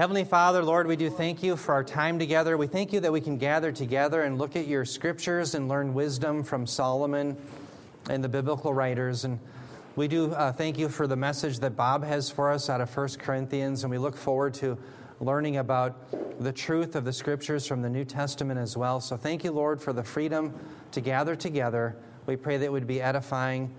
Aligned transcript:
Heavenly 0.00 0.24
Father, 0.24 0.62
Lord, 0.62 0.86
we 0.86 0.96
do 0.96 1.10
thank 1.10 1.42
you 1.42 1.56
for 1.56 1.74
our 1.74 1.84
time 1.84 2.18
together. 2.18 2.56
We 2.56 2.66
thank 2.66 2.94
you 2.94 3.00
that 3.00 3.12
we 3.12 3.20
can 3.20 3.36
gather 3.36 3.70
together 3.70 4.22
and 4.22 4.38
look 4.38 4.56
at 4.56 4.66
your 4.66 4.86
scriptures 4.86 5.54
and 5.54 5.68
learn 5.68 5.92
wisdom 5.92 6.42
from 6.42 6.66
Solomon 6.66 7.36
and 8.08 8.24
the 8.24 8.28
biblical 8.30 8.72
writers. 8.72 9.26
And 9.26 9.38
we 9.96 10.08
do 10.08 10.32
uh, 10.32 10.52
thank 10.52 10.78
you 10.78 10.88
for 10.88 11.06
the 11.06 11.16
message 11.16 11.58
that 11.58 11.76
Bob 11.76 12.02
has 12.02 12.30
for 12.30 12.50
us 12.50 12.70
out 12.70 12.80
of 12.80 12.96
1 12.96 13.08
Corinthians, 13.18 13.84
and 13.84 13.90
we 13.90 13.98
look 13.98 14.16
forward 14.16 14.54
to 14.54 14.78
learning 15.20 15.58
about 15.58 15.98
the 16.42 16.50
truth 16.50 16.96
of 16.96 17.04
the 17.04 17.12
scriptures 17.12 17.66
from 17.66 17.82
the 17.82 17.90
New 17.90 18.06
Testament 18.06 18.58
as 18.58 18.78
well. 18.78 19.02
So 19.02 19.18
thank 19.18 19.44
you, 19.44 19.52
Lord, 19.52 19.82
for 19.82 19.92
the 19.92 20.02
freedom 20.02 20.58
to 20.92 21.02
gather 21.02 21.36
together. 21.36 21.94
We 22.24 22.36
pray 22.36 22.56
that 22.56 22.64
it 22.64 22.72
would 22.72 22.86
be 22.86 23.02
edifying 23.02 23.74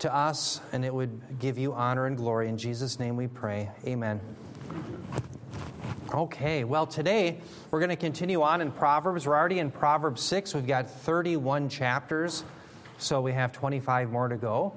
to 0.00 0.12
us 0.12 0.60
and 0.72 0.84
it 0.84 0.92
would 0.92 1.38
give 1.38 1.58
you 1.58 1.74
honor 1.74 2.06
and 2.06 2.16
glory. 2.16 2.48
In 2.48 2.58
Jesus' 2.58 2.98
name 2.98 3.16
we 3.16 3.28
pray. 3.28 3.70
Amen. 3.86 4.20
Okay, 6.12 6.64
well, 6.64 6.88
today 6.88 7.38
we're 7.70 7.78
going 7.78 7.90
to 7.90 7.96
continue 7.96 8.42
on 8.42 8.60
in 8.60 8.72
Proverbs. 8.72 9.28
We're 9.28 9.36
already 9.36 9.60
in 9.60 9.70
Proverbs 9.70 10.20
6. 10.22 10.56
We've 10.56 10.66
got 10.66 10.90
31 10.90 11.68
chapters, 11.68 12.42
so 12.98 13.20
we 13.20 13.32
have 13.32 13.52
25 13.52 14.10
more 14.10 14.26
to 14.26 14.36
go. 14.36 14.72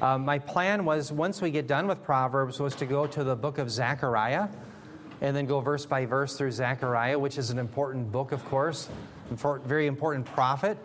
Um, 0.00 0.24
my 0.24 0.38
plan 0.38 0.84
was, 0.84 1.10
once 1.10 1.42
we 1.42 1.50
get 1.50 1.66
done 1.66 1.88
with 1.88 2.04
Proverbs, 2.04 2.60
was 2.60 2.76
to 2.76 2.86
go 2.86 3.08
to 3.08 3.24
the 3.24 3.34
book 3.34 3.58
of 3.58 3.72
Zechariah 3.72 4.46
and 5.20 5.34
then 5.34 5.46
go 5.46 5.58
verse 5.58 5.84
by 5.84 6.06
verse 6.06 6.36
through 6.36 6.52
Zechariah, 6.52 7.18
which 7.18 7.38
is 7.38 7.50
an 7.50 7.58
important 7.58 8.12
book, 8.12 8.30
of 8.30 8.44
course, 8.44 8.88
very 9.64 9.88
important 9.88 10.26
prophet. 10.26 10.78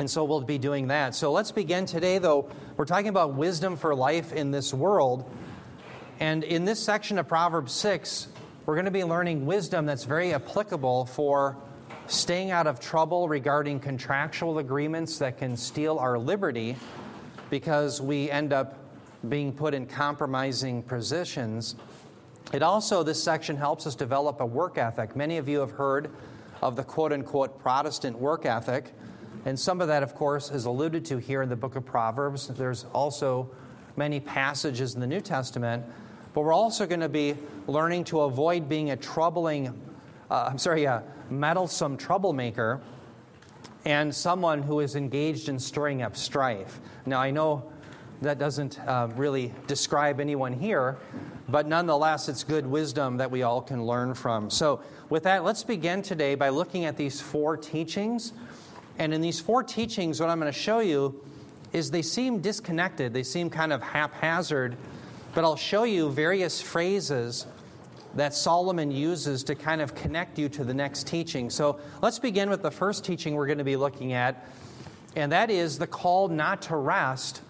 And 0.00 0.10
so 0.10 0.22
we'll 0.24 0.42
be 0.42 0.58
doing 0.58 0.88
that. 0.88 1.14
So 1.14 1.32
let's 1.32 1.50
begin 1.50 1.86
today, 1.86 2.18
though. 2.18 2.50
We're 2.76 2.84
talking 2.84 3.08
about 3.08 3.32
wisdom 3.36 3.76
for 3.76 3.94
life 3.94 4.34
in 4.34 4.50
this 4.50 4.74
world. 4.74 5.30
And 6.20 6.44
in 6.44 6.66
this 6.66 6.78
section 6.78 7.18
of 7.18 7.26
Proverbs 7.26 7.72
6, 7.72 8.28
we're 8.64 8.74
going 8.74 8.84
to 8.84 8.92
be 8.92 9.02
learning 9.02 9.44
wisdom 9.44 9.86
that's 9.86 10.04
very 10.04 10.32
applicable 10.34 11.06
for 11.06 11.56
staying 12.06 12.52
out 12.52 12.68
of 12.68 12.78
trouble 12.78 13.28
regarding 13.28 13.80
contractual 13.80 14.58
agreements 14.58 15.18
that 15.18 15.38
can 15.38 15.56
steal 15.56 15.98
our 15.98 16.16
liberty 16.16 16.76
because 17.50 18.00
we 18.00 18.30
end 18.30 18.52
up 18.52 18.78
being 19.28 19.52
put 19.52 19.74
in 19.74 19.86
compromising 19.86 20.82
positions. 20.82 21.74
It 22.52 22.62
also, 22.62 23.02
this 23.02 23.22
section 23.22 23.56
helps 23.56 23.86
us 23.86 23.96
develop 23.96 24.40
a 24.40 24.46
work 24.46 24.78
ethic. 24.78 25.16
Many 25.16 25.38
of 25.38 25.48
you 25.48 25.58
have 25.58 25.72
heard 25.72 26.10
of 26.60 26.76
the 26.76 26.84
quote 26.84 27.12
unquote 27.12 27.60
Protestant 27.60 28.16
work 28.16 28.46
ethic, 28.46 28.92
and 29.44 29.58
some 29.58 29.80
of 29.80 29.88
that, 29.88 30.04
of 30.04 30.14
course, 30.14 30.52
is 30.52 30.66
alluded 30.66 31.04
to 31.06 31.18
here 31.18 31.42
in 31.42 31.48
the 31.48 31.56
book 31.56 31.74
of 31.74 31.84
Proverbs. 31.84 32.46
There's 32.46 32.86
also 32.92 33.50
many 33.96 34.20
passages 34.20 34.94
in 34.94 35.00
the 35.00 35.06
New 35.06 35.20
Testament 35.20 35.84
but 36.34 36.42
we're 36.42 36.52
also 36.52 36.86
going 36.86 37.00
to 37.00 37.08
be 37.08 37.36
learning 37.66 38.04
to 38.04 38.22
avoid 38.22 38.68
being 38.68 38.90
a 38.90 38.96
troubling, 38.96 39.68
uh, 40.30 40.48
I'm 40.50 40.58
sorry, 40.58 40.84
a 40.84 41.02
meddlesome 41.30 41.96
troublemaker 41.96 42.80
and 43.84 44.14
someone 44.14 44.62
who 44.62 44.80
is 44.80 44.94
engaged 44.94 45.48
in 45.48 45.58
stirring 45.58 46.02
up 46.02 46.16
strife. 46.16 46.80
Now, 47.04 47.20
I 47.20 47.30
know 47.30 47.72
that 48.22 48.38
doesn't 48.38 48.78
uh, 48.80 49.08
really 49.16 49.52
describe 49.66 50.20
anyone 50.20 50.52
here, 50.52 50.98
but 51.48 51.66
nonetheless, 51.66 52.28
it's 52.28 52.44
good 52.44 52.66
wisdom 52.66 53.16
that 53.16 53.30
we 53.30 53.42
all 53.42 53.60
can 53.60 53.84
learn 53.84 54.14
from. 54.14 54.48
So, 54.48 54.80
with 55.10 55.24
that, 55.24 55.44
let's 55.44 55.64
begin 55.64 56.02
today 56.02 56.36
by 56.36 56.50
looking 56.50 56.84
at 56.84 56.96
these 56.96 57.20
four 57.20 57.56
teachings. 57.56 58.32
And 58.98 59.12
in 59.12 59.20
these 59.20 59.40
four 59.40 59.62
teachings, 59.62 60.20
what 60.20 60.30
I'm 60.30 60.38
going 60.38 60.52
to 60.52 60.58
show 60.58 60.78
you 60.78 61.20
is 61.72 61.90
they 61.90 62.02
seem 62.02 62.40
disconnected, 62.40 63.12
they 63.12 63.22
seem 63.22 63.50
kind 63.50 63.72
of 63.72 63.82
haphazard 63.82 64.76
but 65.34 65.44
I'll 65.44 65.56
show 65.56 65.84
you 65.84 66.10
various 66.10 66.60
phrases 66.60 67.46
that 68.14 68.34
Solomon 68.34 68.90
uses 68.90 69.42
to 69.44 69.54
kind 69.54 69.80
of 69.80 69.94
connect 69.94 70.38
you 70.38 70.48
to 70.50 70.64
the 70.64 70.74
next 70.74 71.06
teaching. 71.06 71.48
So 71.48 71.80
let's 72.02 72.18
begin 72.18 72.50
with 72.50 72.62
the 72.62 72.70
first 72.70 73.04
teaching 73.04 73.34
we're 73.34 73.46
going 73.46 73.58
to 73.58 73.64
be 73.64 73.76
looking 73.76 74.12
at, 74.12 74.46
and 75.16 75.32
that 75.32 75.50
is 75.50 75.78
the 75.78 75.86
call 75.86 76.28
not 76.28 76.62
to 76.62 76.76
rest 76.76 77.42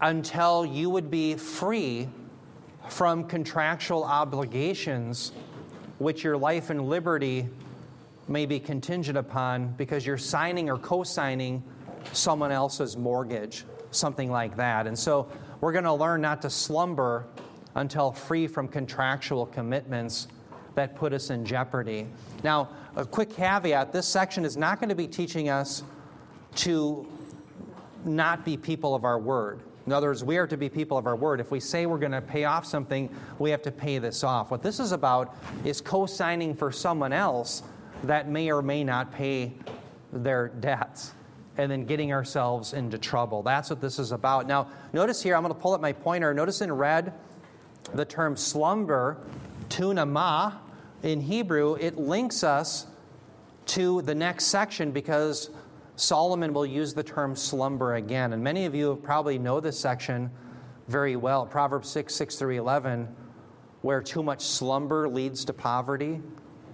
until 0.00 0.66
you 0.66 0.90
would 0.90 1.10
be 1.10 1.34
free 1.36 2.08
from 2.88 3.24
contractual 3.24 4.04
obligations 4.04 5.32
which 5.98 6.24
your 6.24 6.36
life 6.36 6.70
and 6.70 6.88
liberty 6.88 7.48
may 8.26 8.46
be 8.46 8.58
contingent 8.58 9.16
upon 9.16 9.68
because 9.74 10.04
you're 10.04 10.18
signing 10.18 10.68
or 10.68 10.78
co 10.78 11.02
signing 11.02 11.62
someone 12.12 12.50
else's 12.50 12.96
mortgage, 12.96 13.64
something 13.90 14.30
like 14.30 14.56
that. 14.56 14.86
And 14.86 14.98
so 14.98 15.28
we're 15.64 15.72
going 15.72 15.82
to 15.82 15.94
learn 15.94 16.20
not 16.20 16.42
to 16.42 16.50
slumber 16.50 17.24
until 17.74 18.12
free 18.12 18.46
from 18.46 18.68
contractual 18.68 19.46
commitments 19.46 20.28
that 20.74 20.94
put 20.94 21.14
us 21.14 21.30
in 21.30 21.42
jeopardy. 21.42 22.06
Now, 22.42 22.68
a 22.96 23.06
quick 23.06 23.34
caveat 23.34 23.90
this 23.90 24.06
section 24.06 24.44
is 24.44 24.58
not 24.58 24.78
going 24.78 24.90
to 24.90 24.94
be 24.94 25.06
teaching 25.06 25.48
us 25.48 25.82
to 26.56 27.10
not 28.04 28.44
be 28.44 28.58
people 28.58 28.94
of 28.94 29.06
our 29.06 29.18
word. 29.18 29.62
In 29.86 29.92
other 29.94 30.08
words, 30.08 30.22
we 30.22 30.36
are 30.36 30.46
to 30.46 30.58
be 30.58 30.68
people 30.68 30.98
of 30.98 31.06
our 31.06 31.16
word. 31.16 31.40
If 31.40 31.50
we 31.50 31.60
say 31.60 31.86
we're 31.86 31.96
going 31.96 32.12
to 32.12 32.20
pay 32.20 32.44
off 32.44 32.66
something, 32.66 33.08
we 33.38 33.48
have 33.48 33.62
to 33.62 33.72
pay 33.72 33.96
this 33.96 34.22
off. 34.22 34.50
What 34.50 34.62
this 34.62 34.78
is 34.78 34.92
about 34.92 35.34
is 35.64 35.80
co 35.80 36.04
signing 36.04 36.54
for 36.54 36.72
someone 36.72 37.14
else 37.14 37.62
that 38.02 38.28
may 38.28 38.52
or 38.52 38.60
may 38.60 38.84
not 38.84 39.14
pay 39.14 39.54
their 40.12 40.48
debts 40.48 41.14
and 41.56 41.70
then 41.70 41.84
getting 41.84 42.12
ourselves 42.12 42.72
into 42.72 42.98
trouble. 42.98 43.42
That's 43.42 43.70
what 43.70 43.80
this 43.80 43.98
is 43.98 44.12
about. 44.12 44.46
Now, 44.46 44.68
notice 44.92 45.22
here, 45.22 45.36
I'm 45.36 45.42
going 45.42 45.54
to 45.54 45.60
pull 45.60 45.72
up 45.72 45.80
my 45.80 45.92
pointer. 45.92 46.34
Notice 46.34 46.60
in 46.60 46.72
red 46.72 47.12
the 47.92 48.04
term 48.04 48.36
slumber, 48.36 49.18
tunama, 49.68 50.58
in 51.02 51.20
Hebrew, 51.20 51.74
it 51.74 51.98
links 51.98 52.42
us 52.42 52.86
to 53.66 54.02
the 54.02 54.14
next 54.14 54.46
section 54.46 54.90
because 54.90 55.50
Solomon 55.96 56.52
will 56.54 56.66
use 56.66 56.94
the 56.94 57.02
term 57.02 57.36
slumber 57.36 57.94
again. 57.94 58.32
And 58.32 58.42
many 58.42 58.64
of 58.64 58.74
you 58.74 58.98
probably 59.02 59.38
know 59.38 59.60
this 59.60 59.78
section 59.78 60.30
very 60.88 61.16
well. 61.16 61.46
Proverbs 61.46 61.88
6, 61.90 62.14
6 62.14 62.36
through 62.36 62.58
11, 62.58 63.08
where 63.82 64.02
too 64.02 64.22
much 64.22 64.42
slumber 64.42 65.08
leads 65.08 65.44
to 65.44 65.52
poverty. 65.52 66.20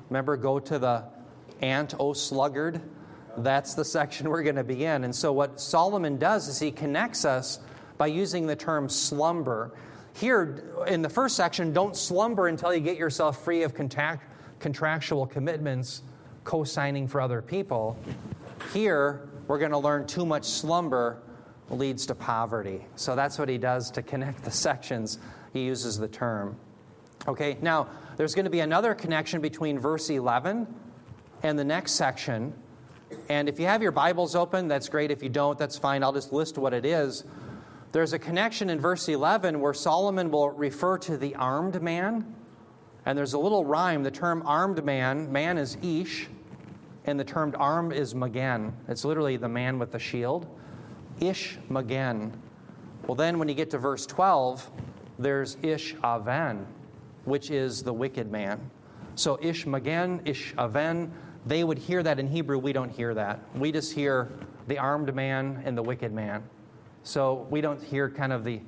Remember, 0.09 0.37
go 0.37 0.59
to 0.59 0.79
the 0.79 1.05
ant, 1.61 1.95
O 1.99 2.13
sluggard 2.13 2.81
that's 3.37 3.75
the 3.75 3.85
section 3.85 4.29
we're 4.29 4.43
going 4.43 4.57
to 4.57 4.65
be 4.65 4.85
in. 4.85 5.05
And 5.05 5.15
so, 5.15 5.33
what 5.33 5.61
Solomon 5.61 6.19
does 6.19 6.49
is 6.49 6.59
he 6.59 6.71
connects 6.71 7.25
us 7.25 7.59
by 7.99 8.09
using 8.09 8.47
the 8.47 8.57
term 8.57 8.89
slumber. 8.89 9.73
Here, 10.15 10.65
in 10.87 11.03
the 11.03 11.09
first 11.09 11.37
section, 11.37 11.73
don't 11.73 11.97
slumber 11.97 12.49
until 12.49 12.75
you 12.75 12.81
get 12.81 12.97
yourself 12.97 13.45
free 13.45 13.63
of 13.63 13.75
contact, 13.75 14.25
contractual 14.59 15.27
commitments, 15.27 16.03
co 16.45 16.65
signing 16.65 17.09
for 17.09 17.21
other 17.21 17.43
people. 17.43 17.99
Here, 18.73 19.29
we're 19.47 19.59
going 19.59 19.73
to 19.73 19.79
learn 19.79 20.07
too 20.07 20.27
much 20.27 20.45
slumber 20.45 21.23
leads 21.69 22.07
to 22.07 22.15
poverty. 22.15 22.85
So, 22.97 23.15
that's 23.15 23.39
what 23.39 23.49
he 23.49 23.59
does 23.59 23.91
to 23.93 24.03
connect 24.03 24.45
the 24.45 24.51
sections. 24.51 25.19
He 25.53 25.65
uses 25.65 25.99
the 25.99 26.09
term. 26.09 26.57
Okay, 27.29 27.59
now 27.61 27.89
there's 28.17 28.35
going 28.35 28.45
to 28.45 28.51
be 28.51 28.61
another 28.61 28.95
connection 28.95 29.41
between 29.41 29.79
verse 29.79 30.09
11 30.09 30.67
and 31.43 31.59
the 31.59 31.65
next 31.65 31.93
section 31.93 32.55
and 33.28 33.48
if 33.48 33.59
you 33.59 33.66
have 33.66 33.82
your 33.82 33.93
Bibles 33.93 34.34
open, 34.34 34.69
that's 34.69 34.88
great. 34.88 35.10
If 35.10 35.22
you 35.22 35.28
don't, 35.28 35.59
that's 35.59 35.78
fine. 35.78 36.03
I'll 36.03 36.12
just 36.12 36.32
list 36.32 36.59
what 36.59 36.75
it 36.75 36.84
is. 36.84 37.25
There's 37.93 38.12
a 38.12 38.19
connection 38.19 38.71
in 38.71 38.81
verse 38.81 39.09
11 39.09 39.60
where 39.60 39.75
Solomon 39.75 40.31
will 40.31 40.50
refer 40.50 40.98
to 40.98 41.16
the 41.16 41.34
armed 41.34 41.82
man. 41.82 42.34
And 43.04 43.16
there's 43.19 43.32
a 43.32 43.38
little 43.38 43.65
rhyme. 43.65 44.03
The 44.03 44.10
term 44.10 44.43
armed 44.47 44.84
man, 44.84 45.32
man 45.32 45.59
is 45.59 45.76
Ish, 45.82 46.28
and 47.04 47.19
the 47.19 47.25
term 47.25 47.54
armed 47.59 47.93
is 47.93 48.15
Magen. 48.15 48.72
It's 48.88 49.04
literally 49.04 49.37
the 49.37 49.48
man 49.48 49.78
with 49.78 49.91
the 49.91 49.98
shield. 49.98 50.47
Ish 51.21 51.59
Magen. 51.69 52.32
Well, 53.06 53.15
then 53.15 53.38
when 53.38 53.48
you 53.48 53.54
get 53.54 53.71
to 53.71 53.78
verse 53.78 54.06
12, 54.06 54.71
there's 55.19 55.56
Ish 55.62 55.97
Aven, 56.04 56.66
which 57.25 57.50
is 57.50 57.82
the 57.82 57.92
wicked 57.92 58.31
man. 58.31 58.71
So 59.15 59.38
Ish 59.42 59.66
Magen, 59.66 60.21
Ish 60.24 60.54
Aven, 60.56 61.13
they 61.51 61.65
would 61.65 61.79
hear 61.79 62.01
that 62.01 62.21
in 62.21 62.29
Hebrew. 62.29 62.59
We 62.59 62.73
don't 62.73 62.91
hear 62.91 63.13
that. 63.15 63.41
We 63.57 63.73
just 63.73 63.93
hear 63.93 64.31
the 64.69 64.79
armed 64.79 65.13
man 65.13 65.61
and 65.65 65.77
the 65.77 65.83
wicked 65.83 66.13
man. 66.13 66.45
So 67.03 67.49
we 67.51 67.61
don't 67.61 67.83
hear 67.83 68.09
kind 68.09 68.33
of 68.33 68.45
the, 68.45 68.61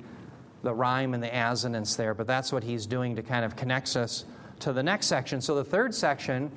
the 0.63 0.73
rhyme 0.73 1.13
and 1.13 1.23
the 1.23 1.33
assonance 1.33 1.95
there, 1.95 2.13
but 2.13 2.27
that's 2.27 2.51
what 2.51 2.61
he's 2.61 2.85
doing 2.85 3.15
to 3.15 3.23
kind 3.23 3.45
of 3.45 3.55
connect 3.55 3.95
us 3.95 4.25
to 4.59 4.73
the 4.73 4.83
next 4.83 5.07
section. 5.07 5.39
So 5.39 5.55
the 5.55 5.63
third 5.63 5.95
section 5.95 6.51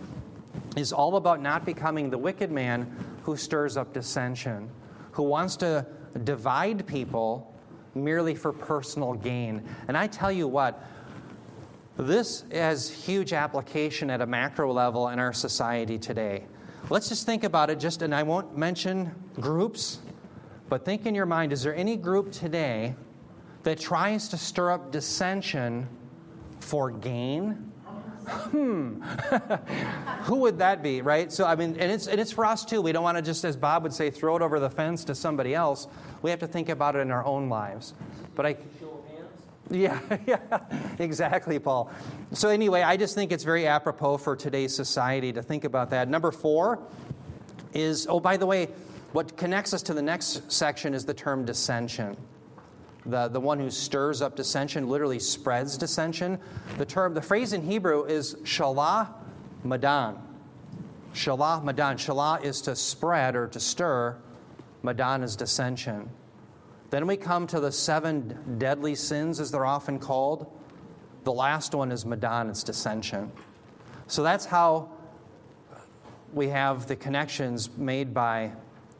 is 0.76 0.92
all 0.92 1.14
about 1.14 1.40
not 1.40 1.64
becoming 1.64 2.10
the 2.10 2.18
wicked 2.18 2.50
man 2.50 2.92
who 3.22 3.36
stirs 3.36 3.76
up 3.76 3.92
dissension, 3.92 4.68
who 5.12 5.22
wants 5.22 5.54
to 5.58 5.86
divide 6.24 6.88
people 6.88 7.54
merely 7.94 8.34
for 8.34 8.52
personal 8.52 9.14
gain. 9.14 9.62
And 9.86 9.96
I 9.96 10.08
tell 10.08 10.32
you 10.32 10.48
what, 10.48 10.82
this 11.96 12.44
has 12.52 12.90
huge 12.90 13.32
application 13.32 14.10
at 14.10 14.20
a 14.20 14.26
macro 14.26 14.72
level 14.72 15.08
in 15.08 15.18
our 15.18 15.32
society 15.32 15.98
today. 15.98 16.46
Let's 16.90 17.08
just 17.08 17.26
think 17.26 17.44
about 17.44 17.70
it, 17.70 17.80
just, 17.80 18.02
and 18.02 18.14
I 18.14 18.22
won't 18.22 18.56
mention 18.56 19.14
groups, 19.40 19.98
but 20.68 20.84
think 20.84 21.06
in 21.06 21.14
your 21.14 21.26
mind 21.26 21.52
is 21.52 21.62
there 21.62 21.74
any 21.74 21.96
group 21.96 22.32
today 22.32 22.94
that 23.62 23.80
tries 23.80 24.28
to 24.28 24.36
stir 24.36 24.70
up 24.70 24.92
dissension 24.92 25.88
for 26.60 26.90
gain? 26.90 27.72
hmm, 28.26 29.00
who 30.22 30.36
would 30.36 30.58
that 30.58 30.82
be, 30.82 31.00
right? 31.00 31.32
So, 31.32 31.44
I 31.44 31.54
mean, 31.54 31.76
and 31.78 31.90
it's, 31.90 32.06
and 32.06 32.20
it's 32.20 32.32
for 32.32 32.44
us 32.44 32.64
too. 32.64 32.82
We 32.82 32.92
don't 32.92 33.02
want 33.02 33.16
to 33.16 33.22
just, 33.22 33.44
as 33.44 33.56
Bob 33.56 33.82
would 33.84 33.92
say, 33.92 34.10
throw 34.10 34.36
it 34.36 34.42
over 34.42 34.58
the 34.60 34.70
fence 34.70 35.04
to 35.04 35.14
somebody 35.14 35.54
else. 35.54 35.86
We 36.22 36.30
have 36.30 36.40
to 36.40 36.46
think 36.46 36.68
about 36.68 36.96
it 36.96 37.00
in 37.00 37.10
our 37.10 37.24
own 37.24 37.48
lives. 37.48 37.94
But 38.34 38.46
I. 38.46 38.56
Yeah, 39.70 39.98
yeah, 40.26 40.60
exactly, 40.98 41.58
Paul. 41.58 41.90
So, 42.32 42.48
anyway, 42.48 42.82
I 42.82 42.96
just 42.96 43.14
think 43.14 43.32
it's 43.32 43.44
very 43.44 43.66
apropos 43.66 44.18
for 44.18 44.36
today's 44.36 44.74
society 44.74 45.32
to 45.32 45.42
think 45.42 45.64
about 45.64 45.90
that. 45.90 46.08
Number 46.08 46.30
four 46.30 46.78
is, 47.74 48.06
oh, 48.08 48.20
by 48.20 48.36
the 48.36 48.46
way, 48.46 48.68
what 49.12 49.36
connects 49.36 49.74
us 49.74 49.82
to 49.84 49.94
the 49.94 50.02
next 50.02 50.50
section 50.52 50.94
is 50.94 51.04
the 51.04 51.14
term 51.14 51.44
dissension. 51.44 52.16
The, 53.06 53.28
the 53.28 53.40
one 53.40 53.58
who 53.58 53.70
stirs 53.70 54.20
up 54.20 54.34
dissension 54.34 54.88
literally 54.88 55.20
spreads 55.20 55.78
dissension. 55.78 56.38
The 56.76 56.84
term, 56.84 57.14
the 57.14 57.22
phrase 57.22 57.52
in 57.52 57.62
Hebrew 57.62 58.04
is 58.04 58.34
shalah 58.42 59.08
madan. 59.62 60.18
Shalah 61.14 61.62
madan. 61.62 61.96
Shalah 61.98 62.44
is 62.44 62.60
to 62.62 62.74
spread 62.74 63.36
or 63.36 63.46
to 63.48 63.60
stir. 63.60 64.16
Madan 64.82 65.22
is 65.22 65.36
dissension. 65.36 66.10
Then 66.96 67.06
we 67.06 67.18
come 67.18 67.46
to 67.48 67.60
the 67.60 67.70
seven 67.70 68.56
deadly 68.56 68.94
sins, 68.94 69.38
as 69.38 69.50
they're 69.50 69.66
often 69.66 69.98
called. 69.98 70.50
The 71.24 71.32
last 71.32 71.74
one 71.74 71.92
is 71.92 72.06
madan, 72.06 72.48
it's 72.48 72.62
dissension. 72.62 73.30
So 74.06 74.22
that's 74.22 74.46
how 74.46 74.88
we 76.32 76.48
have 76.48 76.86
the 76.86 76.96
connections 76.96 77.68
made 77.76 78.14
by 78.14 78.52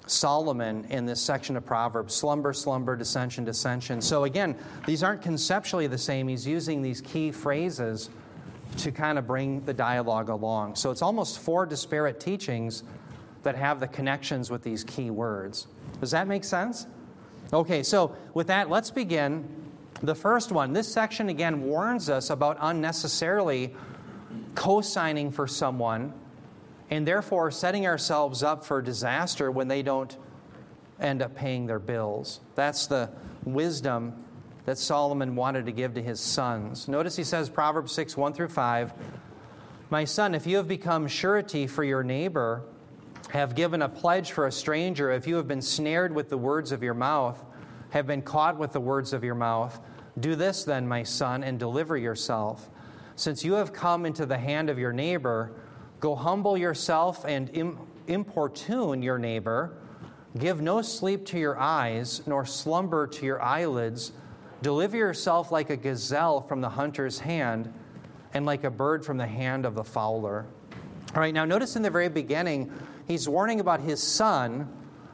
Solomon 0.07 0.85
in 0.91 1.07
this 1.07 1.23
section 1.23 1.57
of 1.57 1.65
Proverbs 1.65 2.13
slumber, 2.13 2.53
slumber, 2.53 2.97
dissension, 2.97 3.47
dissension. 3.47 4.03
So, 4.03 4.25
again, 4.25 4.59
these 4.85 5.03
aren't 5.03 5.23
conceptually 5.23 5.87
the 5.87 5.97
same. 5.97 6.29
He's 6.29 6.47
using 6.47 6.83
these 6.83 7.01
key 7.01 7.33
phrases 7.33 8.11
to 8.77 8.93
kind 8.93 9.17
of 9.17 9.27
bring 9.27 9.65
the 9.65 9.73
dialogue 9.73 10.29
along. 10.29 10.75
So, 10.75 10.91
it's 10.91 11.01
almost 11.01 11.39
four 11.39 11.65
disparate 11.65 12.21
teachings 12.21 12.83
that 13.43 13.55
have 13.55 13.81
the 13.81 13.89
connections 13.89 14.51
with 14.51 14.63
these 14.63 14.85
key 14.85 15.09
words. 15.09 15.67
Does 15.99 16.11
that 16.11 16.29
make 16.29 16.45
sense? 16.45 16.87
Okay, 17.53 17.83
so 17.83 18.17
with 18.35 18.49
that, 18.49 18.69
let's 18.71 18.91
begin. 18.91 19.49
The 20.03 20.15
first 20.15 20.53
one, 20.53 20.73
this 20.73 20.93
section 20.93 21.29
again 21.29 21.63
warns 21.63 22.11
us 22.11 22.31
about 22.31 22.59
unnecessarily 22.61 23.75
co 24.55 24.81
signing 24.81 25.31
for 25.31 25.47
someone 25.47 26.13
and 26.91 27.07
therefore 27.07 27.51
setting 27.51 27.87
ourselves 27.87 28.43
up 28.43 28.65
for 28.65 28.83
disaster 28.83 29.51
when 29.51 29.69
they 29.69 29.83
don't 29.83 30.17
end 31.01 31.23
up 31.23 31.35
paying 31.35 31.67
their 31.67 31.79
bills. 31.79 32.41
That's 32.55 32.87
the 32.87 33.11
wisdom 33.45 34.25
that 34.65 34.79
Solomon 34.79 35.37
wanted 35.37 35.67
to 35.67 35.73
give 35.73 35.95
to 35.95 36.03
his 36.03 36.21
sons. 36.21 36.89
Notice 36.89 37.17
he 37.17 37.25
says, 37.25 37.49
Proverbs 37.49 37.93
6 37.93 38.17
1 38.17 38.33
through 38.33 38.49
5, 38.49 38.93
My 39.91 40.05
son, 40.05 40.35
if 40.35 40.47
you 40.47 40.57
have 40.57 40.69
become 40.69 41.07
surety 41.07 41.67
for 41.67 41.85
your 41.85 42.03
neighbor, 42.03 42.65
have 43.31 43.55
given 43.55 43.83
a 43.83 43.89
pledge 43.89 44.33
for 44.33 44.47
a 44.47 44.53
stranger, 44.53 45.11
if 45.11 45.27
you 45.27 45.37
have 45.37 45.49
been 45.49 45.63
snared 45.63 46.15
with 46.15 46.29
the 46.29 46.39
words 46.39 46.73
of 46.73 46.83
your 46.83 46.95
mouth, 46.95 47.45
have 47.91 48.07
been 48.07 48.23
caught 48.23 48.57
with 48.57 48.73
the 48.73 48.81
words 48.81 49.13
of 49.13 49.25
your 49.25 49.35
mouth, 49.35 49.81
do 50.21 50.35
this 50.35 50.65
then, 50.65 50.87
my 50.87 51.03
son, 51.03 51.45
and 51.45 51.59
deliver 51.59 51.97
yourself. 51.97 52.71
Since 53.17 53.45
you 53.45 53.55
have 53.55 53.73
come 53.73 54.07
into 54.07 54.27
the 54.27 54.39
hand 54.39 54.71
of 54.71 54.79
your 54.79 54.93
neighbor, 54.93 55.53
Go 56.01 56.15
humble 56.15 56.59
yourself 56.59 57.25
and 57.25 57.51
importune 58.07 59.03
your 59.03 59.19
neighbor. 59.19 59.79
Give 60.39 60.61
no 60.61 60.83
sleep 60.83 61.25
to 61.27 61.39
your 61.39 61.59
eyes, 61.59 62.23
nor 62.27 62.45
slumber 62.45 63.07
to 63.07 63.25
your 63.25 63.41
eyelids. 63.41 64.13
Deliver 64.63 64.97
yourself 64.97 65.51
like 65.51 65.71
a 65.71 65.77
gazelle 65.77 66.43
from 66.43 66.61
the 66.61 66.69
hunter's 66.69 67.19
hand, 67.19 67.73
and 68.35 68.45
like 68.45 68.65
a 68.65 68.71
bird 68.71 69.05
from 69.05 69.17
the 69.17 69.27
hand 69.27 69.65
of 69.65 69.75
the 69.75 69.85
fowler. 69.85 70.45
All 71.15 71.21
right, 71.21 71.33
now 71.33 71.47
notice 71.47 71.77
in 71.77 71.83
the 71.83 71.91
very 71.91 72.11
beginning, 72.11 72.71
he's 73.07 73.29
warning 73.29 73.61
about 73.61 73.81
his 73.81 74.03
son 74.03 74.69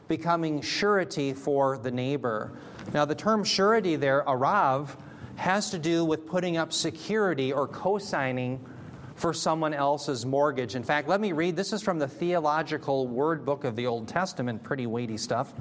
becoming 0.09 0.61
surety 0.61 1.33
for 1.33 1.79
the 1.79 1.91
neighbor. 1.91 2.53
Now, 2.93 3.05
the 3.05 3.15
term 3.15 3.45
surety 3.45 3.97
there, 3.97 4.25
arav, 4.27 4.91
has 5.37 5.71
to 5.71 5.79
do 5.79 6.05
with 6.05 6.27
putting 6.27 6.57
up 6.57 6.73
security 6.73 7.53
or 7.53 7.67
co 7.67 7.99
signing 7.99 8.65
for 9.15 9.33
someone 9.33 9.73
else's 9.73 10.27
mortgage. 10.27 10.75
In 10.75 10.83
fact, 10.83 11.09
let 11.09 11.21
me 11.21 11.33
read 11.33 11.57
this 11.57 11.73
is 11.73 11.83
from 11.83 11.99
the 11.99 12.09
Theological 12.09 13.07
Word 13.07 13.45
Book 13.45 13.65
of 13.65 13.77
the 13.77 13.87
Old 13.87 14.09
Testament, 14.09 14.63
pretty 14.63 14.87
weighty 14.87 15.17
stuff. 15.17 15.55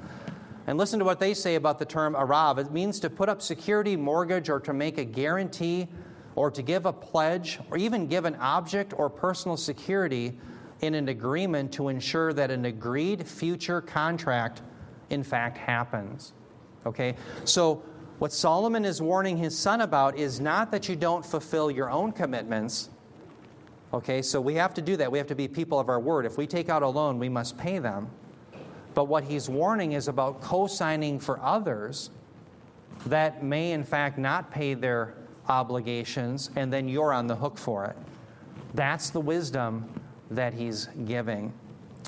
And 0.66 0.78
listen 0.78 0.98
to 0.98 1.04
what 1.04 1.18
they 1.18 1.34
say 1.34 1.56
about 1.56 1.78
the 1.78 1.84
term 1.84 2.14
arav. 2.14 2.58
It 2.58 2.72
means 2.72 3.00
to 3.00 3.10
put 3.10 3.28
up 3.28 3.42
security, 3.42 3.96
mortgage, 3.96 4.48
or 4.48 4.60
to 4.60 4.72
make 4.72 4.98
a 4.98 5.04
guarantee, 5.04 5.88
or 6.34 6.50
to 6.50 6.62
give 6.62 6.86
a 6.86 6.92
pledge, 6.92 7.58
or 7.70 7.76
even 7.76 8.06
give 8.06 8.24
an 8.24 8.36
object 8.36 8.94
or 8.96 9.10
personal 9.10 9.56
security 9.56 10.38
in 10.82 10.94
an 10.94 11.08
agreement 11.08 11.72
to 11.72 11.88
ensure 11.88 12.32
that 12.32 12.50
an 12.50 12.66
agreed 12.66 13.26
future 13.26 13.80
contract, 13.80 14.62
in 15.10 15.22
fact, 15.22 15.56
happens. 15.56 16.32
Okay? 16.84 17.16
So, 17.44 17.82
what 18.18 18.32
Solomon 18.32 18.84
is 18.84 19.02
warning 19.02 19.36
his 19.36 19.58
son 19.58 19.80
about 19.80 20.16
is 20.16 20.38
not 20.38 20.70
that 20.70 20.88
you 20.88 20.94
don't 20.94 21.24
fulfill 21.24 21.70
your 21.70 21.90
own 21.90 22.12
commitments, 22.12 22.90
Okay, 23.94 24.22
so 24.22 24.40
we 24.40 24.54
have 24.54 24.72
to 24.74 24.82
do 24.82 24.96
that. 24.96 25.12
We 25.12 25.18
have 25.18 25.26
to 25.26 25.34
be 25.34 25.46
people 25.48 25.78
of 25.78 25.90
our 25.90 26.00
word. 26.00 26.24
If 26.24 26.38
we 26.38 26.46
take 26.46 26.70
out 26.70 26.82
a 26.82 26.88
loan, 26.88 27.18
we 27.18 27.28
must 27.28 27.58
pay 27.58 27.78
them. 27.78 28.08
But 28.94 29.04
what 29.04 29.24
he's 29.24 29.50
warning 29.50 29.92
is 29.92 30.08
about 30.08 30.40
co 30.40 30.66
signing 30.66 31.18
for 31.18 31.38
others 31.40 32.10
that 33.06 33.42
may, 33.42 33.72
in 33.72 33.84
fact, 33.84 34.16
not 34.16 34.50
pay 34.50 34.74
their 34.74 35.14
obligations, 35.48 36.50
and 36.56 36.72
then 36.72 36.88
you're 36.88 37.12
on 37.12 37.26
the 37.26 37.36
hook 37.36 37.58
for 37.58 37.84
it. 37.84 37.96
That's 38.74 39.10
the 39.10 39.20
wisdom 39.20 39.90
that 40.36 40.54
he's 40.54 40.88
giving. 41.04 41.52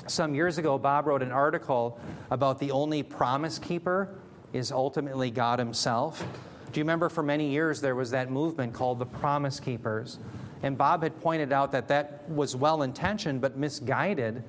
Some 0.07 0.35
years 0.35 0.57
ago, 0.57 0.77
Bob 0.77 1.07
wrote 1.07 1.23
an 1.23 1.31
article 1.31 1.99
about 2.29 2.59
the 2.59 2.71
only 2.71 3.01
promise 3.01 3.57
keeper 3.57 4.15
is 4.53 4.71
ultimately 4.71 5.31
God 5.31 5.59
Himself. 5.59 6.25
Do 6.71 6.79
you 6.79 6.83
remember 6.83 7.09
for 7.09 7.23
many 7.23 7.49
years 7.49 7.81
there 7.81 7.95
was 7.95 8.11
that 8.11 8.29
movement 8.29 8.73
called 8.73 8.99
the 8.99 9.05
Promise 9.05 9.59
Keepers? 9.59 10.19
And 10.61 10.77
Bob 10.77 11.03
had 11.03 11.19
pointed 11.21 11.51
out 11.51 11.71
that 11.71 11.87
that 11.87 12.27
was 12.29 12.55
well 12.55 12.83
intentioned 12.83 13.41
but 13.41 13.57
misguided 13.57 14.43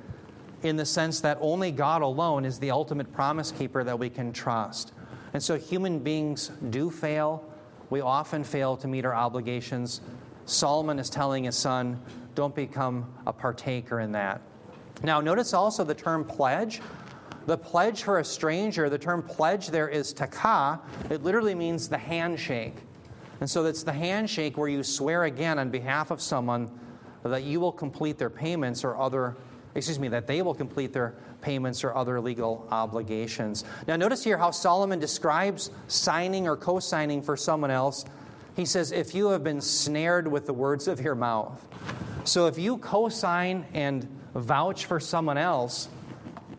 in 0.62 0.76
the 0.76 0.87
sense 0.87 1.20
that 1.20 1.38
only 1.40 1.70
God 1.70 2.02
alone 2.02 2.44
is 2.44 2.58
the 2.58 2.70
ultimate 2.70 3.12
promise 3.12 3.52
keeper 3.52 3.84
that 3.84 3.99
we 3.99 4.11
can 4.11 4.32
trust. 4.32 4.93
And 5.32 5.43
so 5.43 5.56
human 5.56 5.99
beings 5.99 6.50
do 6.70 6.90
fail. 6.90 7.44
We 7.90 8.00
often 8.00 8.44
fail 8.44 8.76
to 8.78 8.88
meet 8.88 9.05
our 9.05 9.14
obligations. 9.14 10.00
Solomon 10.44 10.99
is 10.99 11.11
telling 11.11 11.44
his 11.44 11.56
son, 11.56 12.00
don't 12.37 12.55
become 12.55 13.12
a 13.27 13.33
partaker 13.33 13.99
in 13.99 14.12
that. 14.12 14.40
Now, 15.02 15.21
notice 15.21 15.52
also 15.52 15.83
the 15.83 15.95
term 15.95 16.25
pledge. 16.25 16.81
The 17.47 17.57
pledge 17.57 18.02
for 18.02 18.19
a 18.19 18.25
stranger, 18.25 18.88
the 18.88 18.99
term 18.99 19.23
pledge 19.23 19.69
there 19.69 19.88
is 19.88 20.12
taka. 20.12 20.81
It 21.11 21.23
literally 21.23 21.55
means 21.55 21.88
the 21.88 21.99
handshake. 21.99 22.76
And 23.40 23.49
so 23.49 23.64
it's 23.64 23.83
the 23.83 23.93
handshake 23.93 24.57
where 24.57 24.69
you 24.69 24.83
swear 24.83 25.25
again 25.25 25.59
on 25.59 25.71
behalf 25.71 26.11
of 26.11 26.21
someone 26.21 26.71
that 27.23 27.43
you 27.43 27.61
will 27.61 27.73
complete 27.73 28.19
their 28.19 28.31
payments 28.31 28.85
or 28.85 28.97
other, 28.97 29.37
excuse 29.75 29.99
me, 29.99 30.09
that 30.09 30.26
they 30.26 30.43
will 30.43 30.55
complete 30.55 30.93
their 30.93 31.14
payments 31.40 31.85
or 31.85 31.95
other 31.95 32.21
legal 32.21 32.66
obligations. 32.71 33.64
Now, 33.87 33.97
notice 33.97 34.25
here 34.25 34.38
how 34.38 34.50
Solomon 34.50 34.99
describes 34.99 35.71
signing 35.87 36.49
or 36.49 36.57
co 36.57 36.81
signing 36.81 37.23
for 37.23 37.37
someone 37.37 37.71
else. 37.71 38.05
He 38.57 38.64
says, 38.64 38.90
if 38.90 39.14
you 39.14 39.28
have 39.28 39.45
been 39.45 39.61
snared 39.61 40.26
with 40.26 40.47
the 40.47 40.52
words 40.52 40.88
of 40.88 41.00
your 41.00 41.14
mouth. 41.14 41.64
So 42.26 42.49
if 42.49 42.59
you 42.59 42.78
co 42.78 43.09
sign 43.09 43.66
and 43.73 44.06
vouch 44.35 44.87
for 44.87 44.99
someone 44.99 45.38
else, 45.38 45.88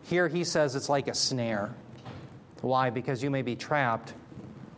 here 0.04 0.26
he 0.26 0.42
says 0.42 0.74
it's 0.74 0.88
like 0.88 1.08
a 1.08 1.14
snare. 1.14 1.74
Why? 2.62 2.88
Because 2.88 3.22
you 3.22 3.30
may 3.30 3.42
be 3.42 3.54
trapped 3.54 4.14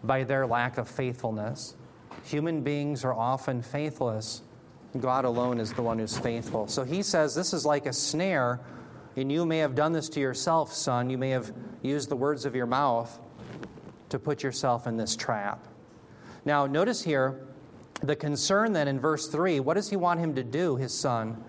by 0.02 0.25
their 0.25 0.49
lack 0.49 0.78
of 0.78 0.88
faithfulness. 0.88 1.76
Human 2.25 2.62
beings 2.62 3.04
are 3.04 3.14
often 3.14 3.62
faithless. 3.62 4.42
God 4.99 5.25
alone 5.25 5.61
is 5.61 5.73
the 5.73 5.82
one 5.82 6.00
who's 6.00 6.18
faithful. 6.18 6.66
So 6.66 6.82
he 6.82 7.04
says 7.04 7.37
this 7.37 7.52
is 7.52 7.64
like 7.64 7.87
a 7.87 7.92
snare, 7.92 8.59
and 9.14 9.30
you 9.30 9.47
may 9.47 9.59
have 9.59 9.76
done 9.76 9.92
this 9.92 10.09
to 10.11 10.20
yourself, 10.20 10.73
son. 10.73 11.09
You 11.09 11.18
may 11.18 11.30
have 11.30 11.52
used 11.82 12.09
the 12.09 12.16
words 12.16 12.44
of 12.44 12.56
your 12.56 12.66
mouth 12.66 13.16
to 14.09 14.18
put 14.18 14.42
yourself 14.42 14.88
in 14.88 14.97
this 14.97 15.14
trap. 15.14 15.64
Now, 16.44 16.66
notice 16.66 17.04
here 17.04 17.47
the 18.02 18.16
concern 18.16 18.73
then 18.73 18.88
in 18.88 18.99
verse 18.99 19.28
3 19.28 19.61
what 19.61 19.75
does 19.75 19.90
he 19.90 19.97
want 19.97 20.21
him 20.21 20.35
to 20.35 20.45
do, 20.45 20.76
his 20.76 20.92
son? 20.92 21.42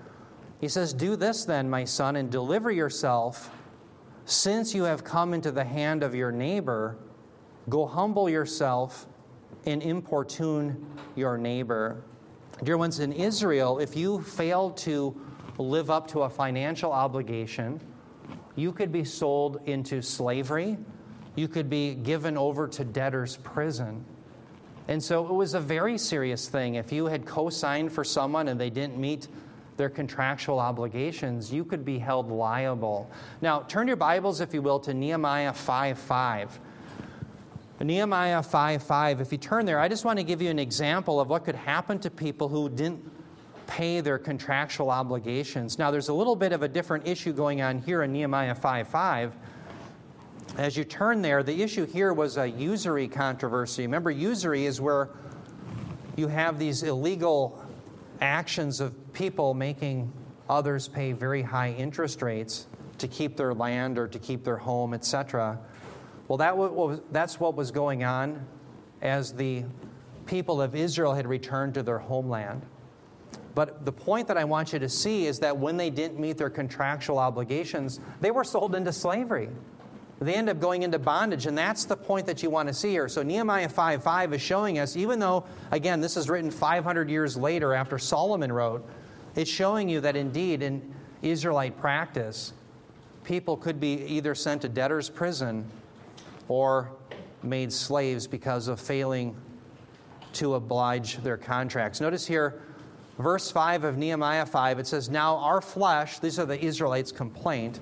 He 0.60 0.67
says, 0.67 0.93
Do 0.93 1.15
this 1.15 1.43
then, 1.43 1.70
my 1.70 1.84
son, 1.86 2.15
and 2.15 2.31
deliver 2.31 2.72
yourself, 2.72 3.50
since 4.25 4.75
you 4.75 4.84
have 4.84 5.03
come 5.03 5.34
into 5.34 5.51
the 5.51 5.63
hand 5.63 6.03
of 6.03 6.13
your 6.13 6.31
neighbor. 6.31 6.98
Go 7.67 7.86
humble 7.86 8.29
yourself 8.29 9.08
and 9.65 9.81
importune 9.81 10.86
your 11.15 11.38
neighbor. 11.38 12.03
Dear 12.63 12.77
ones, 12.77 13.00
in 13.00 13.12
Israel, 13.12 13.79
if 13.79 13.96
you 13.96 14.22
failed 14.22 14.77
to 14.77 15.20
live 15.58 15.89
up 15.89 16.08
to 16.10 16.22
a 16.22 16.29
financial 16.29 16.91
obligation, 16.91 17.79
you 18.55 18.72
could 18.72 18.91
be 18.91 19.03
sold 19.03 19.62
into 19.65 20.01
slavery. 20.01 20.77
You 21.36 21.48
could 21.48 21.70
be 21.70 21.96
given 21.96 22.38
over 22.38 22.67
to 22.67 22.84
debtor's 22.84 23.38
prison. 23.38 24.05
And 24.88 25.01
so 25.01 25.25
it 25.25 25.33
was 25.33 25.53
a 25.53 25.59
very 25.59 25.97
serious 25.97 26.47
thing. 26.50 26.75
If 26.75 26.91
you 26.91 27.05
had 27.05 27.25
co 27.25 27.50
signed 27.50 27.91
for 27.91 28.03
someone 28.03 28.47
and 28.47 28.59
they 28.59 28.69
didn't 28.69 28.97
meet 28.97 29.27
their 29.77 29.89
contractual 29.89 30.59
obligations, 30.59 31.51
you 31.51 31.63
could 31.63 31.85
be 31.85 31.97
held 31.97 32.29
liable. 32.29 33.09
Now, 33.41 33.61
turn 33.61 33.88
your 33.88 33.97
Bibles, 33.97 34.41
if 34.41 34.53
you 34.53 34.61
will, 34.61 34.79
to 34.81 34.93
Nehemiah 34.93 35.53
5 35.53 35.97
5. 35.97 36.59
Nehemiah 37.79 38.43
5 38.43 38.83
5. 38.83 39.21
If 39.21 39.31
you 39.31 39.38
turn 39.38 39.65
there, 39.65 39.79
I 39.79 39.88
just 39.88 40.05
want 40.05 40.19
to 40.19 40.23
give 40.23 40.41
you 40.41 40.50
an 40.50 40.59
example 40.59 41.19
of 41.19 41.29
what 41.29 41.45
could 41.45 41.55
happen 41.55 42.00
to 42.00 42.09
people 42.09 42.47
who 42.47 42.69
didn't 42.69 43.09
pay 43.67 44.01
their 44.01 44.17
contractual 44.17 44.91
obligations. 44.91 45.79
Now, 45.79 45.91
there's 45.91 46.09
a 46.09 46.13
little 46.13 46.35
bit 46.35 46.51
of 46.51 46.61
a 46.61 46.67
different 46.67 47.07
issue 47.07 47.33
going 47.33 47.61
on 47.61 47.79
here 47.79 48.03
in 48.03 48.11
Nehemiah 48.11 48.55
5 48.55 48.88
5. 48.88 49.35
As 50.57 50.75
you 50.75 50.83
turn 50.83 51.21
there, 51.21 51.43
the 51.43 51.62
issue 51.62 51.86
here 51.86 52.13
was 52.13 52.38
a 52.38 52.48
usury 52.48 53.07
controversy. 53.07 53.83
Remember, 53.83 54.12
usury 54.12 54.65
is 54.65 54.81
where 54.81 55.10
you 56.17 56.27
have 56.27 56.60
these 56.60 56.83
illegal 56.83 57.63
actions 58.19 58.79
of 58.79 59.13
people 59.13 59.53
making 59.53 60.12
others 60.50 60.88
pay 60.88 61.13
very 61.13 61.41
high 61.41 61.71
interest 61.71 62.21
rates 62.21 62.67
to 62.98 63.07
keep 63.07 63.38
their 63.38 63.53
land 63.53 63.98
or 63.98 64.07
to 64.07 64.19
keep 64.19 64.43
their 64.43 64.57
home, 64.57 64.93
etc. 64.93 65.57
Well, 66.27 66.38
that 66.38 66.55
was, 66.55 67.01
that's 67.12 67.39
what 67.39 67.55
was 67.55 67.71
going 67.71 68.03
on 68.03 68.45
as 69.01 69.33
the 69.33 69.63
people 70.25 70.62
of 70.62 70.75
Israel 70.75 71.13
had 71.13 71.27
returned 71.27 71.74
to 71.75 71.83
their 71.83 71.98
homeland. 71.98 72.62
But 73.55 73.86
the 73.86 73.91
point 73.91 74.27
that 74.27 74.38
I 74.38 74.43
want 74.43 74.71
you 74.71 74.79
to 74.79 74.89
see 74.89 75.25
is 75.25 75.39
that 75.39 75.57
when 75.57 75.77
they 75.77 75.89
didn't 75.89 76.19
meet 76.19 76.38
their 76.38 76.50
contractual 76.50 77.19
obligations, 77.19 78.00
they 78.21 78.31
were 78.31 78.43
sold 78.43 78.75
into 78.75 78.93
slavery. 78.93 79.50
They 80.22 80.36
end 80.36 80.50
up 80.50 80.60
going 80.60 80.84
into 80.84 81.00
bondage, 81.00 81.48
and 81.48 81.58
that's 81.58 81.86
the 81.86 81.98
point 81.98 82.28
that 82.28 82.44
you 82.44 82.51
want 82.51 82.68
to 82.68 82.75
see 82.75 82.92
here. 82.92 83.10
So 83.10 83.24
Nehemiah 83.24 83.68
5 83.68 84.04
5 84.04 84.34
is 84.34 84.42
showing 84.42 84.78
us, 84.78 84.96
even 84.96 85.18
though, 85.18 85.46
again, 85.72 86.00
this 86.00 86.16
is 86.16 86.30
written 86.30 86.51
500 86.51 87.10
years 87.10 87.36
later 87.36 87.74
after 87.74 87.98
Solomon 87.98 88.51
wrote, 88.51 88.88
it's 89.36 89.50
showing 89.50 89.90
you 89.90 90.00
that 90.01 90.16
indeed 90.16 90.62
in 90.62 90.94
Israelite 91.24 91.75
practice, 91.80 92.54
people 93.24 93.58
could 93.58 93.80
be 93.80 93.94
either 94.06 94.36
sent 94.36 94.62
to 94.62 94.70
debtor's 94.70 95.10
prison 95.10 95.66
or 96.48 96.92
made 97.42 97.74
slaves 97.74 98.28
because 98.28 98.68
of 98.68 98.80
failing 98.80 99.36
to 100.34 100.54
oblige 100.54 101.18
their 101.24 101.38
contracts. 101.38 102.00
Notice 102.00 102.28
here, 102.28 102.62
verse 103.18 103.50
5 103.50 103.86
of 103.86 103.98
Nehemiah 103.98 104.46
5, 104.46 104.78
it 104.78 104.86
says, 104.86 105.10
Now 105.10 105.38
our 105.38 105.62
flesh, 105.62 106.20
these 106.20 106.38
are 106.38 106.46
the 106.46 106.63
Israelites' 106.63 107.12
complaint, 107.12 107.80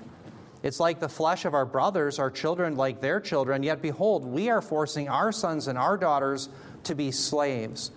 it's 0.62 0.80
like 0.80 1.00
the 1.00 1.08
flesh 1.08 1.44
of 1.44 1.54
our 1.54 1.64
brothers, 1.64 2.18
our 2.18 2.30
children 2.30 2.76
like 2.76 3.00
their 3.00 3.20
children, 3.20 3.62
yet 3.62 3.80
behold, 3.80 4.24
we 4.24 4.50
are 4.50 4.60
forcing 4.60 5.08
our 5.08 5.32
sons 5.32 5.68
and 5.68 5.78
our 5.78 5.96
daughters 5.96 6.48
to 6.84 6.94
be 6.94 7.10
slaves. 7.10 7.90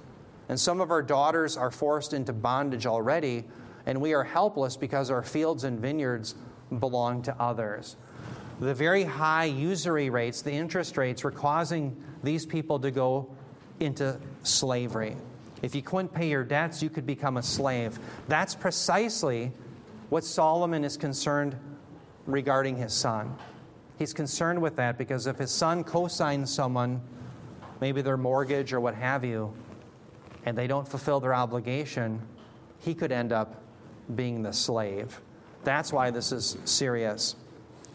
And 0.47 0.59
some 0.59 0.79
of 0.79 0.91
our 0.91 1.01
daughters 1.01 1.57
are 1.57 1.71
forced 1.71 2.13
into 2.13 2.31
bondage 2.31 2.85
already, 2.85 3.43
and 3.85 3.99
we 3.99 4.13
are 4.13 4.23
helpless 4.23 4.77
because 4.77 5.11
our 5.11 5.23
fields 5.23 5.65
and 5.65 5.79
vineyards 5.79 6.35
belong 6.79 7.21
to 7.23 7.35
others. 7.41 7.97
The 8.59 8.73
very 8.73 9.03
high 9.03 9.45
usury 9.45 10.09
rates, 10.09 10.41
the 10.41 10.53
interest 10.53 10.95
rates, 10.95 11.23
were 11.23 11.31
causing 11.31 12.01
these 12.23 12.45
people 12.45 12.79
to 12.79 12.91
go 12.91 13.35
into 13.79 14.17
slavery. 14.43 15.17
If 15.61 15.75
you 15.75 15.81
couldn't 15.81 16.13
pay 16.13 16.29
your 16.29 16.43
debts, 16.43 16.81
you 16.81 16.89
could 16.89 17.05
become 17.05 17.37
a 17.37 17.43
slave. 17.43 17.99
That's 18.27 18.55
precisely 18.55 19.51
what 20.09 20.23
Solomon 20.23 20.85
is 20.85 20.95
concerned 20.95 21.57
regarding 22.25 22.75
his 22.75 22.93
son. 22.93 23.35
He's 23.97 24.13
concerned 24.13 24.61
with 24.61 24.75
that 24.77 24.97
because 24.97 25.27
if 25.27 25.37
his 25.37 25.51
son 25.51 25.83
co 25.83 26.07
signs 26.07 26.53
someone, 26.53 27.01
maybe 27.81 28.01
their 28.01 28.17
mortgage 28.17 28.73
or 28.73 28.79
what 28.79 28.95
have 28.95 29.23
you, 29.23 29.53
and 30.45 30.57
they 30.57 30.67
don't 30.67 30.87
fulfill 30.87 31.19
their 31.19 31.33
obligation, 31.33 32.21
he 32.79 32.93
could 32.93 33.11
end 33.11 33.31
up 33.31 33.61
being 34.15 34.41
the 34.43 34.51
slave. 34.51 35.21
That's 35.63 35.93
why 35.93 36.11
this 36.11 36.31
is 36.31 36.57
serious. 36.65 37.35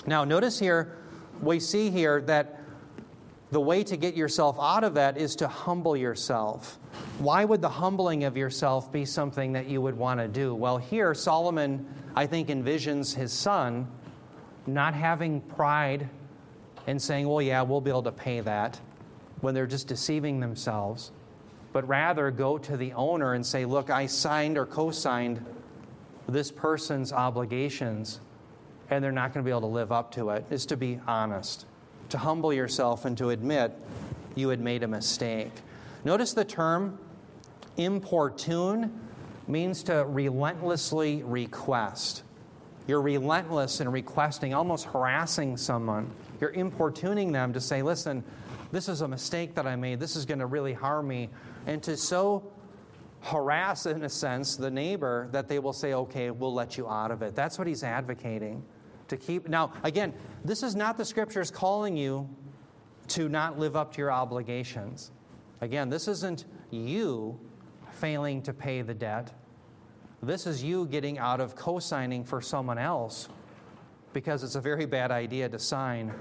Now, 0.07 0.25
notice 0.25 0.59
here, 0.59 0.97
we 1.43 1.61
see 1.61 1.91
here 1.91 2.23
that 2.23 2.61
the 3.51 3.61
way 3.61 3.83
to 3.85 3.97
get 3.97 4.15
yourself 4.15 4.57
out 4.61 4.85
of 4.85 4.95
that 4.95 5.17
is 5.17 5.35
to 5.37 5.49
humble 5.49 5.97
yourself. 5.97 6.79
Why 7.19 7.45
would 7.45 7.63
the 7.63 7.69
humbling 7.69 8.25
of 8.25 8.37
yourself 8.37 8.93
be 8.93 9.05
something 9.05 9.53
that 9.53 9.67
you 9.67 9.81
would 9.81 9.97
want 9.97 10.21
to 10.21 10.29
do? 10.29 10.55
Well, 10.55 10.79
here, 10.79 11.15
Solomon, 11.15 11.87
I 12.15 12.27
think, 12.27 12.49
envisions 12.49 13.15
his 13.15 13.33
son 13.33 13.89
not 14.69 14.95
having 14.95 15.41
pride 15.41 16.09
and 16.87 17.01
saying, 17.01 17.29
well, 17.29 17.43
yeah, 17.43 17.63
we'll 17.63 17.81
be 17.81 17.91
able 17.91 18.03
to 18.03 18.13
pay 18.13 18.41
that, 18.41 18.81
when 19.41 19.55
they're 19.55 19.67
just 19.67 19.89
deceiving 19.89 20.41
themselves, 20.41 21.13
but 21.73 21.87
rather 21.87 22.31
go 22.31 22.59
to 22.59 22.77
the 22.77 22.93
owner 22.93 23.35
and 23.35 23.45
say, 23.45 23.65
look, 23.65 23.91
I 23.91 24.07
signed 24.07 24.59
or 24.59 24.67
co 24.67 24.91
signed 24.91 25.45
this 26.29 26.51
person's 26.51 27.13
obligations, 27.13 28.21
and 28.91 29.03
they're 29.03 29.13
not 29.13 29.33
going 29.33 29.45
to 29.45 29.49
be 29.49 29.51
able 29.51 29.63
to 29.63 29.67
live 29.67 29.93
up 29.93 30.13
to 30.13 30.31
it, 30.31 30.45
is 30.51 30.67
to 30.67 30.77
be 30.77 30.99
honest, 31.07 31.67
to 32.11 32.19
humble 32.19 32.53
yourself 32.53 33.05
and 33.05 33.17
to 33.19 33.31
admit 33.31 33.73
you 34.35 34.49
had 34.49 34.61
made 34.61 34.83
a 34.83 34.89
mistake. 34.89 35.53
Notice 36.05 36.33
the 36.33 36.45
term 36.45 36.99
importune 37.77 39.01
means 39.47 39.83
to 39.85 40.05
relentlessly 40.07 41.23
request. 41.23 42.23
You're 42.89 43.03
relentless 43.03 43.81
in 43.81 43.89
requesting, 43.91 44.55
almost 44.55 44.87
harassing 44.87 45.59
someone. 45.59 46.11
You're 46.41 46.53
importuning 46.53 47.31
them 47.31 47.53
to 47.53 47.61
say, 47.61 47.83
listen, 47.83 48.25
this 48.73 48.89
is 48.89 49.03
a 49.03 49.09
mistake 49.09 49.55
that 49.55 49.67
I 49.67 49.77
made. 49.77 50.01
This 50.01 50.17
is 50.17 50.25
going 50.25 50.39
to 50.39 50.47
really 50.47 50.73
harm 50.73 51.07
me. 51.07 51.29
And 51.67 51.83
to 51.83 51.99
so 51.99 52.51
harass, 53.21 53.85
in 53.85 54.03
a 54.05 54.09
sense, 54.09 54.57
the 54.57 54.71
neighbor 54.71 55.29
that 55.33 55.49
they 55.49 55.59
will 55.59 55.75
say, 55.75 55.93
okay, 55.93 56.31
we'll 56.31 56.55
let 56.55 56.79
you 56.79 56.89
out 56.89 57.11
of 57.11 57.21
it. 57.21 57.35
That's 57.35 57.59
what 57.59 57.67
he's 57.69 57.85
advocating. 57.85 58.65
To 59.09 59.17
keep. 59.17 59.49
Now, 59.49 59.73
again, 59.85 60.15
this 60.45 60.63
is 60.63 60.75
not 60.75 60.97
the 60.97 61.05
scriptures 61.05 61.51
calling 61.51 61.97
you 61.97 62.29
to 63.09 63.29
not 63.29 63.59
live 63.59 63.77
up 63.77 63.93
to 63.95 63.99
your 63.99 64.13
obligations. 64.13 65.13
Again, 65.61 65.89
this 65.89 66.09
isn't 66.09 66.47
you 66.71 67.39
failing 67.91 68.43
to 68.43 68.53
pay 68.53 68.83
the 68.83 68.95
debt. 68.95 69.33
This 70.23 70.47
is 70.47 70.65
you 70.65 70.87
getting 70.87 71.19
out 71.19 71.41
of 71.41 71.55
co 71.55 71.79
signing 71.79 72.25
for 72.25 72.41
someone 72.41 72.79
else 72.79 73.29
because 74.13 74.43
it's 74.43 74.57
a 74.57 74.61
very 74.61 74.87
bad 74.87 75.11
idea 75.11 75.49
to 75.49 75.59
sign 75.59 76.13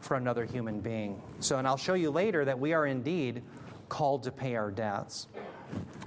for 0.00 0.16
another 0.16 0.44
human 0.44 0.80
being. 0.80 1.20
So, 1.40 1.58
and 1.58 1.66
I'll 1.66 1.76
show 1.76 1.94
you 1.94 2.10
later 2.10 2.44
that 2.44 2.58
we 2.58 2.74
are 2.74 2.86
indeed 2.86 3.42
called 3.88 4.22
to 4.24 4.32
pay 4.32 4.56
our 4.56 4.70
debts. 4.70 5.28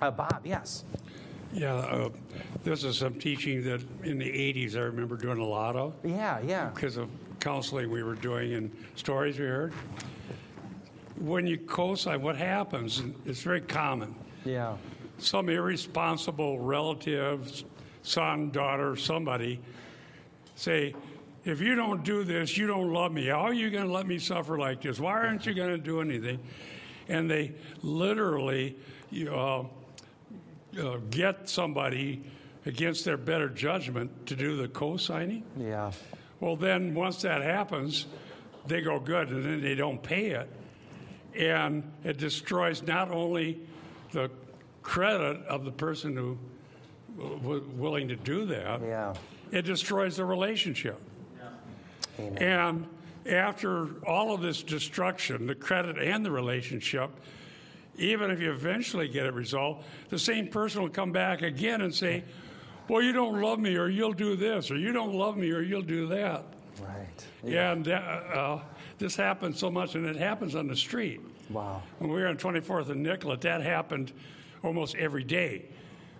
Uh, 0.02 0.12
Bob, 0.12 0.42
yes. 0.44 0.84
Yeah, 1.52 1.74
uh, 1.74 2.10
this 2.64 2.84
is 2.84 2.98
some 2.98 3.16
teaching 3.16 3.64
that 3.64 3.82
in 4.04 4.20
the 4.20 4.30
80s 4.30 4.76
I 4.76 4.82
remember 4.82 5.18
doing 5.18 5.40
a 5.40 5.46
lot 5.46 5.76
of. 5.76 5.96
Yeah, 6.04 6.40
yeah. 6.46 6.70
Because 6.70 6.98
of 6.98 7.10
counseling 7.40 7.90
we 7.90 8.04
were 8.04 8.16
doing 8.16 8.54
and 8.54 8.72
stories 8.96 9.40
we 9.40 9.46
heard. 9.46 9.74
When 11.18 11.48
you 11.48 11.58
co 11.58 11.96
sign, 11.96 12.22
what 12.22 12.38
happens, 12.38 13.02
it's 13.26 13.42
very 13.42 13.62
common. 13.62 14.14
Yeah. 14.46 14.78
Some 15.20 15.50
irresponsible 15.50 16.60
relative, 16.60 17.64
son, 18.04 18.52
daughter, 18.52 18.96
somebody 18.96 19.60
say, 20.56 20.94
if 21.46 21.62
you 21.62 21.76
don't 21.76 22.04
do 22.04 22.24
this, 22.24 22.58
you 22.58 22.68
don't 22.68 22.92
love 22.92 23.12
me. 23.12 23.28
How 23.28 23.42
are 23.42 23.54
you 23.54 23.70
going 23.70 23.86
to 23.86 23.92
let 23.92 24.08
me 24.08 24.20
suffer 24.20 24.58
like 24.58 24.82
this? 24.82 25.00
Why 25.00 25.14
aren't 25.14 25.46
you 25.46 25.54
going 25.54 25.70
to 25.72 25.78
do 25.78 26.02
anything? 26.02 26.40
And 27.08 27.30
they 27.30 27.54
literally 27.82 28.78
uh, 29.30 29.60
uh, 29.62 29.66
get 31.10 31.50
somebody 31.50 32.24
against 32.66 33.06
their 33.06 33.18
better 33.18 33.50
judgment 33.50 34.28
to 34.28 34.36
do 34.36 34.58
the 34.58 34.68
co 34.68 34.98
signing. 34.98 35.44
Yeah. 35.58 35.92
Well, 36.40 36.56
then 36.56 36.94
once 36.94 37.22
that 37.24 37.42
happens, 37.42 38.06
they 38.68 38.82
go 38.82 39.00
good 39.00 39.30
and 39.30 39.44
then 39.44 39.62
they 39.62 39.76
don't 39.76 40.02
pay 40.02 40.28
it. 40.28 40.50
And 41.36 41.90
it 42.04 42.18
destroys 42.18 42.84
not 42.84 43.12
only 43.12 43.60
the 44.12 44.30
credit 44.90 45.46
of 45.46 45.66
the 45.66 45.72
person 45.72 46.16
who 46.16 46.36
was 47.16 47.62
willing 47.76 48.08
to 48.08 48.16
do 48.16 48.44
that, 48.48 48.82
yeah. 48.82 49.14
it 49.52 49.62
destroys 49.62 50.18
the 50.18 50.26
relationship. 50.26 51.00
Amen. 52.18 52.38
And 52.40 52.88
after 53.32 54.04
all 54.08 54.34
of 54.34 54.42
this 54.42 54.64
destruction, 54.64 55.46
the 55.46 55.54
credit 55.54 56.00
and 56.00 56.26
the 56.26 56.32
relationship, 56.32 57.12
even 57.98 58.32
if 58.32 58.42
you 58.42 58.52
eventually 58.52 59.08
get 59.08 59.28
it 59.28 59.34
resolved, 59.36 59.86
the 60.10 60.18
same 60.18 60.48
person 60.48 60.82
will 60.82 60.90
come 60.90 61.12
back 61.12 61.44
again 61.44 61.82
and 61.82 61.94
say, 61.94 62.24
Well, 62.88 63.04
you 63.04 63.14
don't 63.14 63.40
love 63.40 63.60
me, 63.60 63.76
or 63.76 63.90
you'll 63.90 64.14
do 64.14 64.36
this, 64.36 64.72
or 64.72 64.76
you 64.76 64.92
don't 64.92 65.14
love 65.14 65.38
me, 65.38 65.52
or 65.52 65.62
you'll 65.62 65.84
do 65.84 66.08
that. 66.08 66.46
Right. 66.82 67.28
Yeah. 67.44 67.74
And 67.74 67.88
uh, 67.88 67.92
uh, 67.92 68.62
this 68.98 69.16
happens 69.16 69.60
so 69.60 69.70
much, 69.70 69.94
and 69.94 70.08
it 70.08 70.16
happens 70.16 70.56
on 70.56 70.68
the 70.68 70.76
street. 70.76 71.22
Wow. 71.52 71.84
When 72.00 72.10
we 72.10 72.22
were 72.22 72.28
on 72.28 72.38
24th 72.38 72.90
and 72.90 73.04
Nicollet, 73.04 73.42
that 73.42 73.62
happened 73.62 74.14
almost 74.64 74.96
every 74.96 75.24
day. 75.24 75.66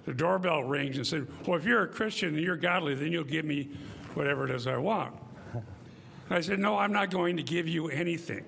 The 0.06 0.14
doorbell 0.14 0.64
rings 0.64 0.98
and 0.98 1.06
said, 1.06 1.28
Well, 1.46 1.58
if 1.58 1.66
you're 1.66 1.84
a 1.84 1.88
Christian 1.88 2.36
and 2.36 2.44
you're 2.44 2.58
godly, 2.58 2.96
then 2.96 3.12
you'll 3.12 3.24
give 3.24 3.46
me 3.46 3.70
whatever 4.14 4.46
it 4.46 4.52
is 4.52 4.68
I 4.68 4.78
want. 4.78 5.14
I 6.30 6.42
said, 6.42 6.60
No, 6.60 6.78
I'm 6.78 6.92
not 6.92 7.12
going 7.12 7.38
to 7.38 7.44
give 7.44 7.68
you 7.68 7.90
anything. 7.90 8.44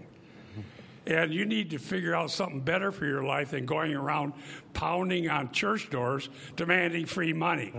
And 1.08 1.34
you 1.34 1.46
need 1.46 1.72
to 1.72 1.80
figure 1.80 2.16
out 2.16 2.30
something 2.30 2.62
better 2.62 2.92
for 2.92 3.06
your 3.06 3.24
life 3.24 3.52
than 3.52 3.66
going 3.66 3.96
around 3.96 4.34
pounding 4.74 5.30
on 5.30 5.52
church 5.52 5.90
doors 5.90 6.30
demanding 6.56 7.06
free 7.06 7.34
money. 7.34 7.74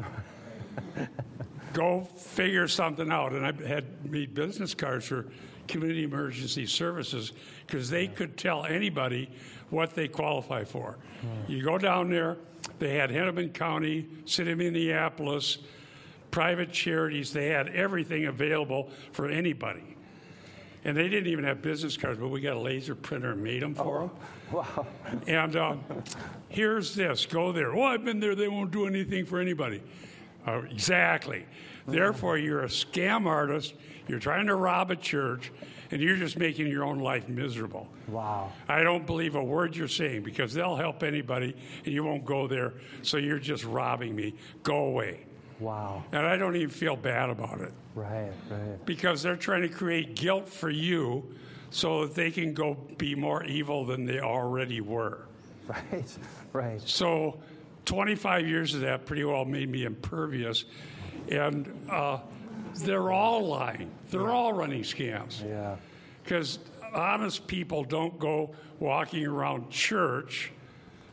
Go 1.73 2.03
figure 2.03 2.67
something 2.67 3.11
out. 3.11 3.33
And 3.33 3.47
I 3.47 3.53
had 3.67 4.11
made 4.11 4.35
business 4.35 4.75
cards 4.75 5.07
for 5.07 5.27
community 5.69 6.03
emergency 6.03 6.67
services 6.67 7.33
because 7.67 7.89
they 7.89 8.09
could 8.09 8.37
tell 8.37 8.65
anybody 8.65 9.31
what 9.73 9.95
they 9.95 10.07
qualify 10.07 10.65
for. 10.65 10.99
You 11.49 11.63
go 11.63 11.79
down 11.79 12.11
there, 12.11 12.37
they 12.79 12.95
had 12.95 13.11
Hennepin 13.11 13.51
County, 13.51 14.07
City 14.27 14.53
of 14.53 14.59
Minneapolis, 14.59 15.59
private 16.31 16.71
charities, 16.73 17.33
they 17.33 17.49
had 17.49 17.69
everything 17.69 18.27
available 18.27 18.91
for 19.13 19.29
anybody. 19.29 19.97
And 20.85 20.97
they 20.97 21.09
didn't 21.09 21.29
even 21.29 21.45
have 21.45 21.63
business 21.63 21.97
cards, 21.97 22.19
but 22.19 22.29
we 22.29 22.41
got 22.41 22.57
a 22.57 22.61
laser 22.61 22.95
printer 22.95 23.33
and 23.33 23.43
made 23.43 23.63
them 23.63 23.75
for 23.75 24.01
them. 24.01 24.11
Wow. 24.51 24.87
And 25.27 25.57
uh, 25.57 25.77
here's 26.49 26.95
this 26.95 27.25
go 27.25 27.53
there. 27.53 27.75
Oh, 27.75 27.83
I've 27.83 28.05
been 28.05 28.21
there, 28.21 28.35
they 28.35 28.49
won't 28.49 28.73
do 28.73 28.87
anything 28.87 29.25
for 29.25 29.39
anybody. 29.41 29.81
Uh, 30.47 30.63
exactly. 30.71 31.47
Therefore, 31.87 32.39
you're 32.39 32.63
a 32.63 32.69
scam 32.69 33.27
artist, 33.27 33.75
you're 34.09 34.19
trying 34.19 34.47
to 34.47 34.55
rob 34.55 34.91
a 34.91 34.97
church, 34.97 35.53
and 35.91 36.01
you're 36.01 36.17
just 36.17 36.37
making 36.39 36.69
your 36.69 36.85
own 36.85 36.99
life 37.01 37.29
miserable. 37.29 37.89
Wow. 38.09 38.51
I 38.69 38.83
don't 38.83 39.07
believe 39.07 39.35
a 39.35 39.43
word 39.45 39.77
you're 39.77 39.89
saying 39.89 40.23
because 40.23 40.55
they'll 40.55 40.77
help 40.77 41.03
anybody 41.03 41.55
and 41.85 41.93
you 41.93 42.03
won't 42.05 42.25
go 42.25 42.47
there, 42.47 42.73
so 43.03 43.17
you're 43.19 43.39
just 43.39 43.65
robbing 43.65 44.15
me. 44.17 44.35
Go 44.63 44.87
away. 44.87 45.27
Wow. 45.61 46.03
And 46.13 46.27
I 46.27 46.37
don't 46.37 46.57
even 46.57 46.71
feel 46.71 46.97
bad 46.97 47.31
about 47.31 47.61
it 47.61 47.73
Right, 47.95 48.33
right. 48.51 48.85
because 48.85 49.23
they're 49.23 49.37
trying 49.37 49.63
to 49.63 49.69
create 49.69 50.17
guilt 50.17 50.49
for 50.49 50.71
you 50.71 51.23
so 51.71 52.07
that 52.07 52.15
they 52.15 52.31
can 52.31 52.53
go 52.53 52.75
be 52.99 53.15
more 53.15 53.45
evil 53.45 53.85
than 53.85 54.05
they 54.05 54.21
already 54.21 54.81
were. 54.81 55.27
Right, 55.69 56.19
right. 56.53 56.81
So 56.85 57.39
25 57.85 58.47
years 58.47 58.75
of 58.75 58.81
that 58.83 59.07
pretty 59.07 59.25
well 59.25 59.45
made 59.45 59.69
me 59.69 59.85
impervious. 59.85 60.65
And 61.31 61.69
uh, 61.91 62.19
they're 62.81 63.11
all 63.11 63.47
lying, 63.47 63.91
they're 64.11 64.31
all 64.31 64.53
running 64.53 64.83
scams. 64.83 65.45
Yeah. 65.47 65.77
Because 66.23 66.59
honest 66.95 67.47
people 67.47 67.85
don't 67.85 68.19
go 68.19 68.55
walking 68.79 69.27
around 69.27 69.71
church, 69.71 70.53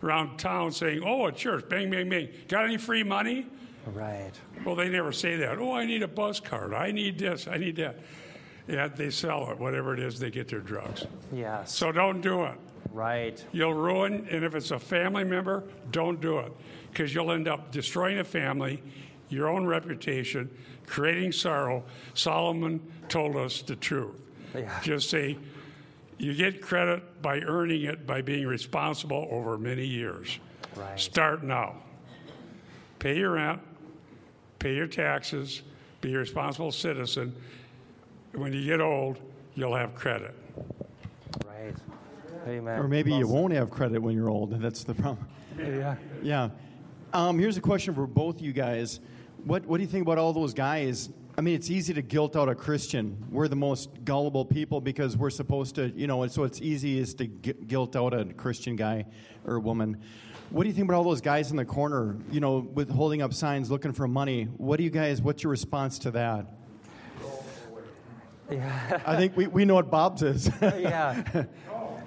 around 0.04 0.38
town 0.38 0.72
saying, 0.72 1.02
oh, 1.06 1.28
a 1.28 1.32
church, 1.32 1.68
bang, 1.70 1.90
bang, 1.90 2.10
bang. 2.10 2.30
Got 2.48 2.66
any 2.66 2.78
free 2.78 3.04
money? 3.04 3.48
Right. 3.88 4.32
Well, 4.66 4.76
they 4.76 4.90
never 4.90 5.12
say 5.12 5.36
that. 5.38 5.58
Oh, 5.58 5.74
I 5.74 5.86
need 5.86 6.04
a 6.04 6.08
bus 6.08 6.40
card. 6.40 6.74
I 6.74 6.92
need 6.92 7.18
this. 7.18 7.48
I 7.48 7.58
need 7.58 7.76
that. 7.78 8.00
Yeah, 8.68 8.88
they 8.88 9.10
sell 9.10 9.50
it, 9.50 9.58
whatever 9.58 9.96
it 9.96 10.00
is, 10.00 10.20
they 10.20 10.30
get 10.30 10.48
their 10.48 10.60
drugs. 10.60 11.08
Yes. 11.34 11.74
So 11.74 11.92
don't 11.92 12.22
do 12.22 12.44
it. 12.44 12.56
Right. 12.92 13.44
You'll 13.52 13.74
ruin, 13.74 14.28
and 14.30 14.44
if 14.44 14.56
it's 14.56 14.72
a 14.72 14.80
family 14.80 15.24
member, 15.24 15.64
don't 15.92 16.20
do 16.20 16.40
it 16.40 16.52
because 16.92 17.14
you'll 17.14 17.32
end 17.32 17.48
up 17.48 17.72
destroying 17.72 18.20
a 18.20 18.24
family, 18.24 18.82
your 19.30 19.48
own 19.50 19.66
reputation, 19.66 20.50
creating 20.86 21.32
sorrow. 21.32 21.84
Solomon 22.14 22.82
told 23.08 23.36
us 23.36 23.62
the 23.62 23.76
truth. 23.76 24.20
Yeah. 24.56 24.80
Just 24.82 25.10
say, 25.10 25.38
you 26.18 26.34
get 26.34 26.62
credit 26.62 27.22
by 27.22 27.40
earning 27.40 27.84
it 27.84 28.06
by 28.06 28.22
being 28.22 28.46
responsible 28.46 29.28
over 29.32 29.58
many 29.58 29.86
years. 29.86 30.40
Right. 30.76 31.00
Start 31.00 31.44
now. 31.44 31.76
Pay 33.00 33.18
your 33.18 33.32
rent, 33.32 33.62
pay 34.60 34.76
your 34.76 34.88
taxes, 34.88 35.62
be 36.02 36.14
a 36.14 36.18
responsible 36.18 36.72
citizen. 36.72 37.34
When 38.34 38.52
you 38.52 38.66
get 38.66 38.82
old, 38.82 39.20
you'll 39.56 39.76
have 39.76 39.96
credit. 39.96 40.36
Amen. 42.48 42.80
Or 42.80 42.88
maybe 42.88 43.14
you 43.14 43.28
won't 43.28 43.54
have 43.54 43.70
credit 43.70 44.02
when 44.02 44.16
you're 44.16 44.30
old. 44.30 44.52
That's 44.62 44.84
the 44.84 44.94
problem. 44.94 45.28
Yeah. 45.58 45.96
Yeah. 46.22 46.50
Um, 47.14 47.40
here's 47.40 47.58
a 47.58 47.62
question 47.62 47.94
for 47.94 48.08
both 48.08 48.36
of 48.36 48.42
you 48.42 48.54
guys. 48.54 49.00
What, 49.44 49.66
what 49.66 49.78
do 49.78 49.84
you 49.84 49.90
think 49.90 50.04
about 50.04 50.18
all 50.18 50.34
those 50.34 50.54
guys? 50.54 51.10
I 51.38 51.42
mean, 51.42 51.56
it's 51.56 51.70
easy 51.70 51.94
to 51.94 52.02
guilt 52.02 52.36
out 52.36 52.50
a 52.50 52.56
Christian. 52.56 53.18
We're 53.32 53.48
the 53.48 53.56
most 53.56 54.04
gullible 54.04 54.46
people 54.46 54.82
because 54.82 55.16
we're 55.16 55.30
supposed 55.30 55.76
to, 55.76 55.90
you 55.96 56.06
know, 56.06 56.24
and 56.24 56.32
so 56.32 56.44
it's 56.44 56.62
easiest 56.62 57.18
to 57.20 57.28
gu- 57.28 57.54
guilt 57.54 57.96
out 57.96 58.14
a 58.14 58.26
Christian 58.26 58.76
guy 58.76 59.06
or 59.46 59.60
woman. 59.60 59.98
What 60.50 60.64
do 60.64 60.70
you 60.70 60.76
think 60.76 60.90
about 60.90 60.98
all 60.98 61.04
those 61.04 61.22
guys 61.22 61.52
in 61.52 61.58
the 61.58 61.66
corner, 61.66 62.18
you 62.32 62.40
know, 62.40 62.58
with 62.60 62.90
holding 62.90 63.22
up 63.22 63.34
signs 63.34 63.72
looking 63.72 63.94
for 63.94 64.08
money? 64.08 64.46
What 64.58 64.78
do 64.78 64.84
you 64.84 64.90
guys, 64.90 65.22
what's 65.22 65.44
your 65.44 65.52
response 65.52 66.00
to 66.00 66.12
that? 66.12 66.48
Yeah. 68.52 69.02
I 69.06 69.16
think 69.16 69.38
we, 69.38 69.48
we 69.48 69.64
know 69.64 69.76
what 69.76 69.92
Bob 69.92 70.20
says. 70.20 70.52
yeah. 70.62 71.24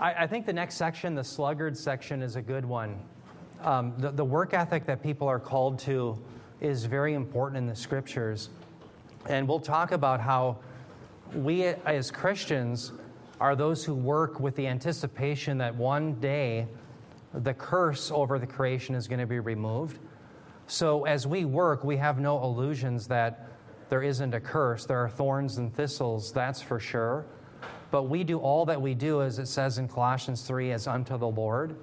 I, 0.02 0.24
I 0.24 0.26
think 0.26 0.46
the 0.46 0.52
next 0.52 0.74
section, 0.74 1.14
the 1.14 1.22
sluggard 1.22 1.78
section, 1.78 2.22
is 2.22 2.34
a 2.34 2.42
good 2.42 2.64
one. 2.64 2.98
Um, 3.62 3.94
the, 3.98 4.10
the 4.10 4.24
work 4.24 4.52
ethic 4.52 4.84
that 4.86 5.00
people 5.00 5.28
are 5.28 5.38
called 5.38 5.78
to 5.80 6.20
is 6.60 6.84
very 6.84 7.14
important 7.14 7.58
in 7.58 7.66
the 7.68 7.76
scriptures. 7.76 8.50
And 9.28 9.46
we'll 9.46 9.60
talk 9.60 9.92
about 9.92 10.20
how 10.20 10.58
we 11.32 11.62
as 11.62 12.10
Christians 12.10 12.92
are 13.40 13.54
those 13.54 13.84
who 13.84 13.94
work 13.94 14.40
with 14.40 14.56
the 14.56 14.66
anticipation 14.66 15.58
that 15.58 15.74
one 15.76 16.14
day 16.14 16.66
the 17.32 17.54
curse 17.54 18.10
over 18.10 18.40
the 18.40 18.46
creation 18.46 18.96
is 18.96 19.06
going 19.06 19.20
to 19.20 19.26
be 19.26 19.38
removed. 19.38 20.00
So 20.66 21.04
as 21.04 21.28
we 21.28 21.44
work, 21.44 21.84
we 21.84 21.96
have 21.98 22.18
no 22.18 22.42
illusions 22.42 23.06
that 23.06 23.46
there 23.88 24.02
isn't 24.02 24.34
a 24.34 24.40
curse. 24.40 24.84
There 24.84 24.98
are 24.98 25.08
thorns 25.08 25.58
and 25.58 25.72
thistles, 25.72 26.32
that's 26.32 26.60
for 26.60 26.80
sure. 26.80 27.24
But 27.92 28.04
we 28.04 28.24
do 28.24 28.38
all 28.38 28.64
that 28.66 28.80
we 28.80 28.94
do, 28.94 29.22
as 29.22 29.38
it 29.38 29.46
says 29.46 29.76
in 29.76 29.86
Colossians 29.86 30.42
3, 30.42 30.72
as 30.72 30.86
unto 30.86 31.18
the 31.18 31.28
Lord. 31.28 31.76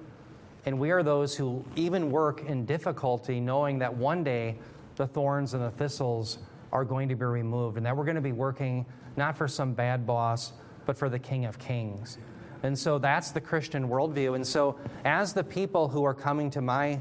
And 0.65 0.79
we 0.79 0.89
are 0.89 1.03
those 1.03 1.35
who 1.35 1.63
even 1.75 2.11
work 2.11 2.43
in 2.45 2.65
difficulty, 2.65 3.39
knowing 3.39 3.79
that 3.79 3.95
one 3.95 4.23
day 4.23 4.57
the 4.95 5.05
thorns 5.05 5.53
and 5.53 5.63
the 5.63 5.69
thistles 5.69 6.39
are 6.71 6.83
going 6.83 7.09
to 7.09 7.15
be 7.15 7.25
removed, 7.25 7.77
and 7.77 7.85
that 7.85 7.95
we're 7.95 8.05
going 8.05 8.15
to 8.15 8.21
be 8.21 8.31
working 8.31 8.87
not 9.17 9.37
for 9.37 9.47
some 9.47 9.73
bad 9.73 10.07
boss, 10.07 10.51
but 10.87 10.97
for 10.97 11.09
the 11.09 11.19
King 11.19 11.45
of 11.45 11.59
Kings. 11.59 12.17
And 12.63 12.77
so 12.77 12.97
that's 12.97 13.29
the 13.29 13.39
Christian 13.39 13.87
worldview. 13.87 14.35
And 14.35 14.45
so, 14.45 14.77
as 15.05 15.33
the 15.33 15.43
people 15.43 15.87
who 15.87 16.03
are 16.03 16.15
coming 16.15 16.49
to 16.51 16.61
my 16.61 16.99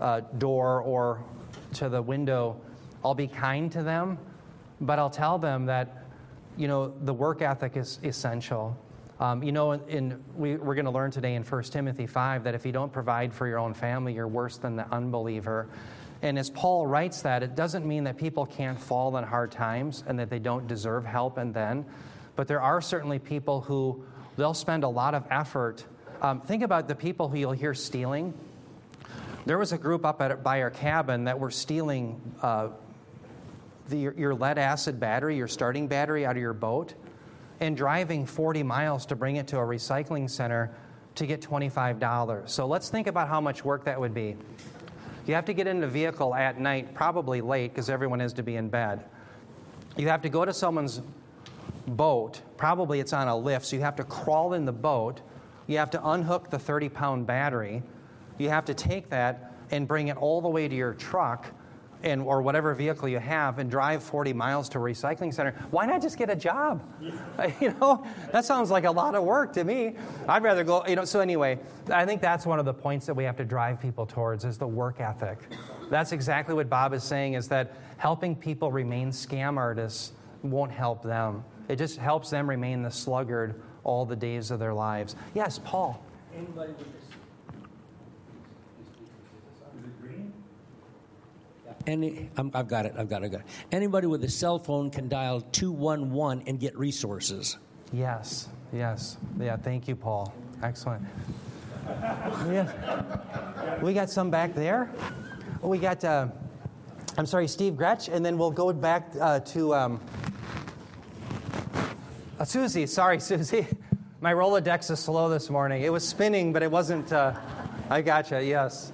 uh, 0.00 0.20
door 0.38 0.80
or 0.82 1.20
to 1.74 1.88
the 1.88 2.00
window, 2.00 2.60
I'll 3.04 3.14
be 3.14 3.26
kind 3.26 3.70
to 3.72 3.82
them, 3.82 4.18
but 4.80 5.00
I'll 5.00 5.10
tell 5.10 5.36
them 5.36 5.66
that, 5.66 6.05
you 6.56 6.68
know, 6.68 6.94
the 7.02 7.12
work 7.14 7.42
ethic 7.42 7.76
is 7.76 7.98
essential. 8.02 8.76
Um, 9.18 9.42
you 9.42 9.52
know, 9.52 9.72
in, 9.72 10.22
we, 10.36 10.56
we're 10.56 10.74
going 10.74 10.84
to 10.84 10.90
learn 10.90 11.10
today 11.10 11.34
in 11.34 11.42
1 11.42 11.62
Timothy 11.64 12.06
5 12.06 12.44
that 12.44 12.54
if 12.54 12.66
you 12.66 12.72
don't 12.72 12.92
provide 12.92 13.32
for 13.32 13.46
your 13.46 13.58
own 13.58 13.72
family, 13.72 14.12
you're 14.12 14.28
worse 14.28 14.58
than 14.58 14.76
the 14.76 14.86
unbeliever. 14.92 15.68
And 16.22 16.38
as 16.38 16.50
Paul 16.50 16.86
writes 16.86 17.22
that, 17.22 17.42
it 17.42 17.54
doesn't 17.54 17.86
mean 17.86 18.04
that 18.04 18.16
people 18.16 18.46
can't 18.46 18.78
fall 18.78 19.16
in 19.16 19.24
hard 19.24 19.52
times 19.52 20.04
and 20.06 20.18
that 20.18 20.30
they 20.30 20.38
don't 20.38 20.66
deserve 20.66 21.04
help 21.04 21.38
and 21.38 21.52
then, 21.52 21.86
but 22.36 22.48
there 22.48 22.60
are 22.60 22.80
certainly 22.80 23.18
people 23.18 23.62
who 23.62 24.04
they'll 24.36 24.54
spend 24.54 24.84
a 24.84 24.88
lot 24.88 25.14
of 25.14 25.24
effort. 25.30 25.84
Um, 26.20 26.40
think 26.40 26.62
about 26.62 26.88
the 26.88 26.94
people 26.94 27.28
who 27.28 27.38
you'll 27.38 27.52
hear 27.52 27.74
stealing. 27.74 28.34
There 29.44 29.58
was 29.58 29.72
a 29.72 29.78
group 29.78 30.04
up 30.04 30.20
at, 30.20 30.42
by 30.42 30.62
our 30.62 30.70
cabin 30.70 31.24
that 31.24 31.38
were 31.38 31.50
stealing 31.50 32.20
uh, 32.42 32.68
the, 33.88 34.12
your 34.16 34.34
lead 34.34 34.58
acid 34.58 34.98
battery, 34.98 35.36
your 35.36 35.48
starting 35.48 35.88
battery, 35.88 36.26
out 36.26 36.36
of 36.36 36.42
your 36.42 36.52
boat, 36.52 36.94
and 37.60 37.76
driving 37.76 38.26
40 38.26 38.62
miles 38.62 39.06
to 39.06 39.16
bring 39.16 39.36
it 39.36 39.46
to 39.48 39.58
a 39.58 39.62
recycling 39.62 40.28
center 40.28 40.74
to 41.14 41.26
get 41.26 41.40
$25. 41.40 42.48
So 42.48 42.66
let's 42.66 42.88
think 42.88 43.06
about 43.06 43.28
how 43.28 43.40
much 43.40 43.64
work 43.64 43.84
that 43.84 43.98
would 43.98 44.14
be. 44.14 44.36
You 45.26 45.34
have 45.34 45.46
to 45.46 45.54
get 45.54 45.66
in 45.66 45.80
the 45.80 45.88
vehicle 45.88 46.34
at 46.34 46.60
night, 46.60 46.94
probably 46.94 47.40
late 47.40 47.72
because 47.72 47.90
everyone 47.90 48.20
has 48.20 48.32
to 48.34 48.42
be 48.42 48.56
in 48.56 48.68
bed. 48.68 49.04
You 49.96 50.08
have 50.08 50.22
to 50.22 50.28
go 50.28 50.44
to 50.44 50.52
someone's 50.52 51.00
boat, 51.86 52.42
probably 52.56 53.00
it's 53.00 53.12
on 53.12 53.28
a 53.28 53.36
lift, 53.36 53.66
so 53.66 53.76
you 53.76 53.82
have 53.82 53.96
to 53.96 54.04
crawl 54.04 54.52
in 54.52 54.64
the 54.64 54.72
boat. 54.72 55.22
You 55.66 55.78
have 55.78 55.90
to 55.92 56.08
unhook 56.08 56.50
the 56.50 56.58
30 56.58 56.90
pound 56.90 57.26
battery. 57.26 57.82
You 58.38 58.50
have 58.50 58.66
to 58.66 58.74
take 58.74 59.08
that 59.10 59.54
and 59.70 59.88
bring 59.88 60.08
it 60.08 60.16
all 60.16 60.40
the 60.40 60.48
way 60.48 60.68
to 60.68 60.74
your 60.74 60.94
truck 60.94 61.46
and, 62.02 62.22
or 62.22 62.42
whatever 62.42 62.74
vehicle 62.74 63.08
you 63.08 63.18
have 63.18 63.58
and 63.58 63.70
drive 63.70 64.02
40 64.02 64.32
miles 64.32 64.68
to 64.70 64.78
a 64.78 64.80
recycling 64.80 65.32
center. 65.32 65.52
Why 65.70 65.86
not 65.86 66.02
just 66.02 66.18
get 66.18 66.30
a 66.30 66.36
job? 66.36 66.82
You 67.60 67.74
know, 67.80 68.04
that 68.32 68.44
sounds 68.44 68.70
like 68.70 68.84
a 68.84 68.90
lot 68.90 69.14
of 69.14 69.22
work 69.22 69.52
to 69.54 69.64
me. 69.64 69.94
I'd 70.28 70.42
rather 70.42 70.64
go, 70.64 70.84
you 70.86 70.96
know, 70.96 71.04
so 71.04 71.20
anyway, 71.20 71.58
I 71.90 72.04
think 72.04 72.20
that's 72.20 72.44
one 72.44 72.58
of 72.58 72.64
the 72.64 72.74
points 72.74 73.06
that 73.06 73.14
we 73.14 73.24
have 73.24 73.36
to 73.36 73.44
drive 73.44 73.80
people 73.80 74.04
towards 74.04 74.44
is 74.44 74.58
the 74.58 74.66
work 74.66 75.00
ethic. 75.00 75.38
That's 75.90 76.12
exactly 76.12 76.54
what 76.54 76.68
Bob 76.68 76.92
is 76.92 77.04
saying 77.04 77.34
is 77.34 77.48
that 77.48 77.74
helping 77.96 78.34
people 78.34 78.72
remain 78.72 79.10
scam 79.10 79.56
artists 79.56 80.12
won't 80.42 80.72
help 80.72 81.02
them. 81.02 81.44
It 81.68 81.76
just 81.76 81.98
helps 81.98 82.30
them 82.30 82.48
remain 82.48 82.82
the 82.82 82.90
sluggard 82.90 83.60
all 83.84 84.04
the 84.04 84.16
days 84.16 84.50
of 84.50 84.58
their 84.58 84.74
lives. 84.74 85.16
Yes, 85.34 85.60
Paul. 85.64 86.02
Anybody 86.34 86.72
with 86.72 86.92
this? 86.92 87.05
Any, 91.86 92.28
I'm, 92.36 92.50
I've 92.52 92.68
got 92.68 92.86
it. 92.86 92.94
I've 92.96 93.08
got 93.08 93.22
it. 93.22 93.26
I've 93.26 93.32
got 93.32 93.40
it. 93.42 93.46
Anybody 93.70 94.06
with 94.06 94.24
a 94.24 94.28
cell 94.28 94.58
phone 94.58 94.90
can 94.90 95.08
dial 95.08 95.40
211 95.40 96.44
and 96.46 96.58
get 96.58 96.76
resources. 96.76 97.58
Yes, 97.92 98.48
yes. 98.72 99.18
Yeah, 99.38 99.56
thank 99.56 99.86
you, 99.86 99.94
Paul. 99.94 100.34
Excellent. 100.62 101.04
Yeah. 101.86 103.78
We 103.82 103.94
got 103.94 104.10
some 104.10 104.30
back 104.30 104.54
there. 104.54 104.90
We 105.62 105.78
got, 105.78 106.04
uh, 106.04 106.28
I'm 107.16 107.26
sorry, 107.26 107.46
Steve 107.46 107.74
Gretsch, 107.74 108.12
and 108.12 108.24
then 108.24 108.36
we'll 108.36 108.50
go 108.50 108.72
back 108.72 109.08
uh, 109.20 109.40
to 109.40 109.74
um, 109.74 110.00
uh, 112.38 112.44
Susie. 112.44 112.86
Sorry, 112.86 113.20
Susie. 113.20 113.66
My 114.20 114.32
Rolodex 114.32 114.90
is 114.90 114.98
slow 114.98 115.28
this 115.28 115.50
morning. 115.50 115.82
It 115.82 115.92
was 115.92 116.06
spinning, 116.06 116.52
but 116.52 116.62
it 116.62 116.70
wasn't. 116.70 117.12
Uh, 117.12 117.34
I 117.88 118.02
gotcha, 118.02 118.42
yes. 118.42 118.92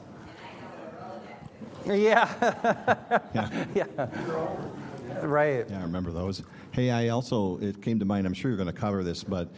Yeah. 1.87 3.25
Yeah. 3.35 3.65
yeah. 3.75 5.27
Right. 5.27 5.67
Yeah, 5.69 5.79
I 5.79 5.83
remember 5.83 6.11
those. 6.11 6.43
Hey, 6.73 6.91
I 6.91 7.09
also, 7.09 7.59
it 7.59 7.83
came 7.83 7.99
to 7.99 8.05
mind, 8.05 8.27
I'm 8.27 8.35
sure 8.35 8.51
you're 8.51 8.57
going 8.57 8.73
to 8.73 8.79
cover 8.79 9.05
this, 9.05 9.23
but 9.23 9.53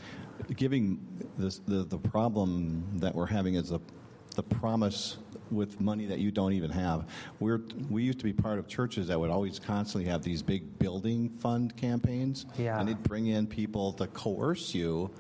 giving 0.57 0.99
this, 1.39 1.61
the, 1.67 1.85
the 1.85 1.99
problem 1.99 2.85
that 2.97 3.15
we're 3.15 3.27
having 3.27 3.55
is 3.55 3.71
the, 3.71 3.81
the 4.35 4.43
promise 4.43 5.19
with 5.51 5.81
money 5.81 6.07
that 6.07 6.19
you 6.19 6.31
don't 6.31 6.53
even 6.53 6.71
have. 6.71 7.07
We're, 7.39 7.61
we 7.89 8.03
used 8.03 8.19
to 8.19 8.25
be 8.25 8.33
part 8.33 8.59
of 8.59 8.67
churches 8.67 9.07
that 9.09 9.19
would 9.19 9.31
always 9.31 9.59
constantly 9.59 10.11
have 10.11 10.23
these 10.23 10.43
big 10.43 10.79
building 10.79 11.31
fund 11.39 11.77
campaigns. 11.77 12.47
Yeah. 12.59 12.79
And 12.79 12.89
they'd 12.89 13.03
bring 13.03 13.29
in 13.29 13.47
people 13.47 13.93
to 13.95 14.07
coerce 14.09 14.75
you 14.75 15.11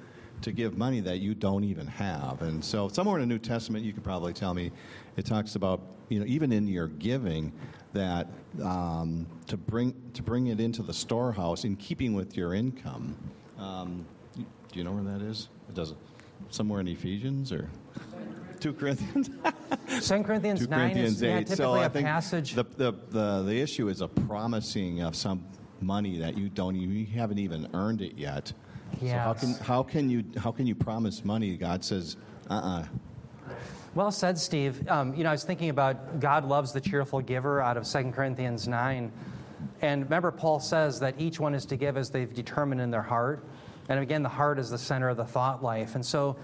to 0.42 0.52
give 0.52 0.76
money 0.76 1.00
that 1.00 1.20
you 1.20 1.34
don't 1.34 1.64
even 1.64 1.86
have. 1.86 2.42
And 2.42 2.62
so 2.62 2.88
somewhere 2.88 3.18
in 3.18 3.28
the 3.28 3.34
New 3.34 3.38
Testament, 3.38 3.84
you 3.84 3.92
could 3.92 4.04
probably 4.04 4.32
tell 4.32 4.52
me, 4.52 4.72
it 5.16 5.24
talks 5.26 5.56
about, 5.56 5.80
you 6.08 6.20
know, 6.20 6.26
even 6.26 6.52
in 6.52 6.66
your 6.66 6.88
giving, 6.88 7.52
that 7.92 8.28
um, 8.62 9.26
to 9.46 9.56
bring 9.56 9.94
to 10.14 10.22
bring 10.22 10.48
it 10.48 10.60
into 10.60 10.82
the 10.82 10.92
storehouse 10.94 11.64
in 11.64 11.76
keeping 11.76 12.14
with 12.14 12.36
your 12.36 12.54
income. 12.54 13.16
Um, 13.58 14.06
do 14.36 14.44
you 14.72 14.84
know 14.84 14.92
where 14.92 15.04
that 15.04 15.22
is? 15.24 15.48
It 15.68 15.74
doesn't. 15.74 15.98
Somewhere 16.50 16.80
in 16.80 16.88
Ephesians 16.88 17.52
or 17.52 17.70
two 18.60 18.72
Corinthians. 18.72 19.30
2 20.00 20.22
Corinthians 20.22 20.60
2 20.60 20.66
9 20.66 20.78
Corinthians 20.78 21.16
is 21.16 21.22
yeah, 21.22 21.38
8. 21.38 21.46
typically 21.46 21.56
so 21.56 21.72
I 21.74 21.84
a 21.84 21.90
think 21.90 22.06
passage. 22.06 22.54
The, 22.54 22.64
the, 22.64 22.92
the, 23.10 23.42
the 23.42 23.60
issue 23.60 23.88
is 23.88 24.00
a 24.00 24.08
promising 24.08 25.02
of 25.02 25.14
some 25.14 25.44
money 25.80 26.18
that 26.18 26.36
you 26.36 26.48
don't 26.48 26.74
even, 26.76 26.96
you 26.96 27.06
haven't 27.06 27.38
even 27.38 27.68
earned 27.74 28.00
it 28.02 28.16
yet. 28.16 28.52
So 29.00 29.06
how 29.08 29.32
can, 29.34 29.48
Yes. 29.50 29.58
how 29.60 29.82
can 29.82 30.10
you 30.10 30.24
how 30.36 30.52
can 30.52 30.66
you 30.66 30.74
promise 30.74 31.24
money? 31.24 31.56
God 31.56 31.84
says, 31.84 32.16
uh-uh. 32.48 32.84
Well 33.94 34.10
said, 34.10 34.38
Steve. 34.38 34.88
Um, 34.88 35.14
you 35.14 35.22
know, 35.22 35.28
I 35.28 35.32
was 35.32 35.44
thinking 35.44 35.68
about 35.68 36.18
God 36.20 36.44
loves 36.44 36.72
the 36.72 36.80
cheerful 36.80 37.20
giver 37.20 37.60
out 37.60 37.76
of 37.76 37.86
2 37.86 38.10
Corinthians 38.10 38.66
9. 38.66 39.12
And 39.82 40.02
remember, 40.02 40.30
Paul 40.30 40.60
says 40.60 41.00
that 41.00 41.14
each 41.18 41.38
one 41.38 41.54
is 41.54 41.64
to 41.66 41.76
give 41.76 41.96
as 41.96 42.10
they've 42.10 42.32
determined 42.32 42.80
in 42.80 42.90
their 42.90 43.02
heart. 43.02 43.44
And 43.88 44.00
again, 44.00 44.22
the 44.22 44.28
heart 44.28 44.58
is 44.58 44.70
the 44.70 44.78
center 44.78 45.08
of 45.08 45.16
the 45.16 45.24
thought 45.24 45.62
life. 45.62 45.94
And 45.94 46.04
so 46.04 46.36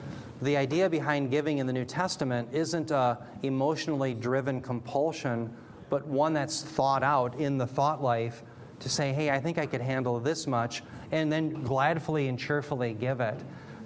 the 0.42 0.56
idea 0.56 0.88
behind 0.88 1.30
giving 1.30 1.58
in 1.58 1.66
the 1.66 1.72
New 1.72 1.84
Testament 1.84 2.48
isn't 2.52 2.90
a 2.90 3.18
emotionally 3.42 4.14
driven 4.14 4.60
compulsion, 4.60 5.54
but 5.88 6.06
one 6.06 6.32
that's 6.32 6.62
thought 6.62 7.02
out 7.02 7.34
in 7.36 7.58
the 7.58 7.66
thought 7.66 8.02
life 8.02 8.42
to 8.80 8.88
say, 8.88 9.12
hey, 9.12 9.30
I 9.30 9.40
think 9.40 9.58
I 9.58 9.66
could 9.66 9.80
handle 9.80 10.18
this 10.20 10.46
much, 10.46 10.82
and 11.12 11.30
then 11.30 11.64
gladfully 11.64 12.28
and 12.28 12.38
cheerfully 12.38 12.94
give 12.94 13.20
it. 13.20 13.38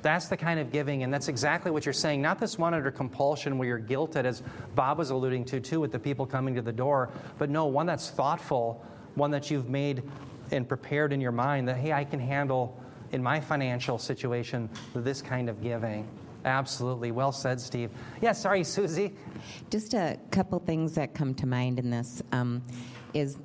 That's 0.04 0.28
the 0.28 0.36
kind 0.36 0.60
of 0.60 0.70
giving, 0.70 1.02
and 1.02 1.12
that's 1.12 1.28
exactly 1.28 1.70
what 1.70 1.86
you're 1.86 1.94
saying. 1.94 2.20
Not 2.20 2.38
this 2.38 2.58
one 2.58 2.74
under 2.74 2.90
compulsion 2.90 3.56
where 3.56 3.66
you're 3.66 3.80
guilted, 3.80 4.26
as 4.26 4.42
Bob 4.74 4.98
was 4.98 5.08
alluding 5.08 5.46
to, 5.46 5.60
too, 5.60 5.80
with 5.80 5.92
the 5.92 5.98
people 5.98 6.26
coming 6.26 6.54
to 6.56 6.60
the 6.60 6.72
door, 6.72 7.08
but 7.38 7.48
no, 7.48 7.64
one 7.64 7.86
that's 7.86 8.10
thoughtful, 8.10 8.84
one 9.14 9.30
that 9.30 9.50
you've 9.50 9.70
made 9.70 10.02
and 10.50 10.68
prepared 10.68 11.14
in 11.14 11.22
your 11.22 11.32
mind 11.32 11.66
that, 11.68 11.78
hey, 11.78 11.94
I 11.94 12.04
can 12.04 12.20
handle 12.20 12.78
in 13.12 13.22
my 13.22 13.40
financial 13.40 13.96
situation 13.96 14.68
this 14.94 15.22
kind 15.22 15.48
of 15.48 15.62
giving. 15.62 16.06
Absolutely. 16.44 17.10
Well 17.10 17.32
said, 17.32 17.58
Steve. 17.58 17.88
Yeah, 18.20 18.32
sorry, 18.32 18.62
Susie. 18.62 19.14
Just 19.70 19.94
a 19.94 20.18
couple 20.30 20.58
things 20.58 20.94
that 20.96 21.14
come 21.14 21.34
to 21.36 21.46
mind 21.46 21.78
in 21.78 21.88
this 21.88 22.22
um, 22.32 22.62
is 23.14 23.38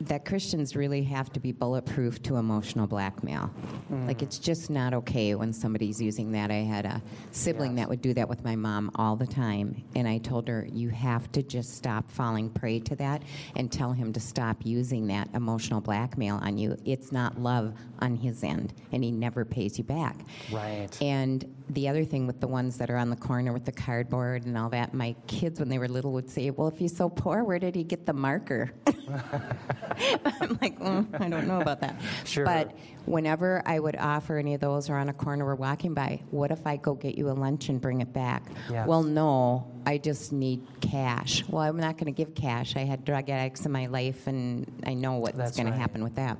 that 0.00 0.24
Christians 0.24 0.74
really 0.74 1.02
have 1.04 1.32
to 1.32 1.40
be 1.40 1.52
bulletproof 1.52 2.22
to 2.24 2.36
emotional 2.36 2.86
blackmail. 2.86 3.50
Mm. 3.92 4.06
Like, 4.06 4.22
it's 4.22 4.38
just 4.38 4.68
not 4.68 4.92
okay 4.92 5.34
when 5.34 5.52
somebody's 5.52 6.00
using 6.00 6.32
that. 6.32 6.50
I 6.50 6.56
had 6.56 6.84
a 6.84 7.02
sibling 7.30 7.72
Yes. 7.72 7.84
that 7.84 7.88
would 7.90 8.02
do 8.02 8.12
that 8.14 8.28
with 8.28 8.44
my 8.44 8.56
mom 8.56 8.90
all 8.96 9.16
the 9.16 9.26
time, 9.26 9.82
and 9.94 10.08
I 10.08 10.18
told 10.18 10.48
her, 10.48 10.66
You 10.70 10.88
have 10.90 11.30
to 11.32 11.42
just 11.42 11.76
stop 11.76 12.10
falling 12.10 12.50
prey 12.50 12.80
to 12.80 12.96
that 12.96 13.22
and 13.56 13.70
tell 13.70 13.92
him 13.92 14.12
to 14.14 14.20
stop 14.20 14.58
using 14.64 15.06
that 15.08 15.28
emotional 15.34 15.80
blackmail 15.80 16.36
on 16.42 16.58
you. 16.58 16.76
It's 16.84 17.12
not 17.12 17.38
love 17.40 17.72
on 18.00 18.16
his 18.16 18.42
end, 18.42 18.74
and 18.92 19.04
he 19.04 19.10
never 19.12 19.44
pays 19.44 19.78
you 19.78 19.84
back. 19.84 20.16
Right. 20.52 20.88
And 21.00 21.44
the 21.70 21.88
other 21.88 22.04
thing 22.04 22.26
with 22.26 22.40
the 22.40 22.46
ones 22.46 22.76
that 22.78 22.90
are 22.90 22.96
on 22.96 23.10
the 23.10 23.16
corner 23.16 23.52
with 23.52 23.64
the 23.64 23.72
cardboard 23.72 24.44
and 24.44 24.56
all 24.56 24.68
that, 24.70 24.92
my 24.92 25.14
kids, 25.26 25.58
when 25.60 25.68
they 25.68 25.78
were 25.78 25.88
little, 25.88 26.12
would 26.12 26.28
say, 26.28 26.50
Well, 26.50 26.68
if 26.68 26.78
he's 26.78 26.96
so 26.96 27.08
poor, 27.08 27.42
where 27.44 27.58
did 27.58 27.74
he 27.74 27.84
get 27.84 28.06
the 28.06 28.12
marker? 28.12 28.70
I'm 28.86 30.58
like, 30.60 30.78
mm, 30.78 31.20
I 31.20 31.28
don't 31.28 31.46
know 31.46 31.60
about 31.60 31.80
that. 31.80 32.00
Sure. 32.24 32.44
But 32.44 32.76
whenever 33.06 33.62
I 33.66 33.78
would 33.78 33.96
offer 33.96 34.38
any 34.38 34.54
of 34.54 34.60
those 34.60 34.90
or 34.90 34.96
on 34.96 35.08
a 35.08 35.12
corner 35.12 35.44
we're 35.44 35.54
walking 35.54 35.94
by, 35.94 36.22
what 36.30 36.50
if 36.50 36.66
I 36.66 36.76
go 36.76 36.94
get 36.94 37.16
you 37.16 37.30
a 37.30 37.32
lunch 37.32 37.68
and 37.68 37.80
bring 37.80 38.00
it 38.00 38.12
back? 38.12 38.42
Yes. 38.70 38.86
Well, 38.86 39.02
no, 39.02 39.66
I 39.86 39.98
just 39.98 40.32
need 40.32 40.66
cash. 40.80 41.44
Well, 41.48 41.62
I'm 41.62 41.78
not 41.78 41.96
going 41.96 42.06
to 42.06 42.12
give 42.12 42.34
cash. 42.34 42.76
I 42.76 42.80
had 42.80 43.04
drug 43.04 43.28
addicts 43.30 43.66
in 43.66 43.72
my 43.72 43.86
life, 43.86 44.26
and 44.26 44.70
I 44.86 44.94
know 44.94 45.14
what's 45.14 45.36
going 45.36 45.66
right. 45.66 45.74
to 45.74 45.78
happen 45.78 46.02
with 46.02 46.14
that. 46.16 46.38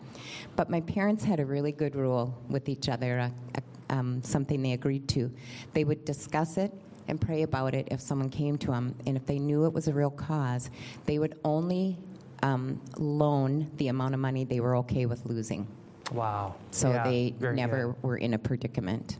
But 0.56 0.70
my 0.70 0.80
parents 0.80 1.24
had 1.24 1.40
a 1.40 1.46
really 1.46 1.72
good 1.72 1.94
rule 1.94 2.36
with 2.48 2.68
each 2.68 2.88
other, 2.88 3.18
a, 3.18 3.32
a, 3.54 3.62
um, 3.90 4.22
something 4.22 4.62
they 4.62 4.72
agreed 4.72 5.08
to. 5.08 5.30
They 5.72 5.84
would 5.84 6.04
discuss 6.04 6.56
it 6.56 6.72
and 7.08 7.20
pray 7.20 7.42
about 7.42 7.74
it 7.74 7.88
if 7.90 8.00
someone 8.00 8.30
came 8.30 8.56
to 8.58 8.68
them, 8.68 8.94
and 9.06 9.16
if 9.16 9.26
they 9.26 9.38
knew 9.38 9.66
it 9.66 9.72
was 9.72 9.88
a 9.88 9.92
real 9.92 10.10
cause, 10.10 10.70
they 11.06 11.18
would 11.18 11.38
only 11.44 11.98
um, 12.42 12.80
loan 12.98 13.70
the 13.76 13.88
amount 13.88 14.14
of 14.14 14.20
money 14.20 14.44
they 14.44 14.60
were 14.60 14.76
okay 14.76 15.06
with 15.06 15.24
losing. 15.26 15.66
Wow. 16.12 16.54
So 16.70 16.90
Yeah, 16.90 17.04
they 17.04 17.34
never 17.40 17.88
good. 17.88 18.02
were 18.02 18.16
in 18.16 18.34
a 18.34 18.38
predicament. 18.38 19.18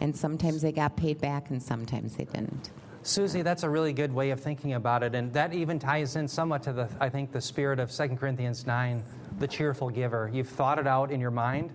And 0.00 0.14
sometimes 0.14 0.60
they 0.62 0.72
got 0.72 0.96
paid 0.96 1.20
back, 1.20 1.50
and 1.50 1.62
sometimes 1.62 2.16
they 2.16 2.24
didn't. 2.24 2.70
Susie, 3.02 3.42
that's 3.42 3.62
a 3.62 3.70
really 3.70 3.92
good 3.92 4.12
way 4.12 4.30
of 4.30 4.40
thinking 4.40 4.74
about 4.74 5.02
it, 5.02 5.14
and 5.14 5.32
that 5.32 5.54
even 5.54 5.78
ties 5.78 6.16
in 6.16 6.26
somewhat 6.26 6.62
to 6.64 6.72
the, 6.72 6.88
I 7.00 7.08
think, 7.08 7.32
the 7.32 7.40
spirit 7.40 7.78
of 7.78 7.90
2 7.90 8.08
Corinthians 8.16 8.66
9, 8.66 9.02
the 9.38 9.46
cheerful 9.46 9.88
giver. 9.90 10.28
You've 10.32 10.48
thought 10.48 10.78
it 10.78 10.86
out 10.86 11.10
in 11.12 11.20
your 11.20 11.30
mind, 11.30 11.70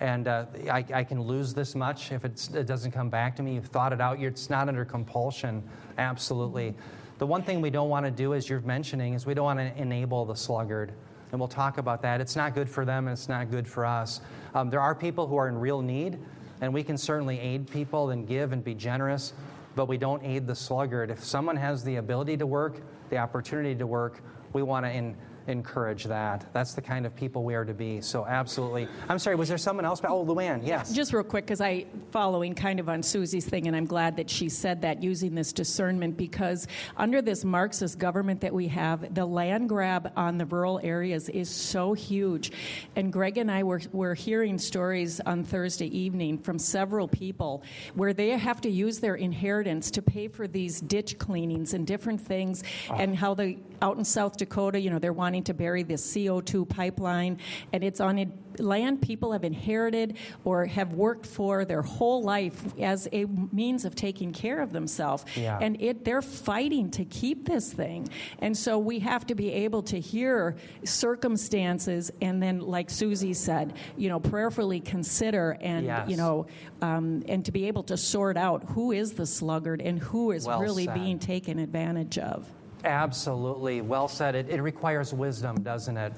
and 0.00 0.26
uh, 0.26 0.46
I, 0.70 0.84
I 0.92 1.04
can 1.04 1.20
lose 1.20 1.54
this 1.54 1.74
much 1.74 2.12
if 2.12 2.24
it 2.24 2.66
doesn't 2.66 2.92
come 2.92 3.10
back 3.10 3.36
to 3.36 3.42
me. 3.42 3.54
You've 3.54 3.66
thought 3.66 3.92
it 3.92 4.00
out. 4.00 4.18
You're, 4.18 4.30
it's 4.30 4.50
not 4.50 4.68
under 4.68 4.84
compulsion. 4.84 5.62
Absolutely. 5.98 6.74
The 7.18 7.26
one 7.26 7.42
thing 7.42 7.60
we 7.60 7.70
don't 7.70 7.88
want 7.88 8.04
to 8.04 8.10
do, 8.10 8.34
as 8.34 8.48
you're 8.48 8.60
mentioning, 8.60 9.14
is 9.14 9.24
we 9.24 9.34
don't 9.34 9.44
want 9.44 9.60
to 9.60 9.80
enable 9.80 10.24
the 10.24 10.34
sluggard. 10.34 10.92
And 11.30 11.40
we'll 11.40 11.48
talk 11.48 11.78
about 11.78 12.02
that. 12.02 12.20
It's 12.20 12.36
not 12.36 12.54
good 12.54 12.68
for 12.68 12.84
them, 12.84 13.06
and 13.06 13.16
it's 13.16 13.28
not 13.28 13.50
good 13.50 13.66
for 13.66 13.84
us. 13.84 14.20
Um, 14.54 14.70
there 14.70 14.80
are 14.80 14.94
people 14.94 15.26
who 15.26 15.36
are 15.36 15.48
in 15.48 15.56
real 15.58 15.80
need, 15.80 16.18
and 16.60 16.72
we 16.72 16.82
can 16.82 16.98
certainly 16.98 17.38
aid 17.38 17.68
people 17.68 18.10
and 18.10 18.26
give 18.26 18.52
and 18.52 18.62
be 18.62 18.74
generous, 18.74 19.32
but 19.74 19.86
we 19.86 19.96
don't 19.96 20.22
aid 20.24 20.46
the 20.46 20.54
sluggard. 20.54 21.10
If 21.10 21.24
someone 21.24 21.56
has 21.56 21.82
the 21.82 21.96
ability 21.96 22.36
to 22.38 22.46
work, 22.46 22.80
the 23.10 23.18
opportunity 23.18 23.74
to 23.76 23.86
work, 23.86 24.20
we 24.52 24.62
want 24.62 24.86
to 24.86 24.92
in, 24.92 25.16
encourage 25.46 26.04
that. 26.04 26.46
That's 26.52 26.74
the 26.74 26.82
kind 26.82 27.06
of 27.06 27.14
people 27.14 27.44
we 27.44 27.54
are 27.54 27.64
to 27.64 27.74
be. 27.74 28.00
So, 28.00 28.26
absolutely. 28.26 28.88
I'm 29.08 29.18
sorry, 29.18 29.36
was 29.36 29.48
there 29.48 29.58
someone 29.58 29.84
else? 29.84 30.00
Oh, 30.04 30.24
Luann, 30.24 30.66
yes. 30.66 30.92
Just 30.92 31.12
real 31.12 31.22
quick, 31.22 31.46
because 31.46 31.60
I 31.60 31.86
following 32.10 32.54
kind 32.54 32.80
of 32.80 32.88
on 32.88 33.02
Susie's 33.02 33.44
thing, 33.44 33.66
and 33.66 33.76
I'm 33.76 33.86
glad 33.86 34.16
that 34.16 34.30
she 34.30 34.48
said 34.48 34.82
that 34.82 35.02
using 35.02 35.34
this 35.34 35.52
discernment 35.52 36.16
because 36.16 36.66
under 36.96 37.20
this 37.20 37.44
Marxist 37.44 37.98
government 37.98 38.40
that 38.40 38.52
we 38.52 38.68
have, 38.68 39.14
the 39.14 39.26
land 39.26 39.68
grab 39.68 40.12
on 40.16 40.38
the 40.38 40.46
rural 40.46 40.80
areas 40.82 41.28
is 41.28 41.48
so 41.48 41.92
huge. 41.92 42.52
And 42.96 43.12
Greg 43.12 43.38
and 43.38 43.50
I 43.50 43.62
were, 43.62 43.80
were 43.92 44.14
hearing 44.14 44.58
stories 44.58 45.20
on 45.20 45.44
Thursday 45.44 45.86
evening 45.96 46.38
from 46.38 46.58
several 46.58 47.08
people 47.08 47.62
where 47.94 48.12
they 48.12 48.30
have 48.30 48.60
to 48.62 48.70
use 48.70 49.00
their 49.00 49.14
inheritance 49.16 49.90
to 49.92 50.02
pay 50.02 50.28
for 50.28 50.46
these 50.46 50.80
ditch 50.80 51.18
cleanings 51.18 51.74
and 51.74 51.86
different 51.86 52.20
things, 52.20 52.62
ah. 52.90 52.96
and 52.96 53.16
how 53.16 53.34
the 53.34 53.56
out 53.82 53.96
in 53.98 54.04
South 54.04 54.36
Dakota, 54.36 54.80
you 54.80 54.90
know, 54.90 54.98
they're 54.98 55.12
wanting 55.12 55.33
to 55.42 55.54
bury 55.54 55.82
this 55.82 56.06
CO2 56.14 56.68
pipeline, 56.68 57.38
and 57.72 57.82
it's 57.84 58.00
on 58.00 58.32
land 58.60 59.02
people 59.02 59.32
have 59.32 59.42
inherited 59.42 60.16
or 60.44 60.64
have 60.66 60.92
worked 60.92 61.26
for 61.26 61.64
their 61.64 61.82
whole 61.82 62.22
life 62.22 62.72
as 62.78 63.08
a 63.12 63.24
means 63.24 63.84
of 63.84 63.96
taking 63.96 64.32
care 64.32 64.60
of 64.60 64.72
themselves. 64.72 65.24
Yeah. 65.34 65.58
And 65.60 65.80
it, 65.82 66.04
they're 66.04 66.22
fighting 66.22 66.90
to 66.92 67.04
keep 67.04 67.46
this 67.46 67.72
thing. 67.72 68.08
And 68.38 68.56
so 68.56 68.78
we 68.78 69.00
have 69.00 69.26
to 69.26 69.34
be 69.34 69.50
able 69.52 69.82
to 69.84 69.98
hear 69.98 70.54
circumstances 70.84 72.10
and 72.20 72.42
then, 72.42 72.60
like 72.60 72.90
Susie 72.90 73.34
said, 73.34 73.74
you 73.96 74.08
know, 74.08 74.20
prayerfully 74.20 74.80
consider 74.80 75.56
and, 75.60 75.86
Yes. 75.86 76.08
you 76.08 76.16
know, 76.16 76.46
um, 76.80 77.22
and 77.28 77.44
to 77.44 77.52
be 77.52 77.66
able 77.66 77.82
to 77.84 77.96
sort 77.96 78.36
out 78.36 78.62
who 78.70 78.92
is 78.92 79.12
the 79.14 79.26
sluggard 79.26 79.80
and 79.80 79.98
who 79.98 80.30
is 80.30 80.46
Well 80.46 80.60
really 80.60 80.84
said. 80.84 80.94
being 80.94 81.18
taken 81.18 81.58
advantage 81.58 82.18
of. 82.18 82.46
Absolutely. 82.84 83.80
Well 83.80 84.08
said. 84.08 84.34
It, 84.34 84.50
it 84.50 84.60
requires 84.60 85.12
wisdom, 85.14 85.62
doesn't 85.62 85.96
it? 85.96 86.12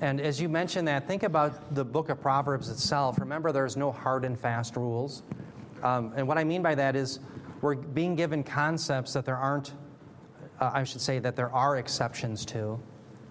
And 0.00 0.20
as 0.20 0.40
you 0.40 0.48
mentioned 0.48 0.88
that, 0.88 1.06
think 1.06 1.22
about 1.22 1.74
the 1.74 1.84
book 1.84 2.08
of 2.08 2.20
Proverbs 2.20 2.68
itself. 2.68 3.18
Remember, 3.18 3.50
there's 3.52 3.76
no 3.76 3.92
hard 3.92 4.24
and 4.24 4.38
fast 4.38 4.76
rules. 4.76 5.22
Um, 5.82 6.12
and 6.16 6.26
what 6.28 6.38
I 6.38 6.44
mean 6.44 6.62
by 6.62 6.74
that 6.74 6.96
is 6.96 7.20
we're 7.60 7.74
being 7.74 8.14
given 8.14 8.42
concepts 8.42 9.12
that 9.14 9.24
there 9.24 9.36
aren't, 9.36 9.72
uh, 10.60 10.70
I 10.72 10.84
should 10.84 11.00
say, 11.00 11.18
that 11.18 11.36
there 11.36 11.52
are 11.52 11.76
exceptions 11.78 12.44
to. 12.46 12.80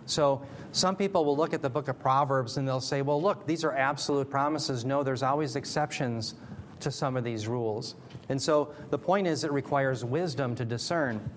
So 0.06 0.42
some 0.72 0.96
people 0.96 1.26
will 1.26 1.38
look 1.38 1.54
at 1.54 1.62
the 1.62 1.70
book 1.70 1.88
of 1.88 2.00
Proverbs 2.00 2.58
and 2.58 2.68
they'll 2.68 2.82
say, 2.82 3.02
well, 3.02 3.22
look, 3.22 3.48
these 3.48 3.64
are 3.64 3.74
absolute 3.74 4.30
promises. 4.30 4.86
No, 4.86 5.04
there's 5.04 5.24
always 5.24 5.56
exceptions 5.56 6.36
to 6.82 6.92
some 6.92 7.16
of 7.18 7.24
these 7.24 7.48
rules. 7.48 7.96
And 8.30 8.42
so 8.42 8.74
the 8.90 8.98
point 8.98 9.28
is, 9.28 9.44
it 9.44 9.52
requires 9.52 10.04
wisdom 10.04 10.56
to 10.56 10.66
discern. 10.66 11.28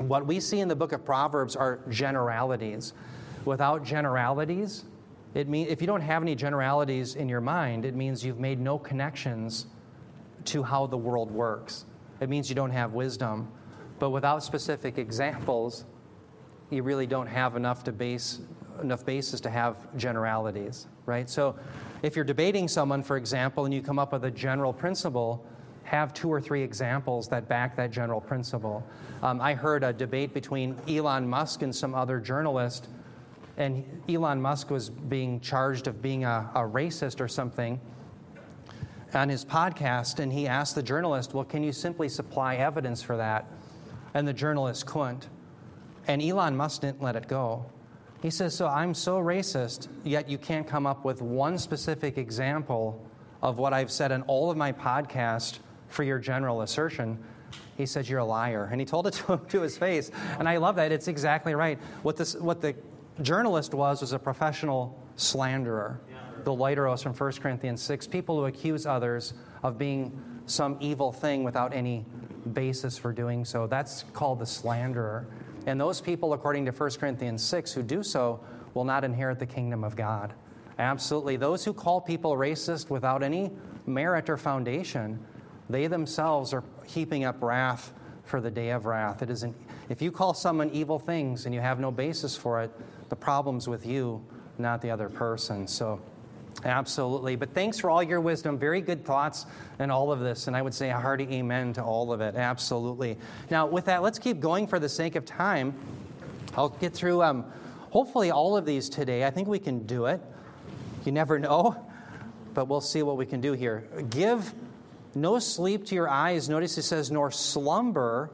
What 0.00 0.26
we 0.26 0.40
see 0.40 0.60
in 0.60 0.68
the 0.68 0.76
book 0.76 0.92
of 0.92 1.04
Proverbs 1.04 1.56
are 1.56 1.80
generalities. 1.90 2.94
Without 3.44 3.84
generalities, 3.84 4.84
it 5.34 5.46
mean, 5.46 5.66
if 5.68 5.80
you 5.80 5.86
don't 5.86 6.00
have 6.00 6.22
any 6.22 6.34
generalities 6.34 7.16
in 7.16 7.28
your 7.28 7.42
mind, 7.42 7.84
it 7.84 7.94
means 7.94 8.24
you've 8.24 8.40
made 8.40 8.58
no 8.58 8.78
connections 8.78 9.66
to 10.46 10.62
how 10.62 10.86
the 10.86 10.96
world 10.96 11.30
works. 11.30 11.84
It 12.20 12.30
means 12.30 12.48
you 12.48 12.54
don't 12.54 12.70
have 12.70 12.94
wisdom. 12.94 13.52
But 13.98 14.10
without 14.10 14.42
specific 14.42 14.96
examples, 14.96 15.84
you 16.70 16.82
really 16.82 17.06
don't 17.06 17.26
have 17.26 17.54
enough 17.54 17.84
to 17.84 17.92
base 17.92 18.40
enough 18.80 19.04
basis 19.04 19.40
to 19.42 19.50
have 19.50 19.94
generalities, 19.98 20.86
right? 21.04 21.28
So 21.28 21.54
if 22.02 22.16
you're 22.16 22.24
debating 22.24 22.66
someone, 22.66 23.02
for 23.02 23.18
example, 23.18 23.66
and 23.66 23.74
you 23.74 23.82
come 23.82 23.98
up 23.98 24.12
with 24.12 24.24
a 24.24 24.30
general 24.30 24.72
principle, 24.72 25.44
have 25.90 26.14
two 26.14 26.32
or 26.32 26.40
three 26.40 26.62
examples 26.62 27.26
that 27.30 27.48
back 27.48 27.74
that 27.74 27.90
general 27.90 28.20
principle. 28.20 28.86
Um, 29.24 29.40
I 29.40 29.54
heard 29.54 29.82
a 29.82 29.92
debate 29.92 30.32
between 30.32 30.76
Elon 30.88 31.28
Musk 31.28 31.62
and 31.62 31.74
some 31.74 31.96
other 31.96 32.20
journalist, 32.20 32.86
and 33.56 33.84
Elon 34.08 34.40
Musk 34.40 34.70
was 34.70 34.88
being 34.88 35.40
charged 35.40 35.88
of 35.88 36.00
being 36.00 36.24
a, 36.24 36.48
a 36.54 36.60
racist 36.60 37.20
or 37.20 37.26
something 37.26 37.80
on 39.14 39.28
his 39.28 39.44
podcast, 39.44 40.20
and 40.20 40.32
he 40.32 40.46
asked 40.46 40.76
the 40.76 40.82
journalist, 40.82 41.34
Well, 41.34 41.42
can 41.44 41.64
you 41.64 41.72
simply 41.72 42.08
supply 42.08 42.54
evidence 42.54 43.02
for 43.02 43.16
that? 43.16 43.46
And 44.14 44.28
the 44.28 44.32
journalist 44.32 44.86
couldn't. 44.86 45.28
And 46.06 46.22
Elon 46.22 46.56
Musk 46.56 46.82
didn't 46.82 47.02
let 47.02 47.16
it 47.16 47.26
go. 47.26 47.66
He 48.22 48.30
says, 48.30 48.54
So 48.54 48.68
I'm 48.68 48.94
so 48.94 49.18
racist, 49.18 49.88
yet 50.04 50.28
you 50.28 50.38
can't 50.38 50.68
come 50.68 50.86
up 50.86 51.04
with 51.04 51.20
one 51.20 51.58
specific 51.58 52.16
example 52.16 53.04
of 53.42 53.58
what 53.58 53.72
I've 53.72 53.90
said 53.90 54.12
in 54.12 54.22
all 54.22 54.52
of 54.52 54.56
my 54.56 54.70
podcast 54.70 55.58
for 55.90 56.02
your 56.02 56.18
general 56.18 56.62
assertion. 56.62 57.18
He 57.76 57.86
says, 57.86 58.08
You're 58.08 58.20
a 58.20 58.24
liar. 58.24 58.68
And 58.70 58.80
he 58.80 58.84
told 58.84 59.06
it 59.06 59.14
to 59.14 59.34
him 59.34 59.46
to 59.46 59.60
his 59.60 59.76
face. 59.76 60.10
And 60.38 60.48
I 60.48 60.56
love 60.56 60.76
that. 60.76 60.92
It's 60.92 61.08
exactly 61.08 61.54
right. 61.54 61.78
What, 62.02 62.16
this, 62.16 62.34
what 62.34 62.60
the 62.60 62.74
journalist 63.22 63.74
was 63.74 64.00
was 64.00 64.12
a 64.12 64.18
professional 64.18 64.98
slanderer. 65.16 66.00
The 66.44 66.50
Loidoros 66.50 67.02
from 67.02 67.12
1 67.12 67.32
Corinthians 67.32 67.82
6, 67.82 68.06
people 68.06 68.38
who 68.38 68.46
accuse 68.46 68.86
others 68.86 69.34
of 69.62 69.76
being 69.76 70.18
some 70.46 70.78
evil 70.80 71.12
thing 71.12 71.44
without 71.44 71.74
any 71.74 72.06
basis 72.54 72.96
for 72.96 73.12
doing 73.12 73.44
so. 73.44 73.66
That's 73.66 74.04
called 74.14 74.38
the 74.38 74.46
slanderer. 74.46 75.26
And 75.66 75.78
those 75.78 76.00
people, 76.00 76.32
according 76.32 76.64
to 76.64 76.72
1 76.72 76.90
Corinthians 76.92 77.42
6, 77.42 77.72
who 77.72 77.82
do 77.82 78.02
so 78.02 78.40
will 78.72 78.84
not 78.84 79.04
inherit 79.04 79.38
the 79.38 79.46
kingdom 79.46 79.84
of 79.84 79.96
God. 79.96 80.32
Absolutely. 80.78 81.36
Those 81.36 81.64
who 81.64 81.74
call 81.74 82.00
people 82.00 82.32
racist 82.36 82.88
without 82.88 83.22
any 83.22 83.50
merit 83.86 84.30
or 84.30 84.38
foundation, 84.38 85.18
they 85.72 85.86
themselves 85.86 86.52
are 86.52 86.64
heaping 86.86 87.24
up 87.24 87.42
wrath 87.42 87.92
for 88.24 88.40
the 88.40 88.50
day 88.50 88.70
of 88.70 88.86
wrath. 88.86 89.22
It 89.22 89.30
isn't, 89.30 89.54
if 89.88 90.00
you 90.00 90.12
call 90.12 90.34
someone 90.34 90.70
evil 90.70 90.98
things 90.98 91.46
and 91.46 91.54
you 91.54 91.60
have 91.60 91.80
no 91.80 91.90
basis 91.90 92.36
for 92.36 92.62
it, 92.62 92.70
the 93.08 93.16
problem's 93.16 93.68
with 93.68 93.84
you, 93.84 94.24
not 94.58 94.80
the 94.80 94.90
other 94.90 95.08
person. 95.08 95.66
So, 95.66 96.00
absolutely. 96.64 97.36
But 97.36 97.54
thanks 97.54 97.78
for 97.78 97.90
all 97.90 98.02
your 98.02 98.20
wisdom. 98.20 98.58
Very 98.58 98.80
good 98.80 99.04
thoughts 99.04 99.46
and 99.78 99.90
all 99.90 100.12
of 100.12 100.20
this. 100.20 100.46
And 100.46 100.56
I 100.56 100.62
would 100.62 100.74
say 100.74 100.90
a 100.90 100.98
hearty 100.98 101.24
amen 101.32 101.72
to 101.74 101.82
all 101.82 102.12
of 102.12 102.20
it. 102.20 102.36
Absolutely. 102.36 103.18
Now, 103.50 103.66
with 103.66 103.86
that, 103.86 104.02
let's 104.02 104.18
keep 104.18 104.40
going 104.40 104.66
for 104.66 104.78
the 104.78 104.88
sake 104.88 105.16
of 105.16 105.24
time. 105.24 105.74
I'll 106.56 106.68
get 106.68 106.92
through 106.94 107.22
um, 107.22 107.44
hopefully 107.90 108.30
all 108.30 108.56
of 108.56 108.64
these 108.64 108.88
today. 108.88 109.24
I 109.24 109.30
think 109.30 109.48
we 109.48 109.58
can 109.58 109.86
do 109.86 110.06
it. 110.06 110.20
You 111.04 111.12
never 111.12 111.38
know, 111.40 111.84
but 112.54 112.68
we'll 112.68 112.80
see 112.80 113.02
what 113.02 113.16
we 113.16 113.26
can 113.26 113.40
do 113.40 113.52
here. 113.52 113.88
Give 114.08 114.52
no 115.14 115.38
sleep 115.38 115.86
to 115.86 115.94
your 115.94 116.08
eyes. 116.08 116.48
Notice 116.48 116.78
it 116.78 116.82
says, 116.82 117.10
nor 117.10 117.30
slumber 117.30 118.30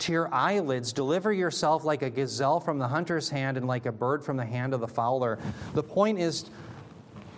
to 0.00 0.12
your 0.12 0.32
eyelids. 0.32 0.92
Deliver 0.92 1.32
yourself 1.32 1.84
like 1.84 2.02
a 2.02 2.10
gazelle 2.10 2.60
from 2.60 2.78
the 2.78 2.88
hunter's 2.88 3.28
hand 3.28 3.56
and 3.56 3.66
like 3.66 3.86
a 3.86 3.92
bird 3.92 4.24
from 4.24 4.36
the 4.36 4.44
hand 4.44 4.74
of 4.74 4.80
the 4.80 4.88
fowler. 4.88 5.38
The 5.74 5.82
point 5.82 6.18
is, 6.18 6.44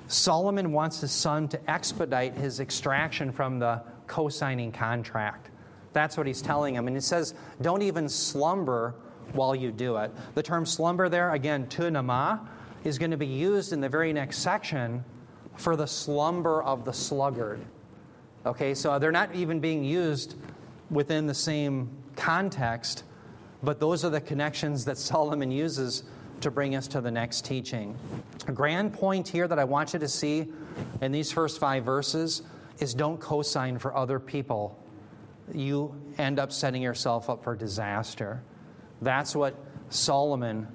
Solomon 0.09 0.73
wants 0.73 1.01
his 1.01 1.13
son 1.13 1.49
to 1.49 1.71
expedite 1.71 2.35
his 2.35 2.61
extraction 2.61 3.33
from 3.33 3.59
the 3.59 3.83
co 4.07 4.29
signing 4.29 4.73
contract. 4.73 5.51
That's 5.93 6.17
what 6.17 6.27
he's 6.27 6.43
telling 6.43 6.75
him. 6.75 6.87
And 6.87 6.97
he 6.97 7.01
says, 7.01 7.35
don't 7.61 7.83
even 7.83 8.09
slumber 8.09 8.95
while 9.33 9.55
you 9.55 9.71
do 9.71 9.97
it. 9.99 10.11
The 10.35 10.43
term 10.43 10.67
slumber 10.67 11.09
there, 11.09 11.33
again, 11.33 11.67
tunama, 11.67 12.47
is 12.85 12.99
going 12.99 13.11
to 13.11 13.17
be 13.17 13.27
used 13.27 13.73
in 13.73 13.81
the 13.81 13.89
very 13.89 14.13
next 14.13 14.39
section 14.39 15.05
for 15.57 15.77
the 15.77 15.87
slumber 15.87 16.63
of 16.63 16.85
the 16.85 16.93
sluggard. 16.93 17.61
Okay, 18.47 18.73
so 18.73 18.99
they're 18.99 19.13
not 19.13 19.35
even 19.35 19.61
being 19.61 19.85
used 19.85 20.35
within 20.91 21.27
the 21.27 21.35
same 21.35 21.91
context, 22.17 23.05
but 23.63 23.79
those 23.81 24.05
are 24.05 24.11
the 24.11 24.21
connections 24.21 24.87
that 24.87 24.97
Solomon 24.99 25.51
uses 25.51 26.05
to 26.41 26.51
bring 26.51 26.75
us 26.75 26.89
to 26.89 27.03
the 27.03 27.11
next 27.11 27.45
teaching. 27.45 27.95
A 28.47 28.53
grand 28.53 28.95
point 28.95 29.29
here 29.29 29.47
that 29.47 29.59
I 29.59 29.65
want 29.65 29.93
you 29.93 29.99
to 29.99 30.09
see 30.09 30.49
in 31.03 31.13
these 31.13 31.31
first 31.31 31.61
five 31.61 31.85
verses 31.85 32.43
is 32.79 32.95
don't 32.95 33.21
co 33.21 33.43
sign 33.43 33.79
for 33.79 33.95
other 33.95 34.19
people. 34.19 34.83
You 35.53 35.95
end 36.17 36.39
up 36.39 36.51
setting 36.51 36.81
yourself 36.81 37.29
up 37.29 37.45
for 37.45 37.55
disaster. 37.55 38.43
That's 39.03 39.37
what 39.37 39.55
Solomon 39.91 40.67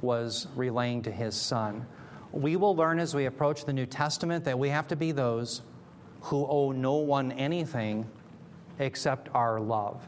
was 0.00 0.46
relaying 0.56 1.02
to 1.02 1.10
his 1.10 1.34
son. 1.34 1.86
We 2.32 2.56
will 2.56 2.74
learn 2.74 2.98
as 2.98 3.14
we 3.14 3.26
approach 3.26 3.66
the 3.66 3.72
New 3.74 3.84
Testament 3.84 4.44
that 4.46 4.58
we 4.58 4.70
have 4.70 4.88
to 4.88 4.96
be 4.96 5.12
those 5.12 5.60
who 6.22 6.46
owe 6.46 6.72
no 6.72 6.94
one 6.94 7.32
anything 7.32 8.08
except 8.78 9.28
our 9.34 9.60
love. 9.60 10.06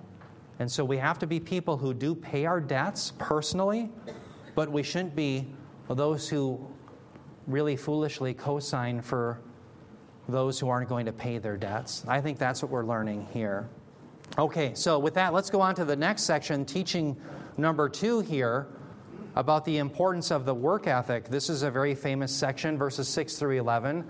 And 0.59 0.71
so 0.71 0.85
we 0.85 0.99
have 0.99 1.19
to 1.19 1.27
be 1.27 1.41
people 1.41 1.77
who 1.77 1.93
do 1.93 2.15
pay 2.15 2.47
our 2.47 2.61
debts 2.61 3.13
personally, 3.19 3.91
but 4.55 4.71
we 4.71 4.83
shouldn't 4.83 5.17
be 5.17 5.47
those 5.89 6.29
who 6.29 6.65
really 7.47 7.77
foolishly 7.77 8.33
co 8.33 8.59
sign 8.61 9.03
for 9.03 9.41
those 10.29 10.59
who 10.59 10.69
aren't 10.69 10.89
going 10.89 11.07
to 11.07 11.13
pay 11.13 11.39
their 11.39 11.57
debts. 11.57 12.05
I 12.09 12.21
think 12.21 12.39
that's 12.39 12.63
what 12.63 12.71
we're 12.71 12.87
learning 12.87 13.27
here. 13.33 13.69
Okay, 14.39 14.73
so 14.75 14.99
with 14.99 15.15
that, 15.15 15.35
let's 15.35 15.51
go 15.51 15.61
on 15.61 15.75
to 15.75 15.85
the 15.85 15.97
next 15.97 16.23
section, 16.23 16.65
teaching 16.65 17.17
number 17.57 17.89
two 17.89 18.21
here 18.21 18.67
about 19.37 19.65
the 19.65 19.79
importance 19.79 20.31
of 20.31 20.47
the 20.47 20.55
work 20.55 20.87
ethic. 20.87 21.29
This 21.29 21.51
is 21.51 21.63
a 21.63 21.71
very 21.71 21.95
famous 21.95 22.33
section, 22.33 22.79
verses 22.79 23.09
6 23.09 23.37
through 23.37 23.59
11. 23.59 24.09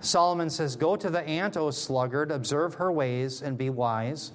Solomon 0.00 0.50
says, 0.50 0.76
Go 0.76 0.96
to 0.96 1.10
the 1.10 1.22
ant, 1.22 1.56
O 1.56 1.70
sluggard, 1.70 2.30
observe 2.30 2.74
her 2.74 2.92
ways, 2.92 3.42
and 3.42 3.56
be 3.56 3.70
wise, 3.70 4.32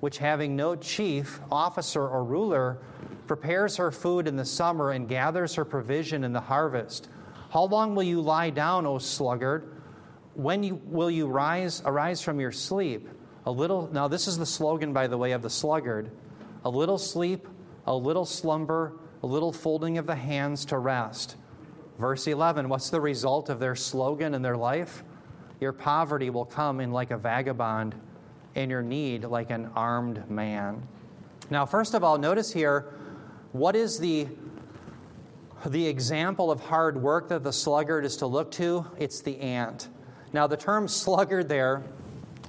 which 0.00 0.18
having 0.18 0.54
no 0.54 0.76
chief, 0.76 1.40
officer, 1.50 2.06
or 2.06 2.24
ruler, 2.24 2.78
prepares 3.26 3.76
her 3.76 3.90
food 3.90 4.26
in 4.26 4.36
the 4.36 4.44
summer 4.44 4.90
and 4.90 5.08
gathers 5.08 5.54
her 5.54 5.64
provision 5.64 6.24
in 6.24 6.32
the 6.32 6.40
harvest. 6.40 7.08
How 7.50 7.64
long 7.64 7.94
will 7.94 8.02
you 8.02 8.20
lie 8.20 8.50
down, 8.50 8.86
O 8.86 8.98
sluggard? 8.98 9.72
When 10.34 10.62
you, 10.62 10.80
will 10.84 11.10
you 11.10 11.26
rise, 11.26 11.82
arise 11.84 12.22
from 12.22 12.40
your 12.40 12.52
sleep? 12.52 13.08
A 13.46 13.50
little, 13.50 13.88
now 13.92 14.08
this 14.08 14.28
is 14.28 14.38
the 14.38 14.46
slogan, 14.46 14.92
by 14.92 15.06
the 15.06 15.16
way, 15.16 15.32
of 15.32 15.42
the 15.42 15.50
sluggard. 15.50 16.10
A 16.64 16.70
little 16.70 16.98
sleep, 16.98 17.48
a 17.86 17.94
little 17.94 18.26
slumber, 18.26 18.92
a 19.22 19.26
little 19.26 19.52
folding 19.52 19.98
of 19.98 20.06
the 20.06 20.14
hands 20.14 20.66
to 20.66 20.78
rest. 20.78 21.36
Verse 21.98 22.26
11, 22.26 22.68
what's 22.68 22.90
the 22.90 23.00
result 23.00 23.48
of 23.48 23.58
their 23.58 23.74
slogan 23.74 24.34
in 24.34 24.42
their 24.42 24.56
life? 24.56 25.02
Your 25.60 25.72
poverty 25.72 26.30
will 26.30 26.44
come 26.44 26.80
in 26.80 26.92
like 26.92 27.10
a 27.10 27.18
vagabond, 27.18 27.96
and 28.54 28.70
your 28.70 28.82
need 28.82 29.24
like 29.24 29.50
an 29.50 29.70
armed 29.74 30.30
man. 30.30 30.86
Now, 31.50 31.66
first 31.66 31.94
of 31.94 32.04
all, 32.04 32.18
notice 32.18 32.52
here 32.52 32.94
what 33.52 33.74
is 33.74 33.98
the, 33.98 34.28
the 35.66 35.86
example 35.86 36.50
of 36.50 36.60
hard 36.60 37.00
work 37.00 37.28
that 37.30 37.42
the 37.42 37.52
sluggard 37.52 38.04
is 38.04 38.18
to 38.18 38.26
look 38.26 38.52
to? 38.52 38.86
It's 38.98 39.20
the 39.20 39.38
ant. 39.40 39.88
Now, 40.32 40.46
the 40.46 40.56
term 40.56 40.86
sluggard 40.88 41.48
there, 41.48 41.82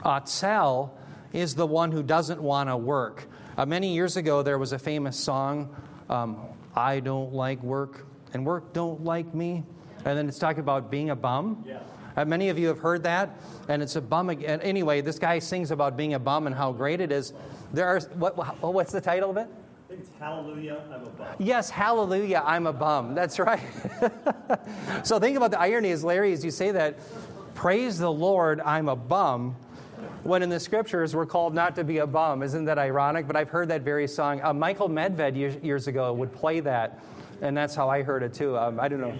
atzel, 0.04 0.92
is 1.34 1.56
the 1.56 1.66
one 1.66 1.92
who 1.92 2.04
doesn't 2.04 2.42
want 2.42 2.70
to 2.70 2.78
work. 2.78 3.28
Uh, 3.58 3.66
many 3.66 3.94
years 3.94 4.18
ago, 4.18 4.44
there 4.44 4.58
was 4.58 4.74
a 4.74 4.80
famous 4.80 5.18
song, 5.18 5.76
um, 6.10 6.40
I 6.76 7.00
don't 7.00 7.34
like 7.34 7.62
work, 7.64 8.06
and 8.34 8.46
work 8.46 8.74
don't 8.74 9.04
like 9.04 9.34
me. 9.34 9.64
And 10.06 10.18
then 10.18 10.28
it's 10.28 10.40
talking 10.40 10.62
about 10.62 10.90
being 10.90 11.10
a 11.10 11.16
bum. 11.16 11.64
Yeah. 11.68 11.80
Uh, 12.16 12.26
many 12.26 12.50
of 12.50 12.58
you 12.58 12.68
have 12.68 12.80
heard 12.80 13.04
that, 13.04 13.38
and 13.68 13.82
it's 13.82 13.96
a 13.96 14.02
bum. 14.02 14.30
Again. 14.30 14.60
Anyway, 14.62 15.02
this 15.02 15.20
guy 15.20 15.40
sings 15.40 15.72
about 15.72 15.96
being 15.96 16.16
a 16.16 16.20
bum 16.20 16.48
and 16.48 16.56
how 16.56 16.72
great 16.72 17.02
it 17.02 17.12
is. 17.12 17.34
There 17.74 17.88
are 17.88 18.00
what, 18.16 18.36
what's 18.62 18.92
the 18.92 19.02
title 19.02 19.30
of 19.30 19.38
it? 19.38 19.48
It's 19.90 20.10
Hallelujah, 20.20 20.84
I'm 20.94 21.04
a 21.04 21.10
bum. 21.10 21.28
Yes, 21.40 21.70
Hallelujah, 21.70 22.44
I'm 22.46 22.68
a 22.68 22.74
bum. 22.74 23.16
That's 23.16 23.40
right. 23.40 23.62
so 25.04 25.20
think 25.20 25.36
about 25.36 25.50
the 25.50 25.60
irony 25.60 25.92
as 25.92 26.04
Larry, 26.04 26.32
as 26.32 26.46
you 26.46 26.52
say 26.52 26.72
that, 26.72 27.00
praise 27.56 27.98
the 27.98 28.12
Lord, 28.12 28.62
I'm 28.62 28.88
a 28.88 28.96
bum. 28.96 29.56
when 30.24 30.44
in 30.44 30.50
the 30.50 30.60
scriptures 30.60 31.16
we're 31.16 31.26
called 31.26 31.56
not 31.56 31.76
to 31.76 31.84
be 31.84 31.98
a 32.00 32.08
bum. 32.08 32.44
Isn't 32.44 32.66
that 32.66 32.78
ironic? 32.78 33.26
But 33.26 33.36
I've 33.36 33.50
heard 33.50 33.70
that 33.70 33.82
very 33.82 34.08
song. 34.08 34.42
Uh, 34.44 34.54
Michael 34.54 34.90
Medved 34.90 35.36
years, 35.36 35.56
years, 35.64 35.88
ago 35.88 36.14
would 36.14 36.34
play 36.34 36.60
that, 36.60 37.00
and 37.42 37.56
that's 37.56 37.76
how 37.76 37.90
I 37.90 38.04
heard 38.04 38.24
it 38.24 38.34
too. 38.34 38.58
Um, 38.58 38.80
I 38.80 38.88
don't 38.88 39.02
know. 39.02 39.14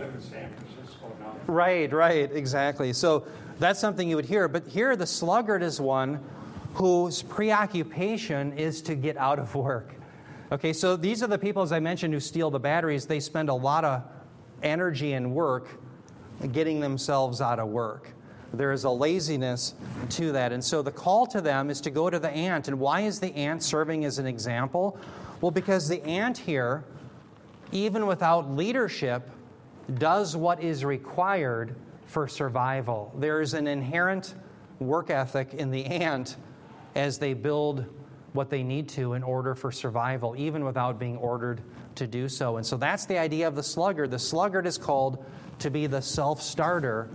Right, 1.48 1.92
right, 1.92 2.32
exactly. 2.32 2.94
So 2.94 3.26
that's 3.60 3.80
something 3.80 4.10
you 4.10 4.16
would 4.16 4.26
hear. 4.26 4.48
But 4.48 4.68
here, 4.68 4.96
the 4.96 5.08
sluggard 5.08 5.64
is 5.64 5.82
one 5.82 6.24
whose 6.74 7.22
preoccupation 7.24 8.54
is 8.54 8.82
to 8.84 8.96
get 8.96 9.18
out 9.18 9.40
of 9.40 9.54
work. 9.56 9.94
Okay, 10.52 10.74
so 10.74 10.96
these 10.96 11.22
are 11.22 11.28
the 11.28 11.38
people, 11.38 11.62
as 11.62 11.72
I 11.72 11.80
mentioned, 11.80 12.14
who 12.14 12.20
steal 12.20 12.50
the 12.50 12.60
batteries. 12.60 13.06
They 13.06 13.20
spend 13.20 13.50
a 13.50 13.54
lot 13.54 13.86
of 13.86 14.04
energy 14.64 15.14
and 15.14 15.34
work 15.34 15.68
getting 16.52 16.80
themselves 16.80 17.42
out 17.42 17.60
of 17.60 17.68
work. 17.70 18.10
There 18.54 18.72
is 18.72 18.84
a 18.84 18.90
laziness 18.90 19.76
to 20.12 20.32
that. 20.32 20.52
And 20.52 20.64
so 20.64 20.82
the 20.82 20.92
call 20.92 21.28
to 21.28 21.42
them 21.42 21.70
is 21.70 21.82
to 21.82 21.92
go 21.92 22.10
to 22.10 22.18
the 22.18 22.32
ant. 22.32 22.68
And 22.68 22.80
why 22.80 23.02
is 23.02 23.20
the 23.20 23.36
ant 23.36 23.62
serving 23.62 24.06
as 24.06 24.18
an 24.18 24.26
example? 24.26 24.98
Well, 25.42 25.52
because 25.52 25.88
the 25.88 26.04
ant 26.04 26.38
here, 26.38 26.84
even 27.72 28.08
without 28.08 28.52
leadership, 28.52 29.30
does 29.96 30.36
what 30.36 30.62
is 30.62 30.86
required 30.86 31.76
for 32.06 32.28
survival. 32.28 33.14
There 33.18 33.42
is 33.42 33.54
an 33.54 33.68
inherent 33.68 34.36
work 34.80 35.10
ethic 35.10 35.54
in 35.54 35.72
the 35.72 35.86
ant 35.86 36.38
as 36.96 37.18
they 37.20 37.34
build 37.34 37.86
what 38.34 38.50
they 38.50 38.64
need 38.64 38.90
to 38.90 39.14
in 39.14 39.24
order 39.24 39.56
for 39.56 39.72
survival, 39.72 40.36
even 40.38 40.64
without 40.64 41.00
being 41.00 41.18
ordered 41.18 41.62
to 41.96 42.08
do 42.08 42.30
so. 42.30 42.58
And 42.58 42.66
so 42.66 42.78
that's 42.78 43.06
the 43.06 43.18
idea 43.18 43.48
of 43.48 43.56
the 43.56 43.64
sluggard. 43.64 44.12
The 44.12 44.20
sluggard 44.20 44.68
is 44.68 44.78
called 44.78 45.24
to 45.60 45.70
be 45.70 45.88
the 45.88 46.02
self 46.02 46.42
starter 46.42 47.10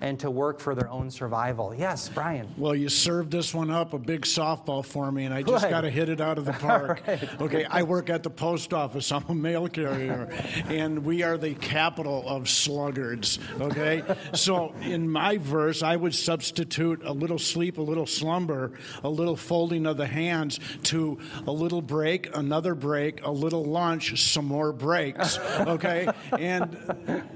and 0.00 0.18
to 0.20 0.30
work 0.30 0.60
for 0.60 0.74
their 0.74 0.88
own 0.90 1.10
survival. 1.10 1.74
Yes, 1.74 2.08
Brian. 2.08 2.48
Well, 2.56 2.74
you 2.74 2.88
served 2.88 3.30
this 3.30 3.54
one 3.54 3.70
up 3.70 3.92
a 3.92 3.98
big 3.98 4.22
softball 4.22 4.84
for 4.84 5.10
me, 5.10 5.24
and 5.24 5.34
I 5.34 5.42
just 5.42 5.68
got 5.68 5.82
to 5.82 5.90
hit 5.90 6.08
it 6.08 6.20
out 6.20 6.38
of 6.38 6.44
the 6.44 6.52
park. 6.68 7.02
right. 7.06 7.40
Okay, 7.40 7.64
I 7.64 7.82
work 7.82 8.10
at 8.10 8.22
the 8.22 8.30
post 8.30 8.72
office. 8.72 9.10
I'm 9.12 9.24
a 9.28 9.34
mail 9.34 9.68
carrier, 9.68 10.28
and 10.68 11.04
we 11.04 11.22
are 11.22 11.36
the 11.36 11.54
capital 11.54 12.24
of 12.26 12.48
sluggards. 12.48 13.38
Okay, 13.60 14.02
so 14.34 14.74
in 14.82 15.10
my 15.10 15.38
verse, 15.38 15.82
I 15.82 15.96
would 15.96 16.14
substitute 16.14 17.02
a 17.04 17.12
little 17.12 17.38
sleep, 17.38 17.78
a 17.78 17.82
little 17.82 18.06
slumber, 18.06 18.72
a 19.02 19.08
little 19.08 19.36
folding 19.36 19.86
of 19.86 19.96
the 19.96 20.06
hands 20.06 20.60
to 20.84 21.18
a 21.46 21.52
little 21.52 21.82
break, 21.82 22.34
another 22.36 22.74
break, 22.74 23.24
a 23.24 23.30
little 23.30 23.64
lunch, 23.64 24.22
some 24.22 24.44
more 24.44 24.72
breaks. 24.72 25.38
Okay, 25.38 26.08
and 26.38 26.76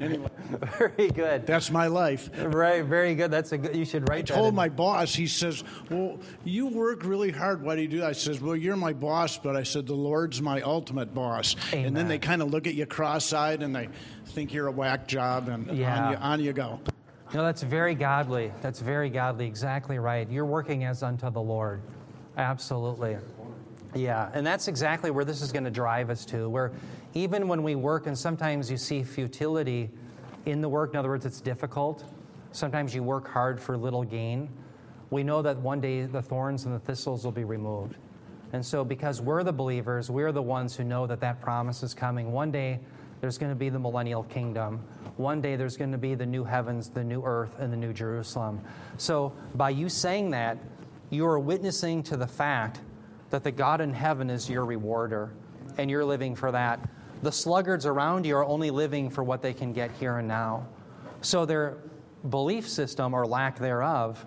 anyway, 0.01 0.29
very 0.79 1.09
good. 1.11 1.47
That's 1.47 1.71
my 1.71 1.87
life. 1.89 2.31
Right, 2.63 2.85
very 2.85 3.15
good. 3.15 3.31
That's 3.31 3.53
a 3.53 3.59
good. 3.59 3.75
You 3.75 3.87
should 3.87 4.09
write. 4.11 4.31
I 4.31 4.35
told 4.35 4.55
my 4.55 4.69
boss. 4.69 5.15
He 5.15 5.27
says, 5.27 5.65
"Well, 5.89 6.19
you 6.45 6.67
work 6.67 7.03
really 7.03 7.31
hard. 7.31 7.63
Why 7.63 7.77
do 7.77 7.83
you 7.83 7.89
do 7.89 8.01
that?" 8.01 8.11
I 8.11 8.13
says, 8.13 8.43
"Well, 8.43 8.55
you're 8.55 8.77
my 8.77 8.93
boss, 8.93 9.39
but 9.39 9.57
I 9.57 9.63
said 9.63 9.87
the 9.87 9.95
Lord's 9.95 10.43
my 10.43 10.61
ultimate 10.61 11.15
boss." 11.15 11.57
Amen. 11.73 11.87
And 11.87 11.97
then 11.97 12.09
they 12.09 12.19
kind 12.19 12.43
of 12.43 12.51
look 12.51 12.67
at 12.67 12.75
you 12.75 12.85
cross-eyed 12.85 13.63
and 13.63 13.75
they 13.75 13.89
think 14.27 14.53
you're 14.53 14.67
a 14.67 14.73
whack 14.73 15.09
job, 15.09 15.49
and 15.49 15.67
yeah. 15.77 16.05
on, 16.05 16.13
you, 16.13 16.19
on 16.19 16.41
you 16.41 16.53
go. 16.53 16.79
No, 17.33 17.43
that's 17.43 17.63
very 17.63 17.95
godly. 17.95 18.53
That's 18.61 18.81
very 18.81 19.09
godly. 19.09 19.47
Exactly 19.47 19.99
right. 19.99 20.31
You're 20.31 20.45
working 20.45 20.85
as 20.85 21.03
unto 21.03 21.31
the 21.31 21.41
Lord. 21.41 21.81
Absolutely. 22.37 23.17
Yeah, 23.95 24.31
and 24.35 24.47
that's 24.47 24.69
exactly 24.69 25.11
where 25.11 25.25
this 25.25 25.41
is 25.41 25.53
going 25.53 25.65
to 25.65 25.71
drive 25.71 26.11
us 26.11 26.27
to. 26.27 26.51
Where 26.51 26.73
even 27.15 27.49
when 27.49 27.63
we 27.63 27.77
work, 27.77 28.07
and 28.07 28.17
sometimes 28.17 28.71
you 28.71 28.77
see 28.77 29.03
futility 29.03 29.91
in 30.45 30.61
the 30.61 30.69
work, 30.69 30.93
in 30.93 30.99
other 30.99 31.09
words, 31.09 31.25
it's 31.25 31.41
difficult 31.41 32.05
Sometimes 32.53 32.95
you 32.95 33.03
work 33.03 33.29
hard 33.29 33.61
for 33.61 33.77
little 33.77 34.05
gain. 34.05 34.49
We 35.11 35.23
know 35.23 35.43
that 35.43 35.59
one 35.59 35.81
day 35.81 36.03
the 36.03 36.23
thorns 36.23 36.65
and 36.65 36.75
the 36.75 36.79
thistles 36.79 37.25
will 37.25 37.33
be 37.33 37.45
removed. 37.45 37.97
And 38.53 38.65
so, 38.65 38.85
because 38.85 39.21
we're 39.21 39.43
the 39.43 39.53
believers, 39.53 40.11
we're 40.11 40.33
the 40.33 40.43
ones 40.43 40.77
who 40.77 40.85
know 40.85 41.07
that 41.07 41.21
that 41.21 41.41
promise 41.41 41.83
is 41.83 41.95
coming. 41.95 42.33
One 42.33 42.51
day 42.51 42.81
there's 43.23 43.39
going 43.39 43.51
to 43.51 43.57
be 43.57 43.71
the 43.71 43.79
millennial 43.79 44.25
kingdom. 44.25 44.81
One 45.17 45.41
day 45.41 45.57
there's 45.57 45.77
going 45.77 45.93
to 45.93 45.99
be 45.99 46.15
the 46.15 46.27
new 46.27 46.45
heavens, 46.45 46.91
the 46.91 47.05
new 47.05 47.23
earth, 47.25 47.59
and 47.59 47.73
the 47.73 47.77
new 47.77 47.95
Jerusalem. 47.95 48.61
So, 48.99 49.33
by 49.55 49.71
you 49.71 49.89
saying 49.89 50.31
that, 50.31 50.59
you 51.09 51.27
are 51.27 51.39
witnessing 51.39 52.03
to 52.05 52.17
the 52.17 52.27
fact 52.27 52.81
that 53.31 53.45
the 53.45 53.53
God 53.53 53.81
in 53.81 53.95
heaven 53.95 54.29
is 54.29 54.51
your 54.51 54.67
rewarder, 54.67 55.33
and 55.79 55.91
you're 55.91 56.05
living 56.05 56.35
for 56.35 56.53
that. 56.53 56.81
The 57.23 57.33
sluggards 57.33 57.87
around 57.87 58.27
you 58.27 58.37
are 58.37 58.45
only 58.45 58.71
living 58.71 59.09
for 59.09 59.23
what 59.23 59.41
they 59.41 59.55
can 59.55 59.73
get 59.73 59.91
here 59.93 60.19
and 60.19 60.29
now. 60.29 60.67
So 61.23 61.47
they're 61.47 61.79
belief 62.29 62.69
system 62.69 63.15
or 63.15 63.27
lack 63.27 63.59
thereof 63.59 64.25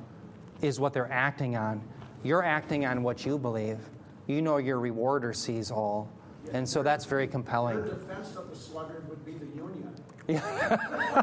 is 0.62 0.80
what 0.80 0.94
they're 0.94 1.12
acting 1.12 1.56
on. 1.56 1.82
You're 2.24 2.44
acting 2.44 2.86
on 2.86 3.04
what 3.04 3.26
you 3.26 3.38
believe. 3.38 3.80
You 4.28 4.42
know 4.42 4.58
your 4.58 4.80
rewarder 4.80 5.34
sees 5.34 5.72
all. 5.72 6.10
And 6.52 6.68
so 6.68 6.84
that's 6.84 7.06
very 7.06 7.28
compelling. 7.28 7.78
Your 7.78 7.88
defense 7.88 8.36
of 8.36 8.50
the 8.50 8.56
sluggard 8.56 9.08
would 9.10 9.26
be 9.26 9.34
the 9.34 9.46
union. 9.46 9.94
Yeah. 10.28 11.22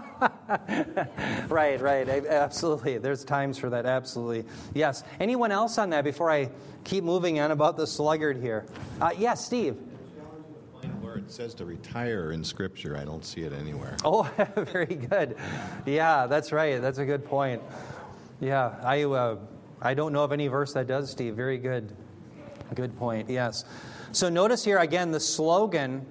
right, 1.48 1.80
right. 1.80 2.08
Absolutely. 2.08 2.98
There's 2.98 3.24
times 3.24 3.58
for 3.58 3.70
that. 3.70 3.86
Absolutely. 3.86 4.44
Yes. 4.74 5.02
Anyone 5.18 5.50
else 5.50 5.78
on 5.78 5.90
that 5.90 6.04
before 6.04 6.30
I 6.30 6.50
keep 6.84 7.02
moving 7.02 7.40
on 7.40 7.50
about 7.50 7.76
the 7.76 7.86
sluggard 7.86 8.36
here? 8.36 8.64
Uh, 9.00 9.10
yes, 9.16 9.44
Steve 9.44 9.76
says 11.32 11.54
to 11.54 11.64
retire 11.64 12.32
in 12.32 12.44
Scripture. 12.44 12.96
I 12.96 13.04
don't 13.04 13.24
see 13.24 13.42
it 13.42 13.52
anywhere. 13.52 13.96
Oh, 14.04 14.30
very 14.56 14.94
good. 14.94 15.36
Yeah, 15.86 16.26
that's 16.26 16.52
right. 16.52 16.80
That's 16.80 16.98
a 16.98 17.04
good 17.04 17.24
point. 17.24 17.62
Yeah, 18.40 18.74
I, 18.82 19.04
uh, 19.04 19.36
I 19.80 19.94
don't 19.94 20.12
know 20.12 20.24
of 20.24 20.32
any 20.32 20.48
verse 20.48 20.72
that 20.74 20.86
does, 20.86 21.10
Steve. 21.10 21.34
Very 21.34 21.56
good. 21.56 21.96
Good 22.74 22.96
point. 22.98 23.30
Yes. 23.30 23.64
So 24.12 24.28
notice 24.28 24.64
here 24.64 24.78
again 24.78 25.10
the 25.10 25.20
slogan 25.20 26.04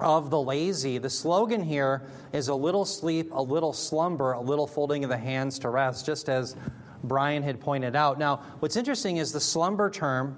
of 0.00 0.30
the 0.30 0.40
lazy. 0.40 0.98
The 0.98 1.10
slogan 1.10 1.62
here 1.62 2.02
is 2.32 2.48
a 2.48 2.54
little 2.54 2.84
sleep, 2.84 3.30
a 3.32 3.42
little 3.42 3.72
slumber, 3.72 4.32
a 4.32 4.40
little 4.40 4.66
folding 4.66 5.04
of 5.04 5.10
the 5.10 5.16
hands 5.16 5.58
to 5.60 5.70
rest, 5.70 6.04
just 6.04 6.28
as 6.28 6.56
Brian 7.04 7.42
had 7.42 7.60
pointed 7.60 7.96
out. 7.96 8.18
Now, 8.18 8.36
what's 8.60 8.76
interesting 8.76 9.18
is 9.18 9.32
the 9.32 9.40
slumber 9.40 9.90
term, 9.90 10.36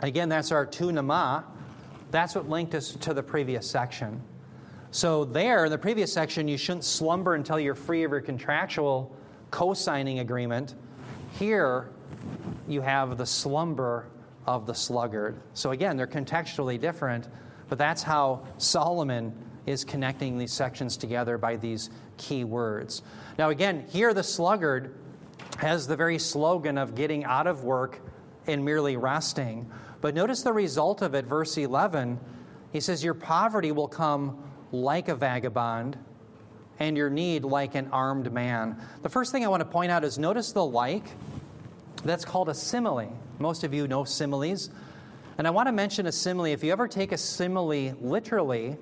again, 0.00 0.28
that's 0.28 0.52
our 0.52 0.66
tu 0.66 0.92
nama, 0.92 1.44
that's 2.12 2.34
what 2.34 2.48
linked 2.48 2.74
us 2.74 2.92
to 3.00 3.14
the 3.14 3.22
previous 3.22 3.68
section. 3.68 4.22
So, 4.90 5.24
there, 5.24 5.64
in 5.64 5.70
the 5.70 5.78
previous 5.78 6.12
section, 6.12 6.46
you 6.46 6.58
shouldn't 6.58 6.84
slumber 6.84 7.34
until 7.34 7.58
you're 7.58 7.74
free 7.74 8.04
of 8.04 8.10
your 8.10 8.20
contractual 8.20 9.16
co 9.50 9.72
signing 9.72 10.18
agreement. 10.18 10.74
Here, 11.38 11.88
you 12.68 12.82
have 12.82 13.16
the 13.16 13.24
slumber 13.24 14.06
of 14.46 14.66
the 14.66 14.74
sluggard. 14.74 15.40
So, 15.54 15.70
again, 15.70 15.96
they're 15.96 16.06
contextually 16.06 16.78
different, 16.78 17.28
but 17.70 17.78
that's 17.78 18.02
how 18.02 18.46
Solomon 18.58 19.34
is 19.64 19.84
connecting 19.84 20.36
these 20.36 20.52
sections 20.52 20.98
together 20.98 21.38
by 21.38 21.56
these 21.56 21.88
key 22.18 22.44
words. 22.44 23.02
Now, 23.38 23.48
again, 23.48 23.86
here 23.88 24.12
the 24.12 24.22
sluggard 24.22 24.94
has 25.58 25.86
the 25.86 25.96
very 25.96 26.18
slogan 26.18 26.76
of 26.76 26.94
getting 26.94 27.24
out 27.24 27.46
of 27.46 27.64
work 27.64 27.98
and 28.46 28.64
merely 28.64 28.96
resting. 28.96 29.70
But 30.02 30.16
notice 30.16 30.42
the 30.42 30.52
result 30.52 31.00
of 31.00 31.14
it, 31.14 31.24
verse 31.24 31.56
11. 31.56 32.18
He 32.72 32.80
says, 32.80 33.02
Your 33.04 33.14
poverty 33.14 33.70
will 33.70 33.88
come 33.88 34.36
like 34.72 35.08
a 35.08 35.14
vagabond, 35.14 35.96
and 36.80 36.96
your 36.96 37.08
need 37.08 37.44
like 37.44 37.76
an 37.76 37.88
armed 37.92 38.32
man. 38.32 38.76
The 39.02 39.08
first 39.08 39.30
thing 39.30 39.44
I 39.44 39.48
want 39.48 39.60
to 39.60 39.68
point 39.68 39.92
out 39.92 40.04
is 40.04 40.18
notice 40.18 40.52
the 40.52 40.64
like. 40.64 41.04
That's 42.04 42.24
called 42.24 42.48
a 42.48 42.54
simile. 42.54 43.16
Most 43.38 43.62
of 43.62 43.72
you 43.72 43.86
know 43.86 44.02
similes. 44.02 44.70
And 45.38 45.46
I 45.46 45.50
want 45.50 45.68
to 45.68 45.72
mention 45.72 46.06
a 46.06 46.12
simile. 46.12 46.46
If 46.46 46.64
you 46.64 46.72
ever 46.72 46.88
take 46.88 47.12
a 47.12 47.18
simile 47.18 47.94
literally, 48.00 48.76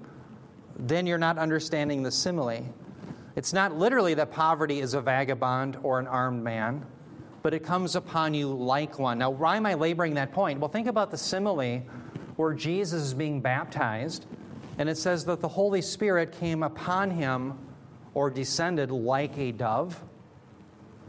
then 0.78 1.06
you're 1.06 1.18
not 1.18 1.36
understanding 1.36 2.02
the 2.02 2.10
simile. 2.10 2.64
It's 3.36 3.52
not 3.52 3.76
literally 3.76 4.14
that 4.14 4.32
poverty 4.32 4.80
is 4.80 4.94
a 4.94 5.02
vagabond 5.02 5.76
or 5.82 6.00
an 6.00 6.06
armed 6.06 6.42
man 6.42 6.86
but 7.42 7.54
it 7.54 7.60
comes 7.60 7.96
upon 7.96 8.34
you 8.34 8.48
like 8.52 8.98
one. 8.98 9.18
Now, 9.18 9.30
why 9.30 9.56
am 9.56 9.66
I 9.66 9.74
laboring 9.74 10.14
that 10.14 10.32
point? 10.32 10.60
Well, 10.60 10.68
think 10.68 10.86
about 10.86 11.10
the 11.10 11.16
simile 11.16 11.82
where 12.36 12.54
Jesus 12.54 13.02
is 13.02 13.14
being 13.14 13.40
baptized, 13.40 14.26
and 14.78 14.88
it 14.88 14.96
says 14.96 15.24
that 15.26 15.40
the 15.40 15.48
Holy 15.48 15.82
Spirit 15.82 16.32
came 16.32 16.62
upon 16.62 17.10
him 17.10 17.58
or 18.14 18.30
descended 18.30 18.90
like 18.90 19.36
a 19.38 19.52
dove. 19.52 20.02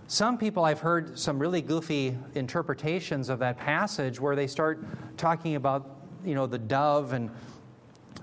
Some 0.07 0.37
people, 0.37 0.65
I've 0.65 0.81
heard 0.81 1.17
some 1.17 1.39
really 1.39 1.61
goofy 1.61 2.17
interpretations 2.35 3.29
of 3.29 3.39
that 3.39 3.57
passage 3.57 4.19
where 4.19 4.35
they 4.35 4.47
start 4.47 4.83
talking 5.17 5.55
about, 5.55 5.89
you 6.25 6.35
know, 6.35 6.47
the 6.47 6.57
dove 6.57 7.13
and 7.13 7.31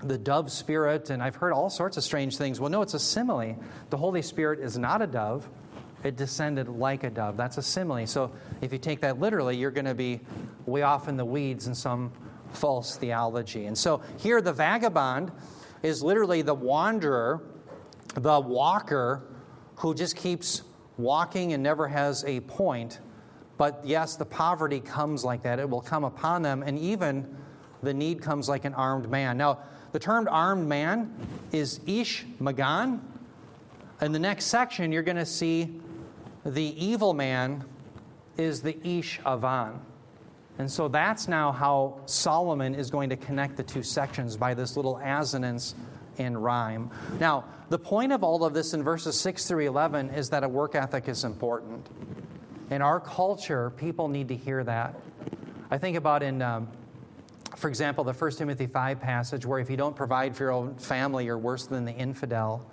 the 0.03 0.17
dove 0.17 0.51
spirit, 0.51 1.09
and 1.09 1.21
I've 1.21 1.35
heard 1.35 1.51
all 1.51 1.69
sorts 1.69 1.97
of 1.97 2.03
strange 2.03 2.37
things. 2.37 2.59
Well, 2.59 2.69
no, 2.69 2.81
it's 2.81 2.93
a 2.93 2.99
simile. 2.99 3.57
The 3.89 3.97
Holy 3.97 4.21
Spirit 4.21 4.59
is 4.59 4.77
not 4.77 5.01
a 5.01 5.07
dove, 5.07 5.49
it 6.03 6.15
descended 6.15 6.67
like 6.67 7.03
a 7.03 7.09
dove. 7.09 7.37
That's 7.37 7.57
a 7.57 7.61
simile. 7.61 8.07
So 8.07 8.31
if 8.61 8.71
you 8.71 8.79
take 8.79 9.01
that 9.01 9.19
literally, 9.19 9.57
you're 9.57 9.71
going 9.71 9.85
to 9.85 9.93
be 9.93 10.21
way 10.65 10.81
off 10.81 11.07
in 11.07 11.17
the 11.17 11.25
weeds 11.25 11.67
in 11.67 11.75
some 11.75 12.11
false 12.53 12.95
theology. 12.95 13.65
And 13.65 13.77
so 13.77 14.01
here, 14.17 14.41
the 14.41 14.53
vagabond 14.53 15.31
is 15.83 16.01
literally 16.01 16.41
the 16.41 16.53
wanderer, 16.53 17.41
the 18.15 18.39
walker 18.39 19.23
who 19.75 19.93
just 19.93 20.15
keeps 20.15 20.63
walking 20.97 21.53
and 21.53 21.63
never 21.63 21.87
has 21.87 22.23
a 22.25 22.39
point. 22.41 22.99
But 23.57 23.81
yes, 23.83 24.15
the 24.15 24.25
poverty 24.25 24.79
comes 24.79 25.23
like 25.23 25.43
that. 25.43 25.59
It 25.59 25.69
will 25.69 25.81
come 25.81 26.03
upon 26.03 26.41
them, 26.41 26.63
and 26.63 26.79
even 26.79 27.37
the 27.83 27.93
need 27.93 28.21
comes 28.21 28.49
like 28.49 28.65
an 28.65 28.73
armed 28.73 29.09
man. 29.09 29.37
Now, 29.37 29.59
the 29.91 29.99
term 29.99 30.27
armed 30.29 30.67
man 30.67 31.13
is 31.51 31.79
Ish 31.85 32.25
Magan. 32.39 33.01
In 34.01 34.11
the 34.11 34.19
next 34.19 34.45
section, 34.45 34.91
you're 34.91 35.03
going 35.03 35.17
to 35.17 35.25
see 35.25 35.81
the 36.45 36.83
evil 36.83 37.13
man 37.13 37.63
is 38.37 38.61
the 38.61 38.77
Ish 38.87 39.19
Avan. 39.21 39.79
And 40.57 40.69
so 40.69 40.87
that's 40.87 41.27
now 41.27 41.51
how 41.51 42.01
Solomon 42.05 42.75
is 42.75 42.89
going 42.91 43.09
to 43.09 43.15
connect 43.15 43.55
the 43.55 43.63
two 43.63 43.81
sections 43.81 44.35
by 44.35 44.53
this 44.53 44.75
little 44.75 44.97
assonance 44.97 45.73
and 46.17 46.41
rhyme. 46.41 46.91
Now, 47.19 47.45
the 47.69 47.79
point 47.79 48.11
of 48.11 48.23
all 48.23 48.43
of 48.43 48.53
this 48.53 48.73
in 48.73 48.83
verses 48.83 49.17
6 49.19 49.47
through 49.47 49.65
11 49.67 50.09
is 50.09 50.29
that 50.29 50.43
a 50.43 50.49
work 50.49 50.75
ethic 50.75 51.07
is 51.07 51.23
important. 51.23 51.87
In 52.69 52.81
our 52.81 52.99
culture, 52.99 53.69
people 53.71 54.09
need 54.09 54.27
to 54.27 54.35
hear 54.35 54.63
that. 54.65 54.95
I 55.71 55.77
think 55.77 55.95
about 55.95 56.23
in, 56.23 56.41
um, 56.41 56.67
for 57.55 57.69
example, 57.69 58.03
the 58.03 58.13
1 58.13 58.31
Timothy 58.31 58.67
5 58.67 58.99
passage 58.99 59.45
where 59.45 59.59
if 59.59 59.69
you 59.69 59.77
don't 59.77 59.95
provide 59.95 60.35
for 60.35 60.43
your 60.43 60.51
own 60.51 60.75
family, 60.75 61.25
you're 61.25 61.37
worse 61.37 61.67
than 61.67 61.85
the 61.85 61.93
infidel. 61.93 62.65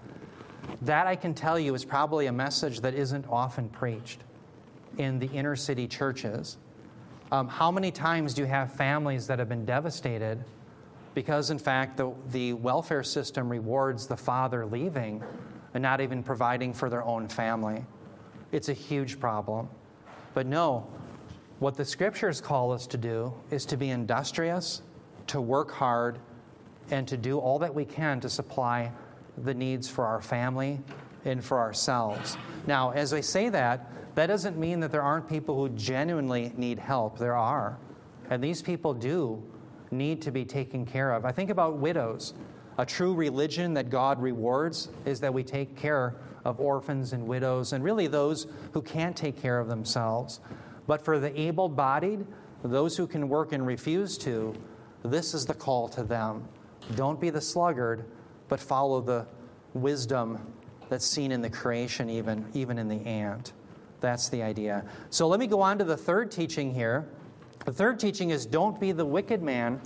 That 0.82 1.06
I 1.06 1.16
can 1.16 1.34
tell 1.34 1.58
you 1.58 1.74
is 1.74 1.84
probably 1.84 2.26
a 2.26 2.32
message 2.32 2.80
that 2.80 2.94
isn't 2.94 3.26
often 3.28 3.68
preached 3.68 4.20
in 4.98 5.18
the 5.18 5.26
inner 5.26 5.56
city 5.56 5.86
churches. 5.86 6.58
Um, 7.32 7.48
how 7.48 7.70
many 7.70 7.90
times 7.90 8.34
do 8.34 8.42
you 8.42 8.46
have 8.46 8.72
families 8.72 9.26
that 9.26 9.38
have 9.38 9.48
been 9.48 9.64
devastated 9.64 10.44
because, 11.14 11.50
in 11.50 11.58
fact, 11.58 11.96
the, 11.96 12.12
the 12.30 12.52
welfare 12.52 13.02
system 13.02 13.48
rewards 13.48 14.06
the 14.06 14.16
father 14.16 14.64
leaving 14.66 15.22
and 15.74 15.82
not 15.82 16.00
even 16.00 16.22
providing 16.22 16.72
for 16.72 16.88
their 16.88 17.02
own 17.02 17.28
family? 17.28 17.84
It's 18.52 18.68
a 18.68 18.74
huge 18.74 19.18
problem. 19.18 19.68
But 20.34 20.46
no, 20.46 20.86
what 21.58 21.76
the 21.76 21.84
scriptures 21.84 22.40
call 22.40 22.70
us 22.72 22.86
to 22.88 22.96
do 22.96 23.32
is 23.50 23.64
to 23.66 23.76
be 23.76 23.90
industrious, 23.90 24.82
to 25.28 25.40
work 25.40 25.70
hard, 25.70 26.18
and 26.90 27.08
to 27.08 27.16
do 27.16 27.38
all 27.38 27.58
that 27.58 27.74
we 27.74 27.84
can 27.84 28.20
to 28.20 28.28
supply 28.28 28.92
the 29.36 29.54
needs 29.54 29.88
for 29.88 30.06
our 30.06 30.20
family 30.20 30.80
and 31.24 31.44
for 31.44 31.58
ourselves. 31.58 32.36
Now, 32.66 32.90
as 32.90 33.12
I 33.12 33.20
say 33.20 33.48
that, 33.50 33.90
that 34.14 34.26
doesn't 34.26 34.56
mean 34.56 34.80
that 34.80 34.92
there 34.92 35.02
aren't 35.02 35.28
people 35.28 35.56
who 35.56 35.68
genuinely 35.70 36.52
need 36.56 36.78
help. 36.78 37.18
There 37.18 37.36
are. 37.36 37.78
And 38.30 38.42
these 38.42 38.62
people 38.62 38.94
do 38.94 39.42
need 39.90 40.22
to 40.22 40.30
be 40.30 40.44
taken 40.44 40.86
care 40.86 41.12
of. 41.12 41.24
I 41.24 41.32
think 41.32 41.50
about 41.50 41.78
widows. 41.78 42.34
A 42.78 42.86
true 42.86 43.14
religion 43.14 43.74
that 43.74 43.90
God 43.90 44.20
rewards 44.20 44.88
is 45.04 45.20
that 45.20 45.32
we 45.32 45.42
take 45.42 45.76
care 45.76 46.14
of 46.44 46.60
orphans 46.60 47.12
and 47.12 47.26
widows 47.26 47.72
and 47.72 47.82
really 47.82 48.06
those 48.06 48.46
who 48.72 48.82
can't 48.82 49.16
take 49.16 49.40
care 49.40 49.58
of 49.58 49.68
themselves. 49.68 50.40
But 50.86 51.02
for 51.02 51.18
the 51.18 51.38
able 51.40 51.68
bodied, 51.68 52.26
those 52.62 52.96
who 52.96 53.06
can 53.06 53.28
work 53.28 53.52
and 53.52 53.66
refuse 53.66 54.16
to, 54.18 54.54
this 55.02 55.34
is 55.34 55.46
the 55.46 55.54
call 55.54 55.88
to 55.88 56.02
them. 56.02 56.48
Don't 56.94 57.20
be 57.20 57.30
the 57.30 57.40
sluggard, 57.40 58.04
but 58.48 58.60
follow 58.60 59.00
the 59.00 59.26
wisdom 59.74 60.38
that's 60.88 61.06
seen 61.06 61.32
in 61.32 61.40
the 61.42 61.50
creation, 61.50 62.08
even, 62.08 62.46
even 62.54 62.78
in 62.78 62.88
the 62.88 63.04
ant. 63.06 63.52
That's 64.00 64.28
the 64.28 64.42
idea. 64.42 64.84
So 65.10 65.26
let 65.26 65.40
me 65.40 65.46
go 65.46 65.60
on 65.60 65.78
to 65.78 65.84
the 65.84 65.96
third 65.96 66.30
teaching 66.30 66.72
here. 66.72 67.08
The 67.64 67.72
third 67.72 67.98
teaching 67.98 68.30
is 68.30 68.46
don't 68.46 68.78
be 68.78 68.92
the 68.92 69.04
wicked 69.04 69.42
man 69.42 69.80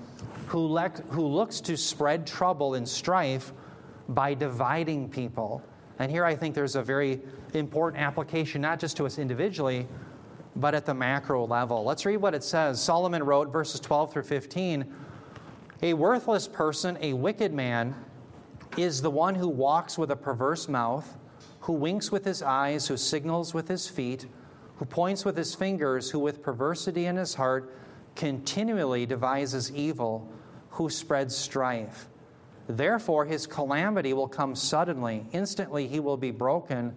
who, 0.46 0.66
le- 0.66 0.90
who 1.10 1.26
looks 1.26 1.60
to 1.62 1.76
spread 1.76 2.26
trouble 2.26 2.74
and 2.74 2.86
strife 2.86 3.52
by 4.08 4.34
dividing 4.34 5.08
people. 5.08 5.62
And 5.98 6.10
here 6.10 6.24
I 6.24 6.34
think 6.34 6.54
there's 6.54 6.76
a 6.76 6.82
very 6.82 7.20
important 7.54 8.02
application, 8.02 8.60
not 8.60 8.80
just 8.80 8.96
to 8.98 9.06
us 9.06 9.18
individually, 9.18 9.86
but 10.56 10.74
at 10.74 10.84
the 10.84 10.94
macro 10.94 11.46
level. 11.46 11.84
Let's 11.84 12.04
read 12.04 12.16
what 12.16 12.34
it 12.34 12.42
says. 12.42 12.82
Solomon 12.82 13.22
wrote, 13.22 13.52
verses 13.52 13.80
12 13.80 14.12
through 14.12 14.22
15 14.24 14.92
A 15.82 15.94
worthless 15.94 16.48
person, 16.48 16.98
a 17.00 17.12
wicked 17.12 17.52
man, 17.52 17.94
is 18.76 19.02
the 19.02 19.10
one 19.10 19.34
who 19.34 19.48
walks 19.48 19.98
with 19.98 20.10
a 20.10 20.16
perverse 20.16 20.68
mouth 20.68 21.16
who 21.60 21.74
winks 21.74 22.10
with 22.10 22.24
his 22.24 22.42
eyes, 22.42 22.88
who 22.88 22.96
signals 22.96 23.54
with 23.54 23.68
his 23.68 23.86
feet, 23.88 24.26
who 24.76 24.84
points 24.84 25.24
with 25.24 25.36
his 25.36 25.54
fingers, 25.54 26.10
who 26.10 26.18
with 26.18 26.42
perversity 26.42 27.06
in 27.06 27.16
his 27.16 27.34
heart 27.34 27.72
continually 28.16 29.06
devises 29.06 29.70
evil, 29.72 30.32
who 30.70 30.88
spreads 30.88 31.36
strife. 31.36 32.08
Therefore, 32.66 33.24
his 33.24 33.46
calamity 33.46 34.12
will 34.12 34.28
come 34.28 34.54
suddenly. 34.54 35.26
Instantly, 35.32 35.86
he 35.86 36.00
will 36.00 36.16
be 36.16 36.30
broken, 36.30 36.94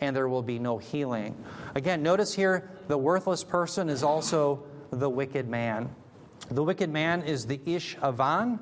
and 0.00 0.16
there 0.16 0.28
will 0.28 0.42
be 0.42 0.58
no 0.58 0.78
healing. 0.78 1.36
Again, 1.74 2.02
notice 2.02 2.32
here 2.32 2.70
the 2.88 2.96
worthless 2.96 3.44
person 3.44 3.88
is 3.88 4.02
also 4.02 4.64
the 4.90 5.10
wicked 5.10 5.48
man. 5.48 5.94
The 6.50 6.62
wicked 6.62 6.88
man 6.88 7.22
is 7.22 7.46
the 7.46 7.60
Ish 7.66 7.96
Avan. 7.98 8.58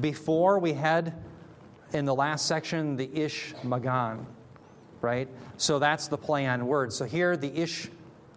Before 0.00 0.58
we 0.58 0.72
had 0.72 1.14
in 1.92 2.04
the 2.04 2.14
last 2.14 2.46
section 2.46 2.96
the 2.96 3.10
Ish 3.14 3.54
Magan 3.62 4.26
right? 5.00 5.28
So 5.56 5.78
that's 5.78 6.08
the 6.08 6.18
play 6.18 6.46
on 6.46 6.66
words. 6.66 6.96
So 6.96 7.04
here, 7.04 7.36
the 7.36 7.56
Ish 7.56 7.88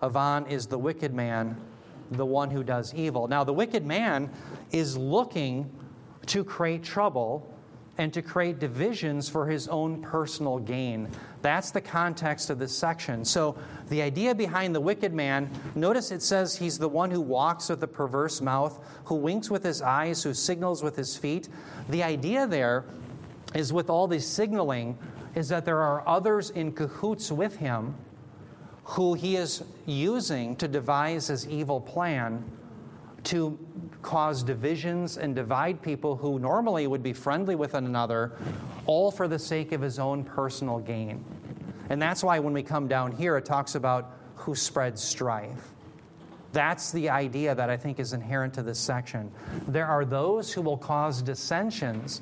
Avan 0.02 0.50
is 0.50 0.68
the 0.68 0.78
wicked 0.78 1.14
man, 1.14 1.58
the 2.12 2.26
one 2.26 2.52
who 2.52 2.64
does 2.64 2.94
evil. 2.94 3.28
Now, 3.28 3.44
the 3.44 3.54
wicked 3.54 3.86
man 3.86 4.30
is 4.72 4.96
looking 4.96 5.70
to 6.28 6.44
create 6.44 6.84
trouble 6.84 7.52
and 7.98 8.14
to 8.14 8.22
create 8.22 8.60
divisions 8.60 9.28
for 9.28 9.48
his 9.48 9.68
own 9.68 10.02
personal 10.02 10.58
gain. 10.58 11.10
That's 11.42 11.72
the 11.72 11.82
context 11.82 12.50
of 12.50 12.58
this 12.58 12.76
section. 12.76 13.26
So, 13.26 13.58
the 13.90 14.02
idea 14.02 14.34
behind 14.34 14.74
the 14.74 14.80
wicked 14.80 15.14
man, 15.14 15.50
notice 15.76 16.12
it 16.12 16.22
says 16.22 16.56
he's 16.56 16.78
the 16.78 16.88
one 16.88 17.12
who 17.12 17.20
walks 17.20 17.68
with 17.68 17.84
a 17.84 17.88
perverse 17.88 18.42
mouth, 18.42 18.80
who 19.06 19.16
winks 19.16 19.50
with 19.50 19.64
his 19.64 19.82
eyes, 19.82 20.24
who 20.24 20.34
signals 20.34 20.82
with 20.82 20.96
his 20.96 21.18
feet. 21.18 21.50
The 21.90 22.04
idea 22.04 22.48
there 22.48 22.86
is 23.54 23.74
with 23.74 23.90
all 23.90 24.08
this 24.08 24.28
signaling, 24.28 24.98
is 25.36 25.50
that 25.50 25.66
there 25.66 25.82
are 25.82 26.08
others 26.08 26.50
in 26.52 26.72
cahoots 26.72 27.32
with 27.32 27.58
him 27.58 27.96
who 28.84 29.14
he 29.14 29.36
is 29.36 29.64
using 29.86 30.56
to 30.56 30.68
devise 30.68 31.28
his 31.28 31.48
evil 31.48 31.80
plan 31.80 32.44
to 33.24 33.58
cause 34.02 34.44
divisions 34.44 35.18
and 35.18 35.36
divide 35.36 35.82
people 35.82 36.16
who 36.16 36.40
normally 36.40 36.88
would 36.88 37.04
be 37.04 37.14
friendly 37.14 37.56
with 37.56 37.74
one 37.74 37.86
another, 37.86 38.32
all 38.86 39.12
for 39.12 39.28
the 39.28 39.38
sake 39.38 39.72
of 39.74 39.82
his 39.82 40.00
own 40.00 40.24
personal 40.24 40.80
gain. 40.80 41.24
And 41.90 42.02
that's 42.02 42.24
why 42.24 42.40
when 42.40 42.54
we 42.54 42.64
come 42.64 42.88
down 42.88 43.12
here, 43.12 43.38
it 43.38 43.46
talks 43.46 43.76
about 43.76 44.12
who 44.36 44.56
spreads 44.56 45.04
strife. 45.04 45.74
That's 46.52 46.92
the 46.92 47.10
idea 47.10 47.54
that 47.54 47.70
I 47.70 47.78
think 47.78 48.00
is 48.00 48.14
inherent 48.14 48.54
to 48.56 48.64
this 48.64 48.80
section. 48.80 49.32
There 49.68 49.86
are 49.86 50.06
those 50.06 50.52
who 50.52 50.62
will 50.62 50.78
cause 50.78 51.22
dissensions 51.22 52.22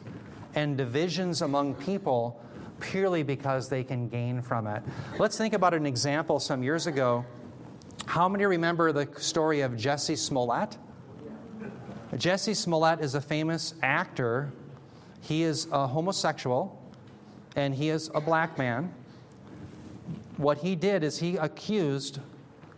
and 0.58 0.76
divisions 0.76 1.44
among 1.44 1.76
people 1.76 2.42
purely 2.80 3.22
because 3.22 3.70
they 3.70 3.84
can 3.84 4.10
gain 4.10 4.42
from 4.42 4.66
it. 4.66 4.82
Let's 5.20 5.38
think 5.38 5.54
about 5.54 5.76
an 5.76 5.86
example 5.86 6.40
some 6.40 6.64
years 6.64 6.88
ago. 6.88 7.24
How 8.08 8.28
many 8.28 8.44
remember 8.44 8.92
the 8.92 9.08
story 9.20 9.62
of 9.62 9.74
Jussie 9.74 10.18
Smollett? 10.18 10.76
Jussie 12.14 12.56
Smollett 12.56 13.02
is 13.02 13.14
a 13.14 13.22
famous 13.22 13.76
actor. 13.84 14.52
He 15.22 15.44
is 15.44 15.68
a 15.72 15.86
homosexual 15.86 16.82
and 17.56 17.76
he 17.76 17.90
is 17.90 18.10
a 18.16 18.20
black 18.20 18.58
man. 18.58 18.92
What 20.38 20.58
he 20.58 20.76
did 20.76 21.04
is 21.04 21.20
he 21.20 21.38
accused 21.38 22.20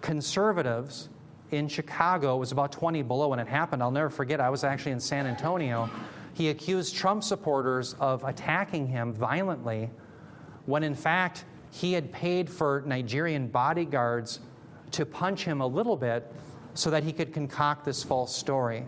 conservatives 0.02 1.08
in 1.52 1.70
Chicago, 1.70 2.36
it 2.36 2.40
was 2.40 2.52
about 2.52 2.74
20 2.74 3.04
below 3.04 3.30
when 3.30 3.40
it 3.40 3.48
happened. 3.48 3.82
I'll 3.82 3.90
never 3.90 4.10
forget, 4.10 4.42
I 4.42 4.50
was 4.50 4.66
actually 4.66 4.92
in 4.92 5.00
San 5.00 5.26
Antonio 5.26 5.90
he 6.40 6.48
accused 6.48 6.96
Trump 6.96 7.22
supporters 7.22 7.98
of 8.00 8.24
attacking 8.24 8.88
him 8.88 9.12
violently 9.12 9.90
when 10.68 10.84
in 10.84 10.96
fact 10.96 11.44
he 11.70 11.92
had 11.92 12.14
paid 12.14 12.50
for 12.50 12.82
Nigerian 12.86 13.48
bodyguards 13.48 14.40
to 14.92 15.06
punch 15.06 15.44
him 15.44 15.60
a 15.60 15.68
little 15.68 15.98
bit 15.98 16.32
so 16.76 16.92
that 16.92 17.04
he 17.04 17.12
could 17.12 17.34
concoct 17.34 17.84
this 17.84 18.06
false 18.06 18.34
story. 18.34 18.86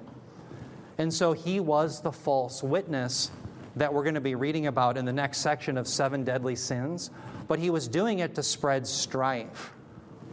And 0.97 1.13
so 1.13 1.33
he 1.33 1.59
was 1.59 1.99
the 1.99 2.13
false 2.13 2.63
witness 2.63 3.31
that 3.75 3.93
we're 3.93 4.03
going 4.03 4.15
to 4.15 4.21
be 4.21 4.35
reading 4.35 4.67
about 4.67 4.95
in 4.95 5.03
the 5.03 5.11
next 5.11 5.39
section 5.39 5.77
of 5.77 5.89
Seven 5.89 6.23
Deadly 6.23 6.55
Sins. 6.55 7.11
But 7.49 7.59
he 7.59 7.69
was 7.69 7.89
doing 7.89 8.19
it 8.19 8.33
to 8.35 8.43
spread 8.43 8.87
strife. 8.87 9.73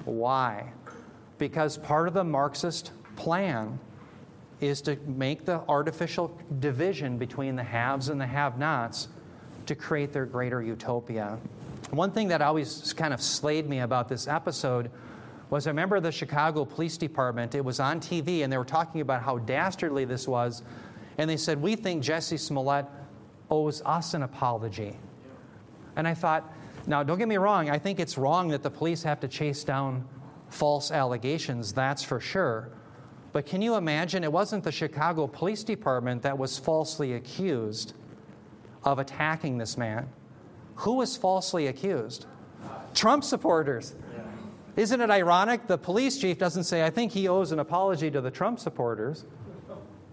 Why? 0.05 0.73
Because 1.37 1.79
part 1.79 2.07
of 2.07 2.15
the 2.15 2.23
Marxist 2.23 2.93
plan 3.17 3.81
is 4.61 4.83
to 4.83 4.97
make 5.07 5.45
the 5.45 5.61
artificial 5.69 6.37
division 6.61 7.19
between 7.19 7.57
the 7.57 7.63
haves 7.63 8.09
and 8.09 8.21
the 8.21 8.27
have 8.27 8.59
nots 8.59 9.09
to 9.67 9.75
create 9.75 10.13
their 10.13 10.27
greater 10.27 10.63
utopia. 10.63 11.39
One 11.91 12.11
thing 12.11 12.29
that 12.29 12.43
always 12.43 12.93
kind 12.95 13.15
of 13.15 13.23
slayed 13.23 13.69
me 13.69 13.81
about 13.81 14.09
this 14.09 14.27
episode 14.27 14.91
was 15.51 15.67
I 15.67 15.71
remember 15.71 16.01
the 16.01 16.13
Chicago 16.13 16.65
Police 16.65 16.99
Department, 16.99 17.55
it 17.55 17.65
was 17.65 17.81
on 17.81 18.01
TV, 18.01 18.45
and 18.45 18.53
they 18.53 18.59
were 18.59 18.65
talking 18.65 19.01
about 19.01 19.23
how 19.23 19.39
dastardly 19.39 20.05
this 20.05 20.29
was. 20.29 20.63
And 21.17 21.29
they 21.29 21.37
said, 21.37 21.61
We 21.61 21.75
think 21.75 22.05
Jussie 22.05 22.39
Smollett 22.39 22.87
owes 23.51 23.81
us 23.85 24.15
an 24.15 24.23
apology. 24.23 24.97
And 25.97 26.07
I 26.07 26.15
thought, 26.15 26.53
now 26.87 27.03
don't 27.03 27.19
get 27.19 27.29
me 27.29 27.39
wrong, 27.39 27.71
I 27.71 27.79
think 27.79 27.99
it's 27.99 28.19
wrong 28.19 28.49
that 28.49 28.63
the 28.63 28.71
police 28.71 29.03
have 29.03 29.21
to 29.21 29.29
chase 29.29 29.65
down 29.65 30.07
false 30.49 30.91
allegations, 30.91 31.73
that's 31.73 32.03
for 32.03 32.21
sure. 32.21 32.71
But 33.33 33.47
can 33.47 33.63
you 33.63 33.75
imagine? 33.77 34.25
It 34.25 34.33
wasn't 34.33 34.65
the 34.65 34.73
Chicago 34.73 35.27
Police 35.27 35.63
Department 35.65 36.23
that 36.23 36.39
was 36.39 36.59
falsely 36.59 37.13
accused 37.13 37.95
of 38.85 38.99
attacking 38.99 39.59
this 39.59 39.77
man. 39.77 40.09
Who 40.77 40.95
was 40.95 41.17
falsely 41.17 41.67
accused? 41.67 42.27
Trump 42.95 43.25
supporters. 43.25 43.95
Isn't 44.77 45.01
it 45.01 45.11
ironic? 45.11 45.67
The 45.67 45.77
police 45.77 46.19
chief 46.19 46.39
doesn't 46.39 46.65
say, 46.65 46.85
I 46.85 46.91
think 46.91 47.13
he 47.13 47.27
owes 47.27 47.51
an 47.53 47.59
apology 47.59 48.11
to 48.13 48.21
the 48.21 48.31
Trump 48.31 48.61
supporters. 48.61 49.25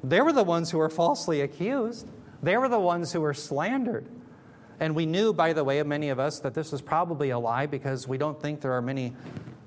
They 0.03 0.22
were 0.22 0.34
the 0.34 0.43
ones 0.43 0.72
who 0.72 0.80
were 0.80 0.89
falsely 0.89 1.41
accused, 1.41 2.09
they 2.43 2.57
were 2.57 2.70
the 2.70 2.80
ones 2.80 3.11
who 3.11 3.22
were 3.22 3.34
slandered. 3.34 4.07
And 4.80 4.95
we 4.95 5.05
knew, 5.05 5.34
by 5.34 5.53
the 5.53 5.63
way, 5.63 5.82
many 5.84 6.09
of 6.09 6.20
us, 6.20 6.39
that 6.39 6.53
this 6.53 6.72
was 6.72 6.82
probably 6.82 7.30
a 7.30 7.39
lie 7.39 7.66
because 7.66 8.07
we 8.07 8.18
don't 8.18 8.39
think 8.41 8.61
there 8.61 8.74
are 8.74 8.82
many 8.82 9.16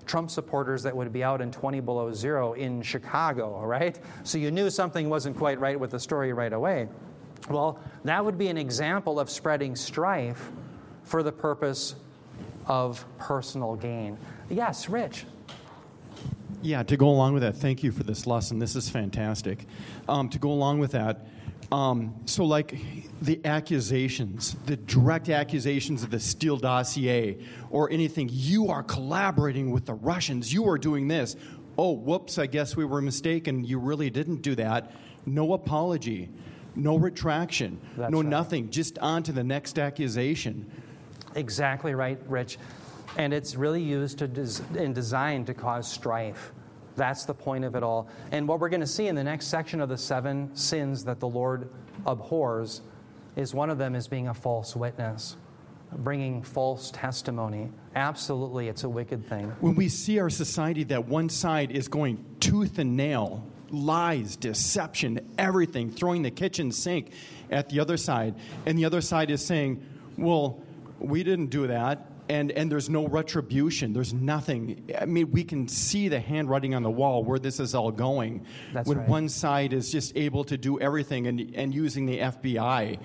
Trump 0.08 0.30
supporters 0.30 0.82
that 0.82 0.96
would 0.96 1.12
be 1.12 1.22
out 1.22 1.40
in 1.40 1.52
20 1.52 1.80
below 1.80 2.12
zero 2.12 2.54
in 2.54 2.82
Chicago, 2.82 3.60
right? 3.64 3.98
So 4.24 4.38
you 4.38 4.50
knew 4.50 4.70
something 4.70 5.08
wasn't 5.08 5.36
quite 5.36 5.60
right 5.60 5.78
with 5.78 5.90
the 5.90 6.00
story 6.00 6.32
right 6.32 6.52
away. 6.52 6.88
Well, 7.48 7.78
that 8.04 8.24
would 8.24 8.38
be 8.38 8.48
an 8.48 8.58
example 8.58 9.20
of 9.20 9.30
spreading 9.30 9.76
strife 9.76 10.50
for 11.04 11.22
the 11.22 11.32
purpose 11.32 11.94
of 12.66 13.04
personal 13.18 13.76
gain. 13.76 14.18
Yes, 14.50 14.88
Rich. 14.88 15.24
Yeah, 16.60 16.82
to 16.82 16.96
go 16.96 17.08
along 17.08 17.34
with 17.34 17.42
that, 17.42 17.56
thank 17.56 17.84
you 17.84 17.92
for 17.92 18.02
this 18.02 18.26
lesson. 18.26 18.58
This 18.58 18.74
is 18.74 18.88
fantastic. 18.88 19.66
Um, 20.08 20.28
to 20.30 20.38
go 20.38 20.50
along 20.50 20.80
with 20.80 20.92
that, 20.92 21.26
um, 21.70 22.14
so 22.24 22.44
like 22.44 22.78
the 23.20 23.44
accusations, 23.44 24.56
the 24.66 24.76
direct 24.76 25.28
accusations 25.28 26.02
of 26.02 26.10
the 26.10 26.20
Steele 26.20 26.56
dossier 26.56 27.38
or 27.70 27.90
anything, 27.90 28.30
you 28.32 28.68
are 28.68 28.82
collaborating 28.82 29.70
with 29.70 29.84
the 29.84 29.94
Russians, 29.94 30.52
you 30.52 30.68
are 30.68 30.78
doing 30.78 31.08
this. 31.08 31.36
Oh, 31.76 31.92
whoops, 31.92 32.38
I 32.38 32.46
guess 32.46 32.74
we 32.74 32.84
were 32.84 33.00
mistaken. 33.00 33.64
You 33.64 33.78
really 33.78 34.10
didn't 34.10 34.42
do 34.42 34.54
that. 34.56 34.92
No 35.26 35.52
apology, 35.52 36.30
no 36.74 36.96
retraction, 36.96 37.80
That's 37.96 38.10
no 38.10 38.18
right. 38.18 38.26
nothing. 38.26 38.70
Just 38.70 38.98
on 38.98 39.22
to 39.24 39.32
the 39.32 39.44
next 39.44 39.78
accusation. 39.78 40.70
Exactly 41.34 41.94
right, 41.94 42.18
Rich. 42.26 42.58
And 43.16 43.32
it's 43.32 43.54
really 43.56 43.82
used 43.82 44.18
to 44.18 44.28
des- 44.28 44.62
and 44.76 44.94
designed 44.94 45.46
to 45.48 45.54
cause 45.54 45.90
strife. 45.90 46.52
That's 46.98 47.24
the 47.24 47.32
point 47.32 47.64
of 47.64 47.74
it 47.76 47.82
all. 47.82 48.08
And 48.32 48.46
what 48.46 48.60
we're 48.60 48.68
going 48.68 48.80
to 48.80 48.86
see 48.86 49.06
in 49.06 49.14
the 49.14 49.24
next 49.24 49.46
section 49.46 49.80
of 49.80 49.88
the 49.88 49.96
seven 49.96 50.54
sins 50.54 51.04
that 51.04 51.20
the 51.20 51.28
Lord 51.28 51.70
abhors 52.04 52.82
is 53.36 53.54
one 53.54 53.70
of 53.70 53.78
them 53.78 53.94
is 53.94 54.08
being 54.08 54.28
a 54.28 54.34
false 54.34 54.74
witness, 54.74 55.36
bringing 55.92 56.42
false 56.42 56.90
testimony. 56.90 57.70
Absolutely, 57.94 58.68
it's 58.68 58.84
a 58.84 58.88
wicked 58.88 59.26
thing. 59.28 59.52
When 59.60 59.76
we 59.76 59.88
see 59.88 60.18
our 60.18 60.28
society 60.28 60.84
that 60.84 61.06
one 61.06 61.28
side 61.28 61.70
is 61.70 61.88
going 61.88 62.24
tooth 62.40 62.78
and 62.78 62.96
nail, 62.96 63.46
lies, 63.70 64.34
deception, 64.36 65.20
everything, 65.38 65.90
throwing 65.90 66.22
the 66.22 66.30
kitchen 66.30 66.72
sink 66.72 67.12
at 67.50 67.68
the 67.68 67.78
other 67.80 67.96
side, 67.96 68.34
and 68.66 68.76
the 68.76 68.84
other 68.84 69.00
side 69.00 69.30
is 69.30 69.44
saying, 69.44 69.84
well, 70.16 70.60
we 70.98 71.22
didn't 71.22 71.46
do 71.46 71.68
that. 71.68 72.10
And, 72.28 72.52
and 72.52 72.70
there's 72.70 72.90
no 72.90 73.08
retribution. 73.08 73.92
There's 73.92 74.12
nothing. 74.12 74.90
I 75.00 75.06
mean, 75.06 75.30
we 75.30 75.44
can 75.44 75.66
see 75.66 76.08
the 76.08 76.20
handwriting 76.20 76.74
on 76.74 76.82
the 76.82 76.90
wall 76.90 77.24
where 77.24 77.38
this 77.38 77.58
is 77.58 77.74
all 77.74 77.90
going. 77.90 78.44
That's 78.72 78.86
when 78.86 78.98
right. 78.98 79.08
one 79.08 79.28
side 79.28 79.72
is 79.72 79.90
just 79.90 80.14
able 80.16 80.44
to 80.44 80.58
do 80.58 80.78
everything 80.78 81.26
and, 81.26 81.52
and 81.54 81.74
using 81.74 82.04
the 82.04 82.18
FBI 82.18 82.98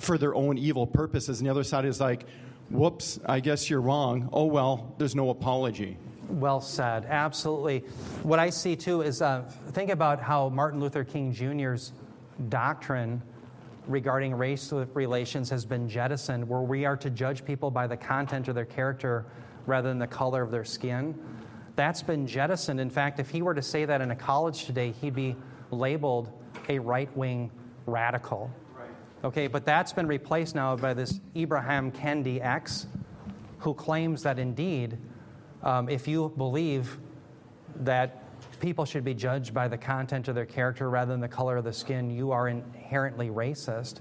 for 0.00 0.18
their 0.18 0.34
own 0.34 0.58
evil 0.58 0.86
purposes, 0.86 1.40
and 1.40 1.46
the 1.46 1.50
other 1.50 1.64
side 1.64 1.84
is 1.84 2.00
like, 2.00 2.24
whoops, 2.70 3.20
I 3.26 3.40
guess 3.40 3.68
you're 3.68 3.80
wrong. 3.80 4.28
Oh, 4.32 4.44
well, 4.44 4.94
there's 4.98 5.14
no 5.14 5.30
apology. 5.30 5.96
Well 6.28 6.60
said. 6.60 7.06
Absolutely. 7.06 7.80
What 8.22 8.38
I 8.38 8.50
see 8.50 8.76
too 8.76 9.02
is 9.02 9.20
uh, 9.20 9.42
think 9.72 9.90
about 9.90 10.20
how 10.20 10.48
Martin 10.48 10.80
Luther 10.80 11.04
King 11.04 11.32
Jr.'s 11.32 11.92
doctrine 12.48 13.20
regarding 13.86 14.34
race 14.34 14.72
relations 14.72 15.50
has 15.50 15.64
been 15.64 15.88
jettisoned, 15.88 16.48
where 16.48 16.60
we 16.60 16.84
are 16.84 16.96
to 16.96 17.10
judge 17.10 17.44
people 17.44 17.70
by 17.70 17.86
the 17.86 17.96
content 17.96 18.48
of 18.48 18.54
their 18.54 18.64
character 18.64 19.26
rather 19.66 19.88
than 19.88 19.98
the 19.98 20.06
color 20.06 20.42
of 20.42 20.50
their 20.50 20.64
skin. 20.64 21.18
That's 21.76 22.02
been 22.02 22.26
jettisoned. 22.26 22.80
In 22.80 22.90
fact, 22.90 23.20
if 23.20 23.30
he 23.30 23.42
were 23.42 23.54
to 23.54 23.62
say 23.62 23.84
that 23.84 24.00
in 24.00 24.10
a 24.10 24.16
college 24.16 24.64
today, 24.64 24.92
he'd 25.00 25.14
be 25.14 25.36
labeled 25.70 26.30
a 26.68 26.78
right 26.78 27.14
wing 27.16 27.50
radical. 27.86 28.50
Okay, 29.22 29.46
but 29.48 29.66
that's 29.66 29.92
been 29.92 30.06
replaced 30.06 30.54
now 30.54 30.76
by 30.76 30.94
this 30.94 31.20
Ibram 31.36 31.92
Kendi 31.92 32.42
X, 32.42 32.86
who 33.58 33.74
claims 33.74 34.22
that 34.22 34.38
indeed, 34.38 34.96
um, 35.62 35.88
if 35.90 36.08
you 36.08 36.32
believe 36.36 36.98
that 37.76 38.24
people 38.60 38.84
should 38.84 39.04
be 39.04 39.14
judged 39.14 39.54
by 39.54 39.68
the 39.68 39.78
content 39.78 40.28
of 40.28 40.34
their 40.34 40.46
character 40.46 40.90
rather 40.90 41.12
than 41.12 41.20
the 41.20 41.28
color 41.28 41.56
of 41.56 41.64
the 41.64 41.72
skin, 41.72 42.10
you 42.10 42.32
are 42.32 42.48
inherently 42.48 43.28
racist. 43.28 44.00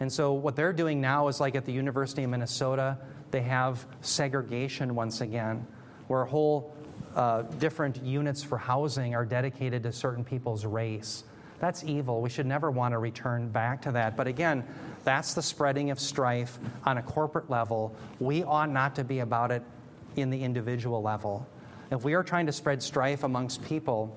And 0.00 0.12
so, 0.12 0.32
what 0.32 0.56
they're 0.56 0.72
doing 0.72 1.00
now 1.00 1.28
is 1.28 1.40
like 1.40 1.54
at 1.54 1.64
the 1.64 1.72
University 1.72 2.24
of 2.24 2.30
Minnesota, 2.30 2.98
they 3.30 3.42
have 3.42 3.86
segregation 4.00 4.94
once 4.94 5.20
again, 5.20 5.66
where 6.08 6.24
whole 6.24 6.74
uh, 7.14 7.42
different 7.42 8.02
units 8.02 8.42
for 8.42 8.58
housing 8.58 9.14
are 9.14 9.24
dedicated 9.24 9.82
to 9.82 9.92
certain 9.92 10.24
people's 10.24 10.64
race. 10.64 11.24
That's 11.60 11.84
evil. 11.84 12.20
We 12.20 12.28
should 12.28 12.46
never 12.46 12.70
want 12.70 12.92
to 12.92 12.98
return 12.98 13.48
back 13.48 13.82
to 13.82 13.92
that. 13.92 14.16
But 14.16 14.26
again, 14.26 14.64
that's 15.04 15.34
the 15.34 15.42
spreading 15.42 15.90
of 15.90 16.00
strife 16.00 16.58
on 16.84 16.98
a 16.98 17.02
corporate 17.02 17.48
level. 17.48 17.94
We 18.18 18.42
ought 18.42 18.70
not 18.70 18.96
to 18.96 19.04
be 19.04 19.20
about 19.20 19.52
it 19.52 19.62
in 20.16 20.30
the 20.30 20.42
individual 20.42 21.02
level. 21.02 21.46
If 21.92 22.04
we 22.04 22.14
are 22.14 22.22
trying 22.22 22.46
to 22.46 22.52
spread 22.52 22.82
strife 22.82 23.22
amongst 23.22 23.62
people 23.62 24.16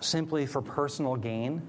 simply 0.00 0.44
for 0.44 0.60
personal 0.60 1.16
gain, 1.16 1.62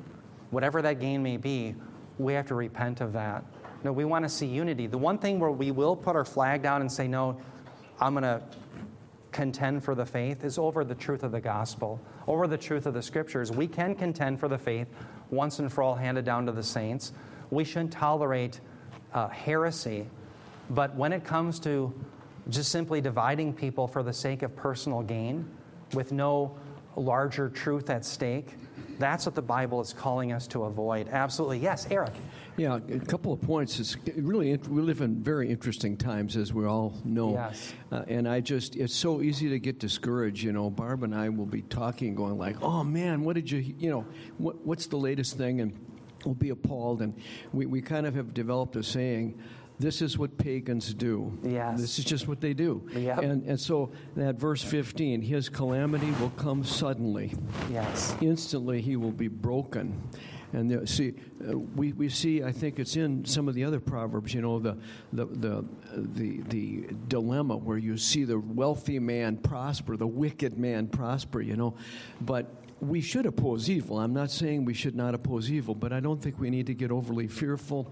whatever 0.52 0.82
that 0.82 1.00
gain 1.00 1.24
may 1.24 1.38
be, 1.38 1.76
we 2.18 2.34
have 2.34 2.48
to 2.48 2.56
repent 2.56 3.00
of 3.00 3.14
that. 3.14 3.46
No, 3.86 3.94
we 3.94 4.04
want 4.04 4.26
to 4.26 4.30
see 4.30 4.48
unity. 4.48 4.86
The 4.86 4.98
one 4.98 5.18
thing 5.18 5.40
where 5.40 5.50
we 5.50 5.72
will 5.72 5.96
put 5.96 6.18
our 6.18 6.26
flag 6.26 6.62
down 6.62 6.82
and 6.82 6.92
say, 6.92 7.08
no, 7.08 7.40
I'm 8.02 8.14
going 8.14 8.24
to 8.24 8.44
contend 9.32 9.82
for 9.82 9.96
the 9.96 10.06
faith 10.06 10.44
is 10.44 10.58
over 10.58 10.84
the 10.84 10.94
truth 10.94 11.24
of 11.24 11.32
the 11.32 11.40
gospel, 11.40 12.02
over 12.28 12.46
the 12.46 12.58
truth 12.58 12.86
of 12.86 12.94
the 12.94 13.02
scriptures. 13.02 13.50
We 13.50 13.66
can 13.66 13.96
contend 13.96 14.42
for 14.42 14.50
the 14.50 14.58
faith 14.58 14.90
once 15.30 15.60
and 15.60 15.72
for 15.72 15.84
all 15.84 15.96
handed 15.96 16.26
down 16.26 16.48
to 16.48 16.52
the 16.52 16.64
saints. 16.64 17.14
We 17.50 17.64
shouldn't 17.64 17.94
tolerate 17.94 18.60
uh, 19.14 19.30
heresy. 19.30 20.06
But 20.70 20.96
when 20.96 21.14
it 21.14 21.24
comes 21.24 21.62
to 21.62 21.94
just 22.50 22.72
simply 22.72 23.02
dividing 23.02 23.54
people 23.54 23.88
for 23.88 24.04
the 24.04 24.14
sake 24.14 24.42
of 24.44 24.56
personal 24.56 25.02
gain 25.02 25.50
with 25.94 26.12
no 26.12 26.58
larger 26.96 27.50
truth 27.50 27.90
at 27.90 28.06
stake, 28.06 28.56
that's 28.98 29.26
what 29.26 29.34
the 29.34 29.42
Bible 29.42 29.80
is 29.82 29.94
calling 29.94 30.34
us 30.34 30.46
to 30.48 30.64
avoid. 30.64 31.08
Absolutely. 31.10 31.60
Yes, 31.60 31.88
Eric. 31.90 32.14
Yeah, 32.58 32.80
a 32.92 33.00
couple 33.00 33.32
of 33.32 33.42
points. 33.42 33.80
It's 33.80 33.96
really 34.18 34.58
we 34.58 34.82
live 34.82 35.00
in 35.00 35.24
very 35.24 35.50
interesting 35.50 35.96
times, 35.96 36.36
as 36.36 36.54
we 36.54 36.66
all 36.66 36.94
know. 37.06 37.32
Yes. 37.32 37.74
Uh, 37.90 38.04
and 38.10 38.28
I 38.28 38.42
just 38.42 38.76
it's 38.76 38.94
so 38.94 39.22
easy 39.22 39.48
to 39.50 39.60
get 39.60 39.80
discouraged. 39.80 40.44
You 40.44 40.52
know, 40.52 40.70
Barb 40.70 41.04
and 41.04 41.16
I 41.16 41.30
will 41.30 41.46
be 41.46 41.62
talking, 41.62 42.16
going 42.16 42.38
like, 42.38 42.62
"Oh 42.62 42.84
man, 42.84 43.24
what 43.24 43.36
did 43.36 43.50
you? 43.50 43.60
You 43.78 43.90
know, 43.90 44.06
what, 44.38 44.66
what's 44.66 44.88
the 44.88 44.98
latest 44.98 45.38
thing?" 45.38 45.62
And 45.62 45.74
we'll 46.26 46.36
be 46.36 46.50
appalled. 46.50 47.02
And 47.02 47.14
we 47.54 47.66
we 47.66 47.82
kind 47.82 48.06
of 48.06 48.14
have 48.16 48.34
developed 48.34 48.76
a 48.76 48.84
saying. 48.84 49.40
This 49.80 50.02
is 50.02 50.18
what 50.18 50.38
pagans 50.38 50.94
do. 50.94 51.38
Yes. 51.42 51.80
This 51.80 52.00
is 52.00 52.06
just 52.06 52.28
what 52.28 52.42
they 52.42 52.54
do. 52.54 52.86
Yep. 52.94 53.20
And, 53.20 53.44
and 53.46 53.60
so 53.60 53.92
that 54.18 54.36
verse 54.36 54.62
15, 54.62 55.22
his 55.22 55.48
calamity 55.48 56.12
will 56.20 56.32
come 56.32 56.66
suddenly 56.66 57.34
Yes. 57.72 58.16
instantly 58.20 58.82
he 58.82 58.98
will 58.98 59.14
be 59.14 59.30
broken. 59.30 60.02
And 60.52 60.70
there, 60.70 60.86
see, 60.86 61.14
uh, 61.48 61.58
we, 61.58 61.94
we 61.94 62.10
see. 62.10 62.44
I 62.44 62.52
think 62.52 62.80
it's 62.80 62.96
in 62.96 63.24
some 63.24 63.48
of 63.48 63.54
the 63.54 63.64
other 63.64 63.80
proverbs. 63.80 64.34
You 64.34 64.42
know, 64.42 64.58
the 64.58 64.78
the 65.14 65.26
the 65.28 65.66
the 65.94 66.42
the 66.42 66.88
dilemma 67.08 67.56
where 67.56 67.78
you 67.78 67.98
see 67.98 68.24
the 68.24 68.40
wealthy 68.40 68.98
man 68.98 69.38
prosper, 69.38 69.96
the 69.96 70.08
wicked 70.08 70.58
man 70.58 70.88
prosper. 70.88 71.40
You 71.40 71.56
know, 71.56 71.76
but 72.22 72.48
we 72.82 73.00
should 73.00 73.28
oppose 73.28 73.70
evil. 73.70 74.00
I'm 74.00 74.12
not 74.12 74.32
saying 74.32 74.66
we 74.66 74.74
should 74.74 74.96
not 74.96 75.14
oppose 75.14 75.52
evil, 75.52 75.76
but 75.76 75.94
I 75.94 76.00
don't 76.00 76.20
think 76.20 76.40
we 76.40 76.50
need 76.50 76.66
to 76.66 76.74
get 76.74 76.90
overly 76.90 77.28
fearful 77.28 77.92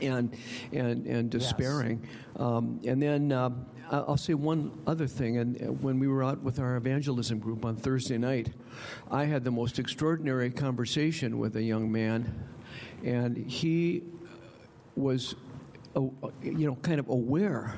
and 0.00 0.36
and 0.72 1.06
and 1.06 1.30
despairing. 1.30 2.06
Um, 2.36 2.80
and 2.84 3.02
then 3.02 3.32
uh, 3.32 3.50
I'll 3.90 4.16
say 4.16 4.34
one 4.34 4.70
other 4.86 5.06
thing. 5.06 5.38
And 5.38 5.60
uh, 5.60 5.72
when 5.72 5.98
we 5.98 6.08
were 6.08 6.22
out 6.22 6.40
with 6.42 6.58
our 6.58 6.76
evangelism 6.76 7.38
group 7.38 7.64
on 7.64 7.76
Thursday 7.76 8.18
night, 8.18 8.50
I 9.10 9.24
had 9.24 9.44
the 9.44 9.50
most 9.50 9.78
extraordinary 9.78 10.50
conversation 10.50 11.38
with 11.38 11.56
a 11.56 11.62
young 11.62 11.90
man, 11.90 12.48
and 13.04 13.36
he 13.36 14.04
was, 14.96 15.34
uh, 15.96 16.00
you 16.42 16.66
know, 16.66 16.76
kind 16.76 17.00
of 17.00 17.08
aware 17.08 17.74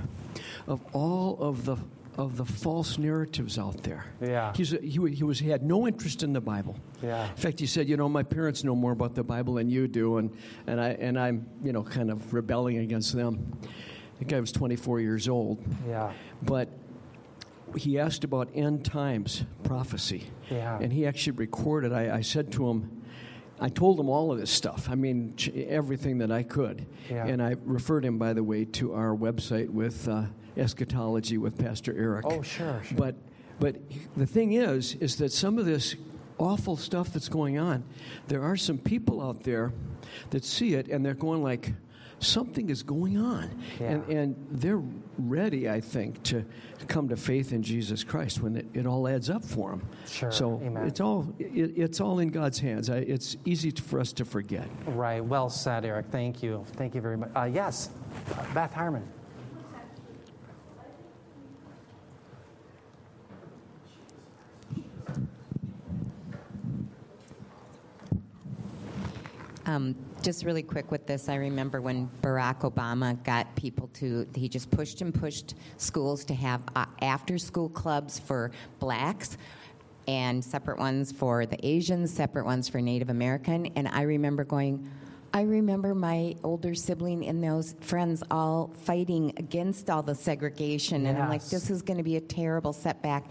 of 0.67 0.81
all 0.93 1.39
of 1.41 1.65
the 1.65 1.77
of 2.19 2.37
the 2.37 2.45
false 2.45 2.99
narratives 2.99 3.59
out 3.59 3.83
there. 3.83 4.05
Yeah. 4.21 4.53
He's 4.55 4.73
a, 4.75 4.79
he, 4.79 4.99
he 5.15 5.25
was 5.25 5.39
he 5.39 5.49
had 5.49 5.63
no 5.63 5.87
interest 5.87 6.23
in 6.23 6.33
the 6.33 6.41
Bible. 6.41 6.77
Yeah. 7.03 7.29
In 7.31 7.37
fact, 7.37 7.59
he 7.61 7.67
said, 7.67 7.89
"You 7.89 7.97
know, 7.97 8.09
my 8.09 8.23
parents 8.23 8.65
know 8.65 8.75
more 8.75 8.93
about 8.93 9.15
the 9.15 9.25
Bible 9.25 9.55
than 9.55 9.69
you 9.69 9.89
do, 9.89 10.19
and 10.19 10.31
and 10.67 10.81
I 10.81 10.91
and 10.91 11.19
I'm 11.19 11.47
you 11.63 11.73
know 11.73 11.83
kind 11.83 12.11
of 12.11 12.35
rebelling 12.35 12.79
against 12.79 13.15
them." 13.15 13.57
The 14.19 14.25
guy 14.27 14.39
was 14.39 14.53
24 14.53 15.01
years 15.01 15.29
old, 15.29 15.65
Yeah. 15.89 16.13
but 16.43 16.69
he 17.77 17.99
asked 17.99 18.23
about 18.23 18.51
end 18.55 18.85
times 18.85 19.45
prophecy. 19.65 20.29
Yeah. 20.49 20.79
And 20.81 20.93
he 20.93 21.07
actually 21.07 21.33
recorded. 21.39 21.93
I, 21.93 22.19
I 22.19 22.21
said 22.21 22.53
to 22.53 22.69
him, 22.69 23.03
I 23.59 23.69
told 23.69 23.99
him 23.99 24.09
all 24.09 24.31
of 24.31 24.39
this 24.39 24.51
stuff. 24.51 24.89
I 24.89 24.95
mean, 24.95 25.35
everything 25.55 26.19
that 26.19 26.31
I 26.31 26.45
could. 26.45 26.87
Yeah. 27.11 27.27
And 27.27 27.43
I 27.43 27.57
referred 27.65 28.05
him, 28.05 28.19
by 28.19 28.33
the 28.33 28.45
way, 28.45 28.65
to 28.67 28.93
our 28.95 29.13
website 29.17 29.71
with 29.71 30.07
uh, 30.07 30.27
eschatology 30.57 31.39
with 31.39 31.59
Pastor 31.59 31.95
Eric. 31.97 32.25
Oh, 32.27 32.43
sure, 32.43 32.83
sure. 32.85 32.99
But, 32.99 33.15
but 33.61 33.77
the 34.17 34.27
thing 34.27 34.55
is, 34.55 34.95
is 34.97 35.17
that 35.17 35.33
some 35.33 35.59
of 35.59 35.67
this 35.67 35.95
awful 36.39 36.77
stuff 36.77 37.13
that's 37.13 37.29
going 37.29 37.59
on, 37.59 37.85
there 38.29 38.43
are 38.43 38.57
some 38.57 38.79
people 38.79 39.21
out 39.21 39.43
there 39.45 39.73
that 40.31 40.45
see 40.45 40.75
it 40.75 40.89
and 40.89 41.05
they're 41.05 41.15
going 41.15 41.43
like, 41.43 41.73
something 42.19 42.71
is 42.71 42.83
going 42.85 43.19
on. 43.19 43.51
And, 43.81 44.05
Yeah. 44.09 44.17
and 44.17 44.47
they're 44.51 44.83
ready, 45.19 45.69
I 45.69 45.81
think, 45.81 46.23
to 46.25 46.45
come 46.87 47.09
to 47.09 47.17
faith 47.17 47.53
in 47.53 47.63
Jesus 47.63 48.05
Christ 48.05 48.41
when 48.41 48.57
it, 48.57 48.67
it 48.75 48.87
all 48.87 49.09
adds 49.09 49.29
up 49.29 49.45
for 49.45 49.71
them. 49.71 49.89
Sure. 50.07 50.31
So 50.31 50.61
Amen. 50.65 50.87
it's 50.87 51.01
all 51.01 51.35
it, 51.39 51.77
it's 51.77 52.01
all 52.01 52.21
in 52.21 52.29
God's 52.29 52.59
hands. 52.61 52.91
I, 52.91 52.99
it's 52.99 53.37
easy 53.45 53.73
to, 53.73 53.83
for 53.83 53.99
us 53.99 54.13
to 54.15 54.25
forget. 54.25 54.69
Right. 54.87 55.25
Well 55.25 55.51
said, 55.51 55.85
Eric. 55.85 56.07
Thank 56.11 56.43
you. 56.43 56.65
Thank 56.77 56.95
you 56.95 57.01
very 57.01 57.17
much. 57.17 57.31
Uh, 57.35 57.45
yes, 57.53 57.91
Beth 58.55 58.73
Harmon. 58.73 59.07
Um, 69.65 69.95
just 70.23 70.45
really 70.45 70.63
quick 70.63 70.91
with 70.91 71.07
this, 71.07 71.29
I 71.29 71.37
remember 71.37 71.81
when 71.81 72.11
Barack 72.21 72.61
Obama 72.61 73.23
got 73.23 73.55
people 73.55 73.89
to, 73.95 74.27
he 74.35 74.49
just 74.49 74.71
pushed 74.71 75.01
and 75.03 75.15
pushed 75.15 75.55
schools 75.77 76.25
to 76.25 76.35
have 76.35 76.63
uh, 76.75 76.87
after 77.01 77.39
school 77.39 77.69
clubs 77.69 78.19
for 78.19 78.51
blacks 78.81 79.37
and 80.09 80.45
separate 80.45 80.79
ones 80.79 81.13
for 81.13 81.47
the 81.47 81.65
Asians, 81.65 82.13
separate 82.13 82.45
ones 82.45 82.69
for 82.69 82.81
Native 82.81 83.09
American. 83.09 83.67
And 83.77 83.87
I 83.87 84.03
remember 84.03 84.43
going, 84.43 84.91
I 85.33 85.43
remember 85.43 85.95
my 85.95 86.35
older 86.43 86.75
sibling 86.75 87.27
and 87.27 87.43
those 87.43 87.77
friends 87.81 88.23
all 88.31 88.73
fighting 88.83 89.33
against 89.37 89.89
all 89.89 90.03
the 90.03 90.15
segregation. 90.15 91.07
And 91.07 91.17
I'm 91.17 91.29
like, 91.29 91.45
this 91.45 91.71
is 91.71 91.83
going 91.83 91.97
to 91.99 92.03
be 92.03 92.17
a 92.17 92.21
terrible 92.21 92.73
setback. 92.73 93.31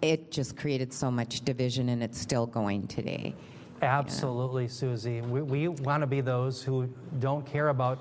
It 0.00 0.30
just 0.30 0.56
created 0.56 0.92
so 0.92 1.10
much 1.10 1.42
division, 1.42 1.90
and 1.90 2.02
it's 2.02 2.18
still 2.18 2.46
going 2.46 2.86
today. 2.86 3.34
Absolutely, 3.82 4.68
Susie. 4.68 5.20
We, 5.20 5.42
we 5.42 5.68
want 5.68 6.02
to 6.02 6.06
be 6.06 6.20
those 6.20 6.62
who 6.62 6.88
don't 7.18 7.44
care 7.44 7.68
about 7.68 7.98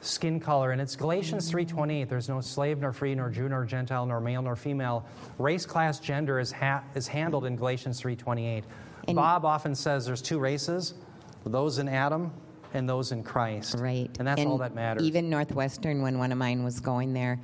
skin 0.00 0.40
color. 0.40 0.72
And 0.72 0.80
it's 0.80 0.96
Galatians 0.96 1.50
3.28. 1.50 2.08
There's 2.08 2.28
no 2.28 2.40
slave 2.40 2.78
nor 2.80 2.92
free 2.92 3.14
nor 3.14 3.30
Jew 3.30 3.48
nor 3.48 3.64
Gentile 3.64 4.04
nor 4.04 4.20
male 4.20 4.42
nor 4.42 4.56
female. 4.56 5.06
Race, 5.38 5.64
class, 5.64 6.00
gender 6.00 6.40
is, 6.40 6.50
ha- 6.50 6.82
is 6.94 7.06
handled 7.06 7.44
in 7.44 7.56
Galatians 7.56 8.00
3.28. 8.00 8.64
And- 9.08 9.16
Bob 9.16 9.44
often 9.44 9.74
says 9.74 10.04
there's 10.04 10.22
two 10.22 10.38
races, 10.38 10.94
those 11.44 11.78
in 11.78 11.88
Adam 11.88 12.32
and 12.74 12.88
those 12.88 13.12
in 13.12 13.22
Christ. 13.22 13.76
Right. 13.78 14.10
And 14.18 14.26
that's 14.26 14.42
all 14.42 14.58
that 14.58 14.74
matters. 14.74 15.02
Even 15.04 15.30
Northwestern, 15.30 16.02
when 16.02 16.18
one 16.18 16.32
of 16.32 16.38
mine 16.38 16.64
was 16.64 16.80
going 16.80 17.12
there, 17.12 17.40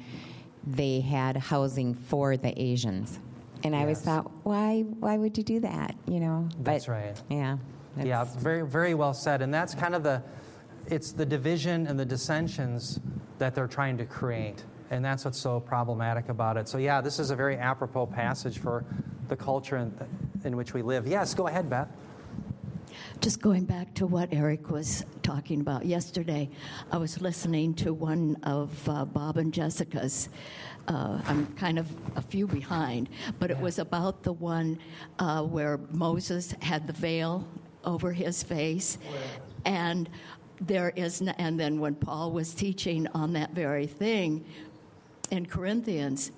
they 0.67 1.01
had 1.01 1.37
housing 1.37 1.95
for 1.95 2.37
the 2.37 2.61
Asians. 2.61 3.21
And 3.65 3.75
I 3.75 3.81
always 3.81 3.99
Yes. 3.99 4.05
thought, 4.05 4.31
why, 4.45 4.83
why 5.01 5.17
would 5.17 5.37
you 5.37 5.45
do 5.45 5.61
that? 5.61 5.95
You 6.07 6.21
know? 6.21 6.49
That's 6.61 6.87
But, 6.87 6.93
right. 6.93 7.23
Yeah. 7.29 7.57
Yeah, 7.97 8.23
it's- 8.23 8.37
very, 8.37 8.65
very 8.65 8.95
well 8.95 9.13
said. 9.15 9.43
And 9.43 9.53
that's 9.53 9.75
kind 9.75 9.95
of 9.95 10.03
the, 10.03 10.23
it's 10.87 11.13
the 11.13 11.27
division 11.27 11.87
and 11.87 11.99
the 11.99 12.05
dissensions 12.07 13.01
that 13.39 13.55
they're 13.55 13.67
trying 13.67 13.99
to 13.99 14.05
create. 14.05 14.65
And 14.91 15.05
that's 15.05 15.25
what's 15.25 15.39
so 15.41 15.61
problematic 15.61 16.29
about 16.29 16.57
it. 16.57 16.69
So, 16.69 16.79
yeah, 16.79 17.01
this 17.01 17.19
is 17.19 17.31
a 17.31 17.37
very 17.37 17.57
apropos 17.57 18.07
passage 18.07 18.59
for 18.59 18.85
the 19.29 19.37
culture 19.37 19.77
in, 19.77 19.93
in 20.45 20.57
which 20.57 20.73
we 20.73 20.83
live. 20.83 21.07
Yes, 21.07 21.35
go 21.35 21.47
ahead, 21.49 21.69
Beth. 21.69 21.89
Just 23.21 23.41
going 23.43 23.65
back 23.65 23.95
to 23.95 24.07
what 24.07 24.29
Eric 24.33 24.71
was 24.71 25.05
talking 25.23 25.61
about 25.61 25.85
yesterday, 25.85 26.49
I 26.93 26.99
was 26.99 27.21
listening 27.21 27.75
to 27.75 27.93
one 27.93 28.37
of 28.45 28.89
uh, 28.89 29.05
Bob 29.05 29.39
and 29.39 29.53
Jessica's. 29.53 30.29
Uh, 30.87 31.21
I'm 31.27 31.47
kind 31.55 31.79
of 31.79 31.89
a 32.17 32.23
few 32.23 32.47
behind, 32.47 33.09
but 33.41 33.51
it 33.51 33.59
was 33.59 33.79
about 33.81 34.23
the 34.23 34.33
one 34.33 34.79
uh, 35.19 35.43
where 35.43 35.79
Moses 35.91 36.55
had 36.63 36.87
the 36.87 36.93
veil 36.93 37.47
over 37.85 38.13
his 38.13 38.43
face, 38.43 38.99
and 39.65 40.09
there 40.61 40.93
is, 40.95 41.21
n- 41.21 41.35
and 41.39 41.59
then 41.59 41.81
when 41.81 41.95
Paul 41.97 42.31
was 42.33 42.55
teaching 42.55 43.07
on 43.09 43.33
that 43.33 43.51
very 43.51 43.87
thing 43.87 44.45
in 45.31 45.45
Corinthians, 45.45 46.31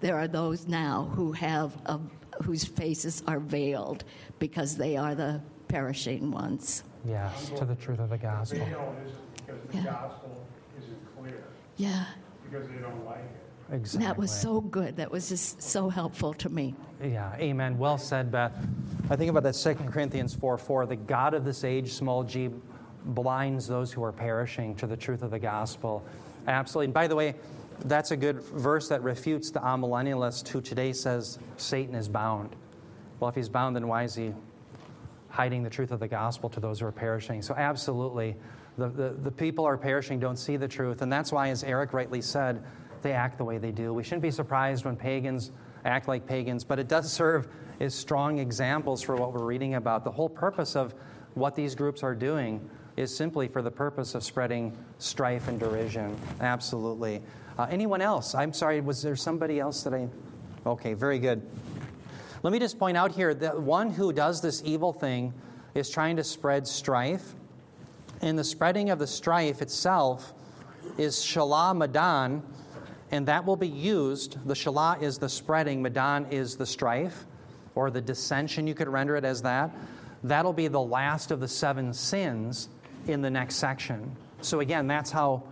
there 0.00 0.16
are 0.16 0.28
those 0.28 0.66
now 0.66 1.10
who 1.14 1.32
have 1.32 1.76
a, 1.86 2.00
whose 2.42 2.64
faces 2.64 3.22
are 3.26 3.38
veiled 3.40 4.04
because 4.38 4.76
they 4.76 4.96
are 4.96 5.14
the 5.14 5.40
perishing 5.68 6.30
ones. 6.30 6.84
Yes, 7.06 7.50
to 7.56 7.64
the 7.64 7.74
truth 7.74 7.98
of 8.00 8.10
the 8.10 8.18
gospel. 8.18 8.58
because 9.46 9.60
the 9.70 9.76
Yeah. 9.76 9.84
gospel 9.84 10.30
isn't 10.78 11.16
clear, 11.18 11.44
Yeah, 11.76 12.04
because 12.50 12.66
they 12.68 12.76
don't 12.78 13.04
like 13.04 13.18
it. 13.18 13.74
Exactly. 13.74 14.06
that 14.06 14.16
was 14.18 14.30
so 14.30 14.60
good. 14.60 14.96
That 14.96 15.10
was 15.10 15.28
just 15.28 15.60
so 15.62 15.88
helpful 15.88 16.32
to 16.34 16.48
me. 16.48 16.74
Yeah, 17.02 17.34
amen. 17.36 17.78
Well 17.78 17.98
said, 17.98 18.30
Beth. 18.30 18.52
I 19.10 19.16
think 19.16 19.30
about 19.30 19.42
that 19.42 19.54
2 19.54 19.74
Corinthians 19.90 20.34
4 20.34 20.56
4. 20.58 20.86
The 20.86 20.96
God 20.96 21.34
of 21.34 21.44
this 21.44 21.64
age, 21.64 21.92
small 21.92 22.22
g, 22.24 22.50
blinds 23.06 23.66
those 23.66 23.92
who 23.92 24.02
are 24.02 24.12
perishing 24.12 24.74
to 24.76 24.86
the 24.86 24.96
truth 24.96 25.22
of 25.22 25.30
the 25.30 25.38
gospel. 25.38 26.02
Absolutely. 26.46 26.86
And 26.86 26.94
by 26.94 27.06
the 27.06 27.16
way, 27.16 27.34
that's 27.80 28.10
a 28.10 28.16
good 28.16 28.40
verse 28.42 28.88
that 28.88 29.02
refutes 29.02 29.50
the 29.50 29.60
amillennialist 29.60 30.48
who 30.48 30.60
today 30.60 30.92
says 30.92 31.38
Satan 31.56 31.94
is 31.94 32.08
bound. 32.08 32.56
Well, 33.20 33.28
if 33.28 33.34
he's 33.34 33.48
bound, 33.48 33.76
then 33.76 33.88
why 33.88 34.04
is 34.04 34.14
he 34.14 34.32
hiding 35.28 35.62
the 35.62 35.70
truth 35.70 35.90
of 35.90 36.00
the 36.00 36.08
gospel 36.08 36.48
to 36.50 36.60
those 36.60 36.80
who 36.80 36.86
are 36.86 36.92
perishing? 36.92 37.42
So, 37.42 37.54
absolutely, 37.54 38.36
the, 38.76 38.88
the, 38.88 39.10
the 39.10 39.30
people 39.30 39.64
are 39.64 39.76
perishing, 39.76 40.18
don't 40.18 40.36
see 40.36 40.56
the 40.56 40.68
truth. 40.68 41.02
And 41.02 41.12
that's 41.12 41.32
why, 41.32 41.48
as 41.48 41.62
Eric 41.64 41.92
rightly 41.92 42.20
said, 42.20 42.62
they 43.02 43.12
act 43.12 43.38
the 43.38 43.44
way 43.44 43.58
they 43.58 43.70
do. 43.70 43.92
We 43.92 44.02
shouldn't 44.02 44.22
be 44.22 44.30
surprised 44.30 44.84
when 44.84 44.96
pagans 44.96 45.52
act 45.84 46.08
like 46.08 46.26
pagans, 46.26 46.64
but 46.64 46.78
it 46.78 46.88
does 46.88 47.12
serve 47.12 47.48
as 47.80 47.94
strong 47.94 48.38
examples 48.38 49.02
for 49.02 49.16
what 49.16 49.32
we're 49.32 49.44
reading 49.44 49.74
about. 49.74 50.04
The 50.04 50.10
whole 50.10 50.28
purpose 50.28 50.76
of 50.76 50.94
what 51.34 51.54
these 51.54 51.74
groups 51.74 52.02
are 52.02 52.14
doing 52.14 52.68
is 52.96 53.14
simply 53.14 53.48
for 53.48 53.60
the 53.62 53.70
purpose 53.70 54.14
of 54.14 54.22
spreading 54.22 54.76
strife 54.98 55.48
and 55.48 55.58
derision. 55.58 56.16
Absolutely. 56.40 57.20
Uh, 57.56 57.66
anyone 57.70 58.00
else? 58.00 58.34
I'm 58.34 58.52
sorry, 58.52 58.80
was 58.80 59.02
there 59.02 59.16
somebody 59.16 59.60
else 59.60 59.82
that 59.84 59.94
I. 59.94 60.08
Okay, 60.66 60.94
very 60.94 61.18
good. 61.18 61.42
Let 62.42 62.52
me 62.52 62.58
just 62.58 62.78
point 62.78 62.96
out 62.96 63.12
here 63.12 63.32
that 63.32 63.60
one 63.60 63.90
who 63.90 64.12
does 64.12 64.42
this 64.42 64.62
evil 64.64 64.92
thing 64.92 65.32
is 65.74 65.88
trying 65.88 66.16
to 66.16 66.24
spread 66.24 66.66
strife. 66.66 67.34
And 68.20 68.38
the 68.38 68.44
spreading 68.44 68.90
of 68.90 68.98
the 68.98 69.06
strife 69.06 69.62
itself 69.62 70.34
is 70.98 71.16
Shalah 71.16 71.76
Madan, 71.76 72.42
and 73.10 73.26
that 73.26 73.44
will 73.44 73.56
be 73.56 73.68
used. 73.68 74.38
The 74.46 74.54
Shalah 74.54 75.02
is 75.02 75.18
the 75.18 75.28
spreading, 75.28 75.80
Madan 75.82 76.26
is 76.30 76.56
the 76.56 76.66
strife, 76.66 77.24
or 77.74 77.90
the 77.90 78.00
dissension, 78.00 78.66
you 78.66 78.74
could 78.74 78.88
render 78.88 79.16
it 79.16 79.24
as 79.24 79.42
that. 79.42 79.70
That'll 80.22 80.52
be 80.52 80.68
the 80.68 80.80
last 80.80 81.30
of 81.30 81.40
the 81.40 81.48
seven 81.48 81.92
sins 81.92 82.68
in 83.06 83.20
the 83.20 83.30
next 83.30 83.56
section. 83.56 84.16
So, 84.40 84.60
again, 84.60 84.86
that's 84.86 85.10
how 85.10 85.42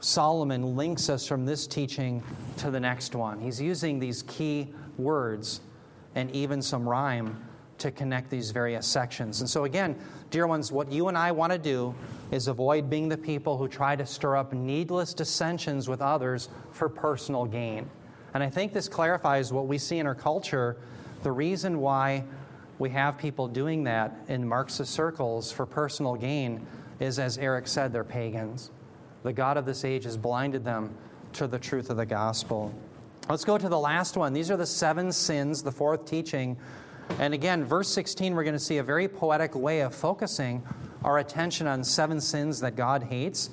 Solomon 0.00 0.76
links 0.76 1.08
us 1.08 1.26
from 1.26 1.44
this 1.44 1.66
teaching 1.66 2.22
to 2.58 2.70
the 2.70 2.78
next 2.78 3.14
one. 3.14 3.40
He's 3.40 3.60
using 3.60 3.98
these 3.98 4.22
key 4.22 4.68
words 4.96 5.60
and 6.14 6.30
even 6.30 6.62
some 6.62 6.88
rhyme 6.88 7.36
to 7.78 7.90
connect 7.90 8.30
these 8.30 8.50
various 8.50 8.86
sections. 8.86 9.40
And 9.40 9.48
so, 9.48 9.64
again, 9.64 9.96
dear 10.30 10.46
ones, 10.46 10.72
what 10.72 10.90
you 10.90 11.08
and 11.08 11.16
I 11.16 11.32
want 11.32 11.52
to 11.52 11.58
do 11.58 11.94
is 12.30 12.48
avoid 12.48 12.90
being 12.90 13.08
the 13.08 13.16
people 13.16 13.56
who 13.56 13.68
try 13.68 13.96
to 13.96 14.04
stir 14.04 14.36
up 14.36 14.52
needless 14.52 15.14
dissensions 15.14 15.88
with 15.88 16.02
others 16.02 16.48
for 16.72 16.88
personal 16.88 17.44
gain. 17.44 17.88
And 18.34 18.42
I 18.42 18.50
think 18.50 18.72
this 18.72 18.88
clarifies 18.88 19.52
what 19.52 19.66
we 19.66 19.78
see 19.78 19.98
in 19.98 20.06
our 20.06 20.14
culture. 20.14 20.76
The 21.22 21.32
reason 21.32 21.80
why 21.80 22.24
we 22.78 22.90
have 22.90 23.16
people 23.16 23.48
doing 23.48 23.84
that 23.84 24.14
in 24.28 24.46
Marxist 24.46 24.92
circles 24.92 25.50
for 25.50 25.66
personal 25.66 26.14
gain 26.14 26.66
is, 27.00 27.18
as 27.18 27.38
Eric 27.38 27.66
said, 27.66 27.92
they're 27.92 28.04
pagans. 28.04 28.70
The 29.22 29.32
God 29.32 29.56
of 29.56 29.66
this 29.66 29.84
age 29.84 30.04
has 30.04 30.16
blinded 30.16 30.64
them 30.64 30.94
to 31.34 31.46
the 31.46 31.58
truth 31.58 31.90
of 31.90 31.96
the 31.96 32.06
gospel. 32.06 32.72
Let's 33.28 33.44
go 33.44 33.58
to 33.58 33.68
the 33.68 33.78
last 33.78 34.16
one. 34.16 34.32
These 34.32 34.50
are 34.50 34.56
the 34.56 34.66
seven 34.66 35.12
sins, 35.12 35.62
the 35.62 35.72
fourth 35.72 36.06
teaching. 36.06 36.56
And 37.18 37.34
again, 37.34 37.64
verse 37.64 37.88
16, 37.88 38.34
we're 38.34 38.44
going 38.44 38.54
to 38.54 38.58
see 38.58 38.78
a 38.78 38.82
very 38.82 39.08
poetic 39.08 39.54
way 39.54 39.80
of 39.80 39.94
focusing 39.94 40.62
our 41.04 41.18
attention 41.18 41.66
on 41.66 41.84
seven 41.84 42.20
sins 42.20 42.60
that 42.60 42.76
God 42.76 43.02
hates. 43.02 43.50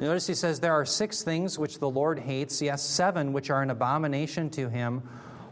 Notice 0.00 0.26
he 0.26 0.34
says, 0.34 0.60
There 0.60 0.72
are 0.72 0.84
six 0.84 1.22
things 1.22 1.58
which 1.58 1.78
the 1.78 1.88
Lord 1.88 2.18
hates, 2.18 2.60
yes, 2.60 2.82
seven 2.82 3.32
which 3.32 3.50
are 3.50 3.62
an 3.62 3.70
abomination 3.70 4.50
to 4.50 4.68
him 4.68 5.02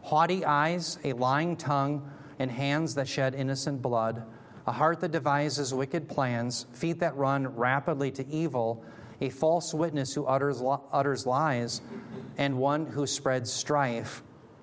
haughty 0.03 0.45
eyes, 0.45 0.99
a 1.05 1.13
lying 1.13 1.57
tongue, 1.57 2.11
and 2.39 2.51
hands 2.51 2.97
that 2.97 3.09
shed 3.09 3.35
innocent 3.35 3.81
blood, 3.81 4.25
a 4.67 4.73
heart 4.73 5.01
that 5.01 5.13
devises 5.13 5.73
wicked 5.73 6.09
plans, 6.09 6.67
feet 6.73 6.99
that 7.01 7.17
run 7.17 7.47
rapidly 7.57 8.11
to 8.11 8.27
evil, 8.29 8.85
a 9.23 9.31
false 9.31 9.73
witness 9.73 10.13
who 10.13 10.27
utters, 10.27 10.61
utters 10.93 11.27
lies, 11.27 11.81
and 12.39 12.59
one 12.59 12.87
who 12.87 13.07
spreads 13.07 13.53
strife 13.53 14.21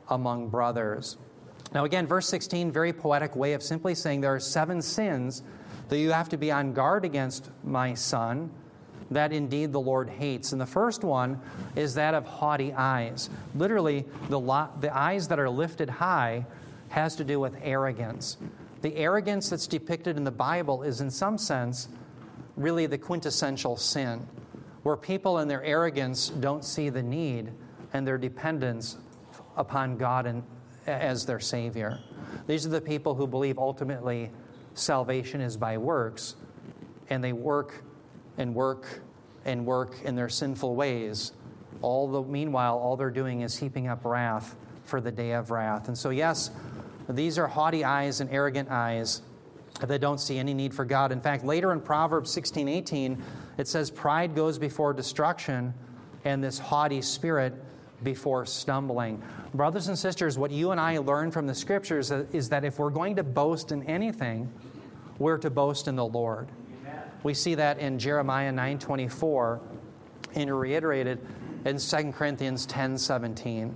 among 0.10 0.50
brothers. 0.50 1.18
Now, 1.74 1.86
again, 1.86 2.06
verse 2.06 2.28
16, 2.28 2.70
very 2.70 2.92
poetic 2.92 3.38
way 3.38 3.54
of 3.54 3.64
simply 3.64 3.96
saying 3.96 4.20
there 4.20 4.36
are 4.36 4.40
seven 4.40 4.82
sins 4.82 5.44
that 5.88 5.98
you 5.98 6.12
have 6.12 6.28
to 6.30 6.38
be 6.38 6.52
on 6.52 6.74
guard 6.74 7.06
against, 7.06 7.50
my 7.64 7.94
son, 7.94 8.52
that 9.12 9.32
indeed 9.32 9.72
the 9.72 9.80
Lord 9.80 10.10
hates. 10.10 10.52
And 10.52 10.60
the 10.60 10.66
first 10.66 11.06
one 11.06 11.40
is 11.78 11.94
that 11.94 12.14
of 12.14 12.26
haughty 12.26 12.74
eyes. 12.74 13.30
Literally, 13.56 14.06
the, 14.28 14.40
lo- 14.40 14.70
the 14.82 14.96
eyes 14.96 15.30
that 15.30 15.40
are 15.40 15.50
lifted 15.50 15.90
high 15.90 16.46
has 16.90 17.16
to 17.16 17.24
do 17.24 17.40
with 17.40 17.56
arrogance. 17.62 18.36
The 18.82 18.96
arrogance 18.98 19.50
that's 19.50 19.68
depicted 19.68 20.18
in 20.18 20.26
the 20.26 20.32
Bible 20.32 20.84
is, 20.84 21.00
in 21.00 21.12
some 21.12 21.38
sense, 21.38 21.88
really 22.58 22.88
the 22.88 22.98
quintessential 22.98 23.78
sin, 23.78 24.28
where 24.84 24.96
people 24.96 25.40
in 25.40 25.48
their 25.48 25.64
arrogance 25.64 26.30
don't 26.30 26.64
see 26.64 26.90
the 26.90 27.04
need 27.04 27.52
and 27.94 28.08
their 28.08 28.18
dependence 28.18 28.98
upon 29.58 29.98
God 29.98 30.26
and, 30.26 30.44
as 30.88 31.26
their 31.26 31.40
Savior. 31.40 32.00
These 32.48 32.66
are 32.66 32.70
the 32.70 32.82
people 32.82 33.16
who 33.16 33.28
believe 33.28 33.58
ultimately 33.58 34.32
salvation 34.74 35.42
is 35.42 35.58
by 35.58 35.78
works, 35.78 36.36
and 37.10 37.24
they 37.24 37.34
work 37.34 37.84
and 38.38 38.56
work 38.56 39.02
and 39.46 39.66
work 39.66 39.96
in 40.04 40.16
their 40.16 40.30
sinful 40.30 40.76
ways. 40.76 41.34
All 41.82 42.08
the 42.08 42.22
meanwhile, 42.22 42.78
all 42.78 42.96
they're 42.96 43.10
doing 43.10 43.42
is 43.42 43.58
heaping 43.58 43.88
up 43.88 44.06
wrath 44.06 44.56
for 44.84 45.02
the 45.02 45.12
day 45.12 45.32
of 45.32 45.52
wrath. 45.52 45.88
And 45.88 45.98
so, 45.98 46.10
yes, 46.10 46.52
these 47.08 47.38
are 47.38 47.48
haughty 47.48 47.84
eyes 47.84 48.22
and 48.22 48.30
arrogant 48.30 48.70
eyes 48.70 49.22
that 49.80 50.02
don't 50.02 50.20
see 50.20 50.38
any 50.38 50.54
need 50.54 50.74
for 50.74 50.86
God. 50.86 51.12
In 51.12 51.22
fact, 51.22 51.46
later 51.46 51.72
in 51.72 51.80
Proverbs 51.80 52.32
16 52.32 52.68
18, 52.68 53.24
it 53.60 53.68
says, 53.68 53.92
Pride 53.92 54.36
goes 54.36 54.58
before 54.58 54.94
destruction, 54.94 55.74
and 56.24 56.42
this 56.42 56.58
haughty 56.58 57.02
spirit 57.02 57.54
before 58.02 58.46
stumbling. 58.46 59.22
Brothers 59.54 59.90
and 59.90 60.00
sisters, 60.00 60.38
what 60.38 60.50
you 60.50 60.72
and 60.72 60.80
I 60.80 60.98
learn 61.00 61.30
from 61.30 61.46
the 61.46 61.54
scriptures 61.54 62.10
is 62.10 62.50
that 62.50 62.64
if 62.64 62.80
we're 62.80 62.90
going 62.90 63.18
to 63.18 63.24
boast 63.24 63.74
in 63.74 63.84
anything, 63.84 64.50
we're 65.18 65.38
to 65.40 65.50
boast 65.50 65.90
in 65.90 65.98
the 65.98 66.06
Lord. 66.06 66.48
We 67.24 67.34
see 67.34 67.56
that 67.56 67.80
in 67.80 68.00
Jeremiah 68.00 68.54
9:24 68.54 69.60
and 70.36 70.58
reiterated 70.58 71.20
in 71.66 71.80
2 71.80 72.14
Corinthians 72.14 72.66
10:17. 72.66 73.76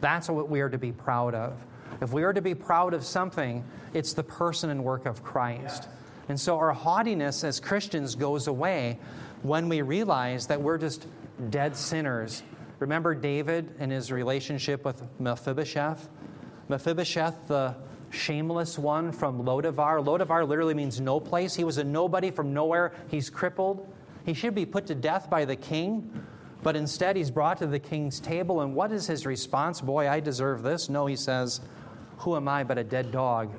That's 0.00 0.28
what 0.28 0.48
we 0.48 0.60
are 0.62 0.68
to 0.68 0.78
be 0.78 0.90
proud 0.90 1.36
of. 1.36 1.52
If 2.00 2.12
we 2.12 2.24
are 2.24 2.32
to 2.32 2.42
be 2.42 2.56
proud 2.56 2.92
of 2.92 3.04
something, 3.04 3.62
it's 3.94 4.14
the 4.14 4.24
person 4.24 4.70
and 4.70 4.82
work 4.82 5.06
of 5.06 5.22
Christ. 5.22 5.86
And 6.28 6.40
so 6.40 6.56
our 6.58 6.72
haughtiness 6.72 7.44
as 7.44 7.60
Christians 7.60 8.14
goes 8.14 8.46
away 8.46 8.98
when 9.42 9.68
we 9.68 9.82
realize 9.82 10.46
that 10.46 10.60
we're 10.60 10.78
just 10.78 11.06
dead 11.50 11.76
sinners 11.76 12.42
Remember 12.82 13.14
David 13.14 13.76
and 13.78 13.92
his 13.92 14.10
relationship 14.10 14.84
with 14.84 15.04
Mephibosheth? 15.20 16.08
Mephibosheth, 16.68 17.46
the 17.46 17.76
shameless 18.10 18.76
one 18.76 19.12
from 19.12 19.44
Lodabar. 19.44 20.04
Lodabar 20.04 20.48
literally 20.48 20.74
means 20.74 21.00
no 21.00 21.20
place. 21.20 21.54
He 21.54 21.62
was 21.62 21.78
a 21.78 21.84
nobody 21.84 22.32
from 22.32 22.52
nowhere. 22.52 22.92
He's 23.06 23.30
crippled. 23.30 23.86
He 24.26 24.34
should 24.34 24.56
be 24.56 24.66
put 24.66 24.88
to 24.88 24.96
death 24.96 25.30
by 25.30 25.44
the 25.44 25.54
king, 25.54 26.26
but 26.64 26.74
instead 26.74 27.14
he's 27.14 27.30
brought 27.30 27.58
to 27.58 27.68
the 27.68 27.78
king's 27.78 28.18
table. 28.18 28.62
And 28.62 28.74
what 28.74 28.90
is 28.90 29.06
his 29.06 29.26
response? 29.26 29.80
Boy, 29.80 30.08
I 30.08 30.18
deserve 30.18 30.64
this. 30.64 30.88
No, 30.88 31.06
he 31.06 31.14
says, 31.14 31.60
Who 32.18 32.34
am 32.34 32.48
I 32.48 32.64
but 32.64 32.78
a 32.78 32.84
dead 32.84 33.12
dog 33.12 33.52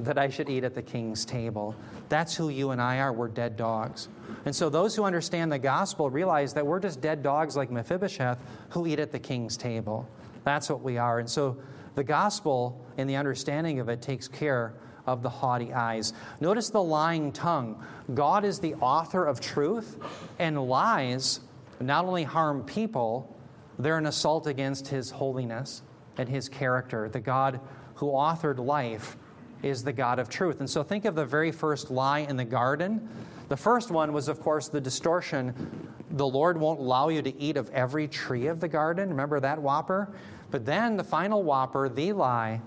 that 0.00 0.16
I 0.16 0.30
should 0.30 0.48
eat 0.48 0.64
at 0.64 0.74
the 0.74 0.82
king's 0.82 1.26
table? 1.26 1.76
That's 2.08 2.34
who 2.34 2.48
you 2.48 2.70
and 2.70 2.80
I 2.80 2.98
are. 2.98 3.12
We're 3.12 3.28
dead 3.28 3.56
dogs. 3.56 4.08
And 4.44 4.54
so 4.54 4.68
those 4.68 4.94
who 4.94 5.04
understand 5.04 5.50
the 5.50 5.58
gospel 5.58 6.10
realize 6.10 6.54
that 6.54 6.66
we're 6.66 6.80
just 6.80 7.00
dead 7.00 7.22
dogs 7.22 7.56
like 7.56 7.70
Mephibosheth 7.70 8.38
who 8.70 8.86
eat 8.86 8.98
at 8.98 9.12
the 9.12 9.18
king's 9.18 9.56
table. 9.56 10.08
That's 10.44 10.68
what 10.68 10.82
we 10.82 10.98
are. 10.98 11.18
And 11.18 11.28
so 11.28 11.56
the 11.94 12.04
gospel 12.04 12.84
and 12.98 13.08
the 13.08 13.16
understanding 13.16 13.80
of 13.80 13.88
it 13.88 14.02
takes 14.02 14.28
care 14.28 14.74
of 15.06 15.22
the 15.22 15.28
haughty 15.28 15.72
eyes. 15.72 16.12
Notice 16.40 16.70
the 16.70 16.82
lying 16.82 17.32
tongue. 17.32 17.84
God 18.14 18.44
is 18.44 18.58
the 18.58 18.74
author 18.74 19.24
of 19.24 19.40
truth, 19.40 19.98
and 20.38 20.68
lies 20.68 21.40
not 21.80 22.04
only 22.04 22.24
harm 22.24 22.62
people, 22.64 23.36
they're 23.78 23.98
an 23.98 24.06
assault 24.06 24.46
against 24.46 24.88
his 24.88 25.10
holiness 25.10 25.82
and 26.16 26.28
his 26.28 26.48
character. 26.48 27.08
The 27.08 27.20
God 27.20 27.60
who 27.96 28.06
authored 28.06 28.58
life 28.58 29.16
is 29.64 29.82
the 29.82 29.92
God 29.92 30.18
of 30.18 30.28
truth. 30.28 30.60
And 30.60 30.68
so 30.68 30.82
think 30.82 31.06
of 31.06 31.14
the 31.14 31.24
very 31.24 31.50
first 31.50 31.90
lie 31.90 32.20
in 32.20 32.36
the 32.36 32.44
garden. 32.44 33.08
The 33.48 33.56
first 33.56 33.90
one 33.90 34.12
was, 34.12 34.28
of 34.28 34.40
course, 34.40 34.68
the 34.68 34.80
distortion. 34.80 35.88
The 36.10 36.26
Lord 36.26 36.58
won't 36.58 36.80
allow 36.80 37.08
you 37.08 37.22
to 37.22 37.40
eat 37.40 37.56
of 37.56 37.70
every 37.70 38.06
tree 38.06 38.46
of 38.46 38.60
the 38.60 38.68
garden. 38.68 39.08
Remember 39.08 39.40
that 39.40 39.60
whopper? 39.60 40.14
But 40.50 40.66
then 40.66 40.96
the 40.96 41.04
final 41.04 41.42
whopper, 41.42 41.88
the 41.88 42.12
lie, 42.12 42.60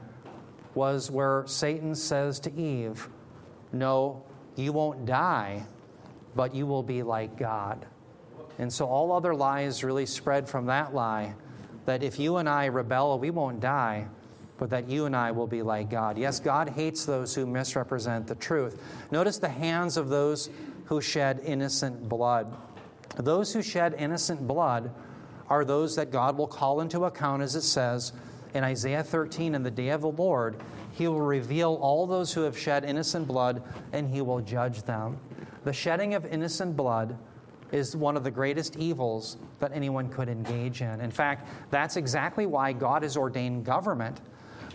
was 0.74 1.10
where 1.10 1.44
Satan 1.46 1.96
says 1.96 2.40
to 2.42 2.54
Eve, 2.54 3.08
No, 3.72 4.24
you 4.56 4.74
won't 4.74 5.06
die, 5.06 5.66
but 6.36 6.54
you 6.54 6.66
will 6.66 6.84
be 6.84 7.04
like 7.04 7.38
God. 7.38 7.86
And 8.60 8.74
so 8.74 8.86
all 8.88 9.12
other 9.12 9.36
lies 9.36 9.84
really 9.84 10.08
spread 10.08 10.50
from 10.50 10.66
that 10.66 10.94
lie 10.94 11.36
that 11.86 12.04
if 12.04 12.20
you 12.20 12.38
and 12.38 12.50
I 12.50 12.66
rebel, 12.66 13.18
we 13.20 13.30
won't 13.30 13.60
die, 13.60 14.08
but 14.58 14.70
that 14.70 14.90
you 14.90 15.06
and 15.06 15.16
I 15.16 15.32
will 15.32 15.48
be 15.48 15.62
like 15.62 15.90
God. 15.90 16.18
Yes, 16.18 16.40
God 16.40 16.70
hates 16.70 17.06
those 17.06 17.36
who 17.36 17.46
misrepresent 17.46 18.28
the 18.28 18.36
truth. 18.36 18.82
Notice 19.12 19.38
the 19.38 19.50
hands 19.50 19.98
of 19.98 20.10
those 20.10 20.50
who 20.86 21.02
shed 21.02 21.42
innocent 21.44 22.08
blood. 22.08 22.56
Those 23.18 23.54
who 23.54 23.62
shed 23.62 23.96
innocent 23.98 24.48
blood 24.48 24.92
are 25.50 25.64
those 25.64 25.96
that 25.96 26.12
God 26.12 26.38
will 26.38 26.48
call 26.48 26.82
into 26.82 27.06
account, 27.06 27.42
as 27.42 27.56
it 27.56 27.62
says 27.62 28.14
in 28.54 28.64
Isaiah 28.64 29.04
13, 29.04 29.56
in 29.56 29.64
the 29.64 29.72
day 29.72 29.90
of 29.90 30.02
the 30.02 30.12
Lord. 30.12 30.56
He 30.92 31.08
will 31.08 31.22
reveal 31.22 31.76
all 31.76 32.08
those 32.08 32.34
who 32.34 32.42
have 32.42 32.58
shed 32.58 32.84
innocent 32.84 33.28
blood, 33.28 33.62
and 33.94 34.10
he 34.10 34.22
will 34.22 34.42
judge 34.42 34.84
them. 34.84 35.20
The 35.64 35.74
shedding 35.74 36.16
of 36.16 36.26
innocent 36.26 36.76
blood 36.76 37.18
is 37.72 37.96
one 37.96 38.16
of 38.16 38.24
the 38.24 38.32
greatest 38.32 38.78
evils 38.78 39.38
that 39.60 39.72
anyone 39.74 40.10
could 40.10 40.30
engage 40.30 40.82
in. 40.82 41.02
In 41.02 41.12
fact, 41.12 41.48
that's 41.70 41.98
exactly 41.98 42.46
why 42.46 42.72
God 42.72 43.04
has 43.04 43.18
ordained 43.18 43.66
government 43.66 44.20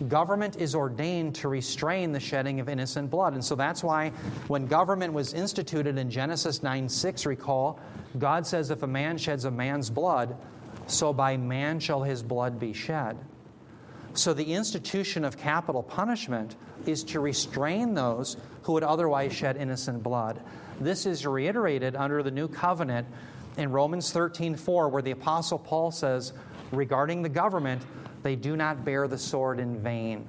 government 0.09 0.57
is 0.57 0.74
ordained 0.74 1.34
to 1.36 1.49
restrain 1.49 2.12
the 2.12 2.20
shedding 2.20 2.61
of 2.61 2.68
innocent 2.68 3.11
blood. 3.11 3.34
And 3.34 3.45
so 3.45 3.55
that's 3.55 3.82
why 3.82 4.11
when 4.49 4.66
government 4.66 5.12
was 5.12 5.34
instituted 5.34 5.99
in 5.99 6.11
Genesis 6.11 6.62
9 6.62 6.88
6, 6.88 7.26
recall, 7.26 7.78
God 8.18 8.47
says, 8.47 8.70
If 8.70 8.82
a 8.82 8.86
man 8.86 9.18
sheds 9.18 9.45
a 9.45 9.51
man's 9.51 9.90
blood, 9.90 10.36
so 10.86 11.12
by 11.12 11.36
man 11.36 11.80
shall 11.80 12.03
his 12.03 12.22
blood 12.22 12.59
be 12.59 12.72
shed. 12.72 13.18
So 14.14 14.34
the 14.34 14.53
institution 14.53 15.24
of 15.24 15.38
capital 15.38 15.82
punishment 15.82 16.57
is 16.86 17.03
to 17.05 17.20
restrain 17.20 17.95
those 17.95 18.36
who 18.62 18.72
would 18.72 18.82
otherwise 18.82 19.32
shed 19.32 19.57
innocent 19.57 20.03
blood. 20.03 20.43
This 20.80 21.07
is 21.07 21.26
reiterated 21.26 21.97
under 21.97 22.22
the 22.22 22.30
new 22.30 22.49
covenant 22.49 23.07
in 23.57 23.70
Romans 23.70 24.12
13 24.12 24.57
4, 24.57 24.88
where 24.88 25.03
the 25.03 25.12
Apostle 25.12 25.59
Paul 25.59 25.90
says, 25.90 26.32
regarding 26.72 27.22
the 27.22 27.28
government, 27.28 27.82
they 28.23 28.37
do 28.37 28.57
not 28.57 28.85
bear 28.85 29.09
the 29.09 29.18
sword 29.18 29.59
in 29.59 29.79
vain. 29.79 30.27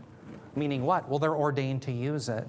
Meaning 0.55 0.83
what? 0.83 1.09
Well, 1.09 1.19
they're 1.19 1.35
ordained 1.35 1.81
to 1.83 1.91
use 1.91 2.29
it. 2.29 2.47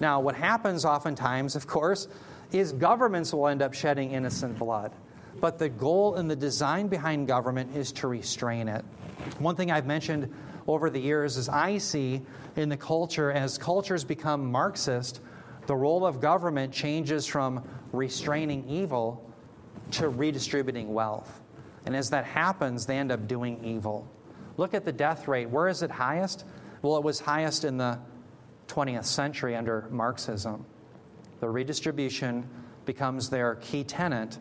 Now, 0.00 0.20
what 0.20 0.34
happens 0.34 0.84
oftentimes, 0.84 1.56
of 1.56 1.66
course, 1.66 2.08
is 2.52 2.72
governments 2.72 3.32
will 3.32 3.48
end 3.48 3.62
up 3.62 3.74
shedding 3.74 4.12
innocent 4.12 4.58
blood. 4.58 4.92
But 5.40 5.58
the 5.58 5.68
goal 5.68 6.14
and 6.14 6.30
the 6.30 6.36
design 6.36 6.88
behind 6.88 7.26
government 7.26 7.76
is 7.76 7.92
to 7.92 8.08
restrain 8.08 8.68
it. 8.68 8.84
One 9.38 9.56
thing 9.56 9.70
I've 9.70 9.86
mentioned 9.86 10.32
over 10.66 10.90
the 10.90 11.00
years 11.00 11.36
is 11.36 11.48
I 11.48 11.78
see 11.78 12.22
in 12.56 12.68
the 12.68 12.76
culture, 12.76 13.30
as 13.32 13.58
cultures 13.58 14.04
become 14.04 14.50
Marxist, 14.50 15.20
the 15.66 15.74
role 15.74 16.06
of 16.06 16.20
government 16.20 16.72
changes 16.72 17.26
from 17.26 17.66
restraining 17.92 18.68
evil 18.68 19.30
to 19.92 20.08
redistributing 20.08 20.92
wealth. 20.92 21.42
And 21.86 21.94
as 21.94 22.10
that 22.10 22.24
happens, 22.24 22.86
they 22.86 22.98
end 22.98 23.12
up 23.12 23.26
doing 23.26 23.62
evil. 23.64 24.08
Look 24.56 24.74
at 24.74 24.84
the 24.84 24.92
death 24.92 25.28
rate. 25.28 25.48
Where 25.48 25.68
is 25.68 25.82
it 25.82 25.90
highest? 25.90 26.44
Well, 26.82 26.96
it 26.96 27.02
was 27.02 27.20
highest 27.20 27.64
in 27.64 27.76
the 27.78 27.98
20th 28.68 29.04
century 29.04 29.56
under 29.56 29.88
Marxism. 29.90 30.64
The 31.40 31.48
redistribution 31.48 32.48
becomes 32.84 33.30
their 33.30 33.56
key 33.56 33.84
tenant, 33.84 34.38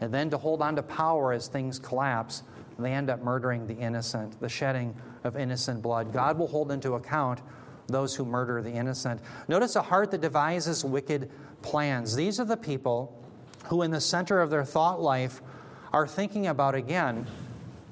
and 0.00 0.12
then 0.12 0.30
to 0.30 0.38
hold 0.38 0.60
on 0.62 0.76
to 0.76 0.82
power 0.82 1.32
as 1.32 1.48
things 1.48 1.78
collapse, 1.78 2.42
they 2.78 2.92
end 2.92 3.10
up 3.10 3.22
murdering 3.22 3.66
the 3.66 3.74
innocent, 3.74 4.40
the 4.40 4.48
shedding 4.48 4.94
of 5.22 5.36
innocent 5.36 5.82
blood. 5.82 6.12
God 6.12 6.38
will 6.38 6.48
hold 6.48 6.72
into 6.72 6.94
account 6.94 7.40
those 7.86 8.14
who 8.14 8.24
murder 8.24 8.62
the 8.62 8.72
innocent. 8.72 9.20
Notice 9.46 9.76
a 9.76 9.82
heart 9.82 10.10
that 10.10 10.20
devises 10.20 10.84
wicked 10.84 11.30
plans. 11.62 12.16
These 12.16 12.40
are 12.40 12.44
the 12.44 12.56
people 12.56 13.22
who, 13.66 13.82
in 13.82 13.90
the 13.90 14.00
center 14.00 14.40
of 14.40 14.50
their 14.50 14.64
thought 14.64 15.00
life, 15.00 15.40
are 15.92 16.06
thinking 16.06 16.48
about, 16.48 16.74
again, 16.74 17.26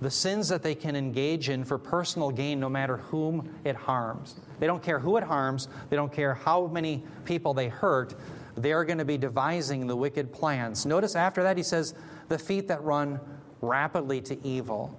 the 0.03 0.11
sins 0.11 0.49
that 0.49 0.63
they 0.63 0.75
can 0.75 0.97
engage 0.97 1.49
in 1.49 1.65
for 1.65 1.79
personal 1.79 2.31
gain, 2.31 2.59
no 2.59 2.69
matter 2.69 2.97
whom 2.97 3.49
it 3.65 3.77
harms. 3.77 4.35
They 4.59 4.67
don't 4.67 4.83
care 4.83 4.99
who 4.99 5.17
it 5.17 5.23
harms, 5.23 5.69
they 5.91 5.97
don't 5.97 6.13
care 6.13 6.35
how 6.35 6.67
many 6.67 7.05
people 7.25 7.55
they 7.55 7.69
hurt. 7.69 8.15
They 8.57 8.73
are 8.73 8.85
going 8.85 8.99
to 8.99 9.05
be 9.05 9.17
devising 9.17 9.87
the 9.87 9.97
wicked 9.97 10.33
plans. 10.33 10.85
Notice 10.85 11.15
after 11.15 11.43
that, 11.45 11.57
he 11.57 11.63
says, 11.63 11.95
the 12.29 12.39
feet 12.39 12.67
that 12.69 12.83
run 12.83 13.21
rapidly 13.61 14.21
to 14.23 14.47
evil. 14.47 14.99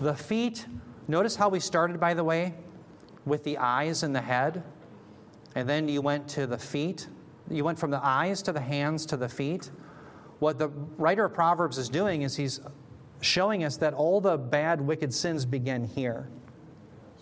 The 0.00 0.14
feet, 0.14 0.66
notice 1.08 1.36
how 1.36 1.48
we 1.48 1.58
started, 1.58 1.98
by 1.98 2.14
the 2.14 2.24
way, 2.24 2.54
with 3.24 3.44
the 3.44 3.56
eyes 3.58 4.02
and 4.02 4.14
the 4.14 4.20
head, 4.20 4.62
and 5.54 5.68
then 5.68 5.88
you 5.88 6.02
went 6.02 6.28
to 6.28 6.46
the 6.46 6.58
feet. 6.58 7.08
You 7.50 7.64
went 7.64 7.78
from 7.78 7.90
the 7.90 8.04
eyes 8.04 8.42
to 8.42 8.52
the 8.52 8.60
hands 8.60 9.06
to 9.06 9.16
the 9.16 9.28
feet. 9.28 9.70
What 10.38 10.58
the 10.58 10.68
writer 10.98 11.24
of 11.24 11.32
Proverbs 11.32 11.78
is 11.78 11.88
doing 11.88 12.22
is 12.22 12.36
he's 12.36 12.60
showing 13.24 13.64
us 13.64 13.76
that 13.78 13.94
all 13.94 14.20
the 14.20 14.36
bad, 14.36 14.80
wicked 14.80 15.12
sins 15.12 15.44
begin 15.44 15.84
here. 15.84 16.28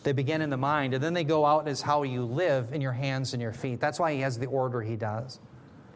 They 0.03 0.13
begin 0.13 0.43
in 0.43 0.51
the 0.51 0.57
mind, 0.57 0.95
and 0.95 1.03
then 1.03 1.15
they 1.15 1.25
go 1.25 1.47
out 1.47 1.69
as 1.69 1.81
how 1.81 2.03
you 2.03 2.25
live 2.25 2.73
in 2.73 2.81
your 2.81 2.93
hands 2.93 3.35
and 3.35 3.43
your 3.43 3.53
feet. 3.53 3.81
That's 3.81 4.01
why 4.01 4.13
he 4.13 4.21
has 4.21 4.39
the 4.39 4.47
order 4.47 4.83
he 4.83 4.97
does. 4.97 5.39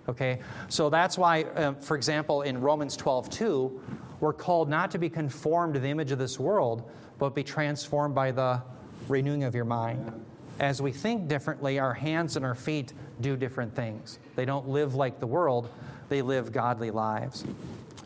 Okay? 0.09 0.38
So 0.68 0.88
that's 0.88 1.18
why, 1.18 1.42
uh, 1.42 1.72
for 1.74 1.96
example, 1.96 2.42
in 2.42 2.61
Romans 2.61 2.96
12 2.96 3.28
2, 3.30 3.80
we're 4.20 4.32
called 4.32 4.68
not 4.68 4.90
to 4.92 4.98
be 4.98 5.11
conformed 5.11 5.74
to 5.74 5.80
the 5.80 5.88
image 5.88 6.12
of 6.12 6.18
this 6.18 6.38
world, 6.38 6.88
but 7.18 7.34
be 7.34 7.42
transformed 7.42 8.14
by 8.14 8.30
the 8.30 8.62
renewing 9.09 9.44
of 9.44 9.54
your 9.54 9.64
mind. 9.64 10.24
As 10.59 10.80
we 10.80 10.92
think 10.92 11.28
differently, 11.28 11.78
our 11.78 11.92
hands 11.92 12.36
and 12.36 12.44
our 12.44 12.54
feet 12.54 12.92
do 13.20 13.36
different 13.36 13.74
things. 13.74 14.18
They 14.36 14.44
don't 14.44 14.68
live 14.68 14.94
like 14.94 15.20
the 15.20 15.26
world, 15.26 15.68
they 16.09 16.22
live 16.22 16.52
godly 16.52 16.90
lives. 16.90 17.44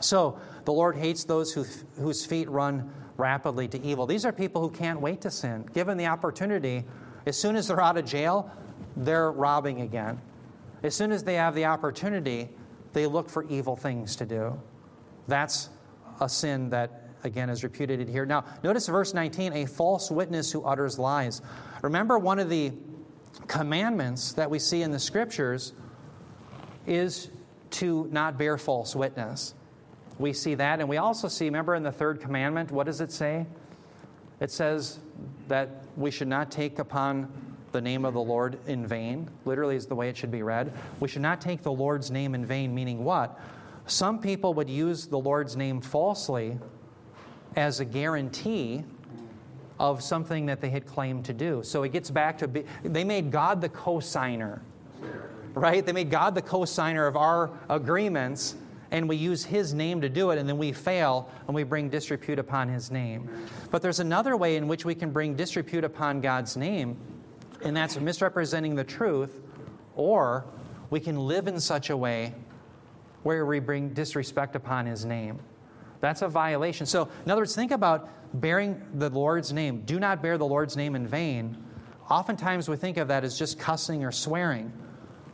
So 0.00 0.38
the 0.64 0.72
Lord 0.72 0.96
hates 0.96 1.24
those 1.24 1.52
who, 1.52 1.64
whose 1.96 2.24
feet 2.24 2.48
run 2.48 2.92
rapidly 3.16 3.68
to 3.68 3.82
evil. 3.82 4.06
These 4.06 4.24
are 4.24 4.32
people 4.32 4.62
who 4.62 4.70
can't 4.70 5.00
wait 5.00 5.20
to 5.22 5.30
sin. 5.30 5.68
Given 5.74 5.96
the 5.96 6.06
opportunity, 6.06 6.84
as 7.26 7.36
soon 7.36 7.56
as 7.56 7.68
they're 7.68 7.80
out 7.80 7.96
of 7.96 8.04
jail, 8.04 8.50
they're 8.96 9.30
robbing 9.30 9.82
again. 9.82 10.20
As 10.82 10.94
soon 10.94 11.12
as 11.12 11.22
they 11.22 11.34
have 11.34 11.54
the 11.54 11.66
opportunity, 11.66 12.48
they 12.92 13.06
look 13.06 13.28
for 13.28 13.44
evil 13.44 13.76
things 13.76 14.16
to 14.16 14.26
do. 14.26 14.58
That's 15.28 15.68
a 16.20 16.28
sin 16.28 16.70
that, 16.70 17.08
again, 17.24 17.50
is 17.50 17.62
repudiated 17.62 18.08
here. 18.08 18.24
Now, 18.24 18.44
notice 18.64 18.86
verse 18.88 19.14
19 19.14 19.52
a 19.52 19.66
false 19.66 20.10
witness 20.10 20.50
who 20.50 20.62
utters 20.64 20.98
lies. 20.98 21.42
Remember, 21.82 22.18
one 22.18 22.38
of 22.38 22.48
the 22.48 22.72
commandments 23.46 24.32
that 24.32 24.50
we 24.50 24.58
see 24.58 24.82
in 24.82 24.90
the 24.90 24.98
scriptures 24.98 25.74
is 26.86 27.30
to 27.70 28.08
not 28.10 28.38
bear 28.38 28.58
false 28.58 28.96
witness. 28.96 29.54
We 30.20 30.34
see 30.34 30.54
that, 30.56 30.80
and 30.80 30.88
we 30.88 30.98
also 30.98 31.28
see, 31.28 31.46
remember 31.46 31.74
in 31.74 31.82
the 31.82 31.90
third 31.90 32.20
commandment, 32.20 32.70
what 32.70 32.84
does 32.84 33.00
it 33.00 33.10
say? 33.10 33.46
It 34.38 34.50
says 34.50 34.98
that 35.48 35.82
we 35.96 36.10
should 36.10 36.28
not 36.28 36.50
take 36.50 36.78
upon 36.78 37.32
the 37.72 37.80
name 37.80 38.04
of 38.04 38.12
the 38.12 38.20
Lord 38.20 38.58
in 38.66 38.86
vain. 38.86 39.30
Literally, 39.46 39.76
is 39.76 39.86
the 39.86 39.94
way 39.94 40.10
it 40.10 40.18
should 40.18 40.30
be 40.30 40.42
read. 40.42 40.74
We 41.00 41.08
should 41.08 41.22
not 41.22 41.40
take 41.40 41.62
the 41.62 41.72
Lord's 41.72 42.10
name 42.10 42.34
in 42.34 42.44
vain, 42.44 42.74
meaning 42.74 43.02
what? 43.02 43.40
Some 43.86 44.18
people 44.18 44.52
would 44.52 44.68
use 44.68 45.06
the 45.06 45.18
Lord's 45.18 45.56
name 45.56 45.80
falsely 45.80 46.58
as 47.56 47.80
a 47.80 47.86
guarantee 47.86 48.84
of 49.78 50.02
something 50.02 50.44
that 50.46 50.60
they 50.60 50.68
had 50.68 50.84
claimed 50.84 51.24
to 51.24 51.32
do. 51.32 51.62
So 51.62 51.82
it 51.82 51.92
gets 51.92 52.10
back 52.10 52.36
to 52.38 52.48
be, 52.48 52.64
they 52.82 53.04
made 53.04 53.30
God 53.30 53.62
the 53.62 53.70
co-signer, 53.70 54.60
right? 55.54 55.84
They 55.84 55.92
made 55.92 56.10
God 56.10 56.34
the 56.34 56.42
co-signer 56.42 57.06
of 57.06 57.16
our 57.16 57.50
agreements, 57.70 58.56
and 58.90 59.08
we 59.08 59.16
use 59.16 59.44
His 59.44 59.72
name 59.72 60.00
to 60.00 60.08
do 60.08 60.30
it, 60.30 60.38
and 60.38 60.48
then 60.48 60.58
we 60.58 60.72
fail 60.72 61.30
and 61.46 61.54
we 61.54 61.62
bring 61.62 61.88
disrepute 61.88 62.38
upon 62.38 62.68
His 62.68 62.90
name. 62.90 63.30
But 63.70 63.82
there's 63.82 64.00
another 64.00 64.36
way 64.36 64.56
in 64.56 64.68
which 64.68 64.84
we 64.84 64.94
can 64.94 65.10
bring 65.10 65.34
disrepute 65.34 65.84
upon 65.84 66.20
God's 66.20 66.56
name, 66.56 66.96
and 67.62 67.76
that's 67.76 67.98
misrepresenting 67.98 68.74
the 68.74 68.84
truth, 68.84 69.40
or 69.94 70.46
we 70.90 71.00
can 71.00 71.18
live 71.18 71.46
in 71.46 71.60
such 71.60 71.90
a 71.90 71.96
way 71.96 72.34
where 73.22 73.44
we 73.44 73.60
bring 73.60 73.90
disrespect 73.90 74.56
upon 74.56 74.86
His 74.86 75.04
name. 75.04 75.38
That's 76.00 76.22
a 76.22 76.28
violation. 76.28 76.86
So, 76.86 77.08
in 77.24 77.30
other 77.30 77.42
words, 77.42 77.54
think 77.54 77.70
about 77.72 78.08
bearing 78.40 78.80
the 78.94 79.10
Lord's 79.10 79.52
name. 79.52 79.82
Do 79.82 80.00
not 80.00 80.22
bear 80.22 80.38
the 80.38 80.46
Lord's 80.46 80.76
name 80.76 80.96
in 80.96 81.06
vain. 81.06 81.56
Oftentimes 82.08 82.68
we 82.68 82.76
think 82.76 82.96
of 82.96 83.08
that 83.08 83.22
as 83.22 83.38
just 83.38 83.58
cussing 83.58 84.04
or 84.04 84.10
swearing, 84.10 84.72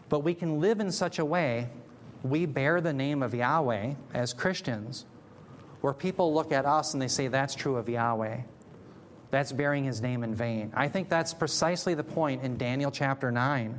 but 0.08 0.20
we 0.20 0.34
can 0.34 0.60
live 0.60 0.80
in 0.80 0.90
such 0.90 1.18
a 1.18 1.24
way 1.24 1.68
we 2.22 2.46
bear 2.46 2.80
the 2.80 2.92
name 2.92 3.22
of 3.22 3.34
Yahweh 3.34 3.94
as 4.14 4.32
Christians, 4.32 5.04
where 5.80 5.92
people 5.92 6.34
look 6.34 6.52
at 6.52 6.64
us 6.66 6.92
and 6.92 7.02
they 7.02 7.08
say, 7.08 7.28
That's 7.28 7.54
true 7.54 7.76
of 7.76 7.88
Yahweh. 7.88 8.40
That's 9.30 9.52
bearing 9.52 9.84
his 9.84 10.00
name 10.00 10.22
in 10.22 10.34
vain. 10.34 10.72
I 10.74 10.88
think 10.88 11.08
that's 11.08 11.34
precisely 11.34 11.94
the 11.94 12.04
point 12.04 12.42
in 12.42 12.56
Daniel 12.56 12.90
chapter 12.90 13.30
9, 13.32 13.78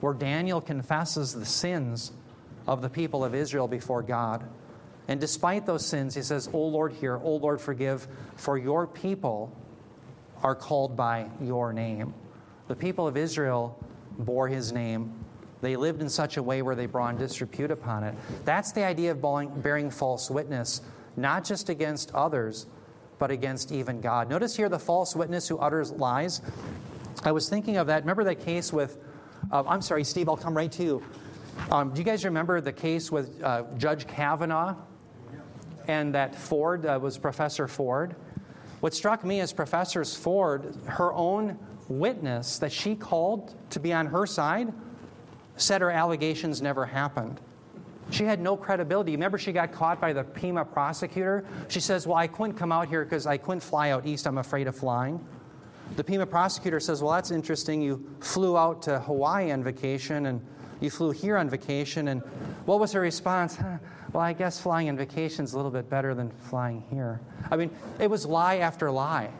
where 0.00 0.14
Daniel 0.14 0.60
confesses 0.60 1.34
the 1.34 1.44
sins 1.44 2.12
of 2.66 2.82
the 2.82 2.88
people 2.88 3.24
of 3.24 3.34
Israel 3.34 3.68
before 3.68 4.02
God. 4.02 4.44
And 5.08 5.20
despite 5.20 5.66
those 5.66 5.84
sins, 5.84 6.14
he 6.14 6.22
says, 6.22 6.48
O 6.52 6.58
Lord, 6.58 6.92
hear, 6.92 7.16
O 7.16 7.36
Lord, 7.36 7.60
forgive, 7.60 8.06
for 8.36 8.56
your 8.56 8.86
people 8.86 9.54
are 10.42 10.54
called 10.54 10.96
by 10.96 11.28
your 11.40 11.72
name. 11.72 12.14
The 12.68 12.76
people 12.76 13.06
of 13.06 13.16
Israel 13.16 13.78
bore 14.18 14.48
his 14.48 14.72
name. 14.72 15.12
They 15.62 15.76
lived 15.76 16.02
in 16.02 16.10
such 16.10 16.36
a 16.36 16.42
way 16.42 16.60
where 16.60 16.74
they 16.74 16.84
brought 16.84 17.18
disrepute 17.18 17.70
upon 17.70 18.04
it. 18.04 18.14
That's 18.44 18.72
the 18.72 18.84
idea 18.84 19.12
of 19.12 19.62
bearing 19.62 19.90
false 19.90 20.30
witness, 20.30 20.82
not 21.16 21.44
just 21.44 21.70
against 21.70 22.14
others, 22.14 22.66
but 23.18 23.30
against 23.30 23.72
even 23.72 24.00
God. 24.00 24.28
Notice 24.28 24.54
here 24.54 24.68
the 24.68 24.78
false 24.78 25.16
witness 25.16 25.48
who 25.48 25.56
utters 25.58 25.90
lies. 25.92 26.42
I 27.24 27.32
was 27.32 27.48
thinking 27.48 27.78
of 27.78 27.86
that. 27.86 28.02
Remember 28.02 28.24
that 28.24 28.44
case 28.44 28.72
with, 28.72 28.98
uh, 29.50 29.62
I'm 29.66 29.80
sorry, 29.80 30.04
Steve, 30.04 30.28
I'll 30.28 30.36
come 30.36 30.54
right 30.54 30.72
to 30.72 30.82
you. 30.82 31.02
Um, 31.70 31.94
do 31.94 32.00
you 32.00 32.04
guys 32.04 32.24
remember 32.24 32.60
the 32.60 32.72
case 32.72 33.10
with 33.10 33.42
uh, 33.42 33.62
Judge 33.78 34.06
Kavanaugh? 34.06 34.74
and 35.88 36.14
that 36.14 36.34
Ford 36.34 36.86
uh, 36.86 36.98
was 37.00 37.18
Professor 37.18 37.68
Ford. 37.68 38.14
What 38.80 38.94
struck 38.94 39.24
me 39.24 39.40
is 39.40 39.52
Professor 39.52 40.04
Ford, 40.04 40.76
her 40.86 41.12
own 41.12 41.58
witness 41.88 42.58
that 42.58 42.72
she 42.72 42.94
called 42.94 43.54
to 43.70 43.80
be 43.80 43.92
on 43.92 44.06
her 44.06 44.26
side, 44.26 44.72
said 45.56 45.80
her 45.80 45.90
allegations 45.90 46.62
never 46.62 46.86
happened. 46.86 47.40
She 48.10 48.24
had 48.24 48.40
no 48.40 48.56
credibility. 48.56 49.12
Remember, 49.12 49.38
she 49.38 49.52
got 49.52 49.72
caught 49.72 50.00
by 50.00 50.12
the 50.12 50.24
Pima 50.24 50.64
prosecutor? 50.64 51.44
She 51.68 51.80
says, 51.80 52.06
Well, 52.06 52.16
I 52.16 52.26
couldn't 52.26 52.54
come 52.54 52.72
out 52.72 52.88
here 52.88 53.04
because 53.04 53.26
I 53.26 53.36
couldn't 53.38 53.60
fly 53.60 53.90
out 53.90 54.06
east. 54.06 54.26
I'm 54.26 54.38
afraid 54.38 54.66
of 54.66 54.76
flying. 54.76 55.24
The 55.96 56.04
Pima 56.04 56.26
prosecutor 56.26 56.80
says, 56.80 57.02
Well, 57.02 57.12
that's 57.12 57.30
interesting. 57.30 57.80
You 57.80 58.04
flew 58.20 58.58
out 58.58 58.82
to 58.82 59.00
Hawaii 59.00 59.50
on 59.50 59.62
vacation 59.62 60.26
and 60.26 60.44
you 60.80 60.90
flew 60.90 61.10
here 61.10 61.36
on 61.36 61.48
vacation. 61.48 62.08
And 62.08 62.22
what 62.66 62.80
was 62.80 62.92
her 62.92 63.00
response? 63.00 63.58
well, 64.12 64.22
I 64.22 64.32
guess 64.32 64.60
flying 64.60 64.88
on 64.88 64.96
vacation 64.96 65.44
is 65.44 65.54
a 65.54 65.56
little 65.56 65.70
bit 65.70 65.88
better 65.88 66.14
than 66.14 66.30
flying 66.30 66.84
here. 66.90 67.20
I 67.50 67.56
mean, 67.56 67.70
it 67.98 68.10
was 68.10 68.26
lie 68.26 68.56
after 68.56 68.90
lie. 68.90 69.30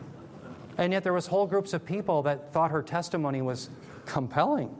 And 0.77 0.91
yet 0.93 1.03
there 1.03 1.13
was 1.13 1.27
whole 1.27 1.45
groups 1.45 1.73
of 1.73 1.85
people 1.85 2.23
that 2.23 2.51
thought 2.51 2.71
her 2.71 2.81
testimony 2.81 3.41
was 3.43 3.69
compelling. 4.05 4.75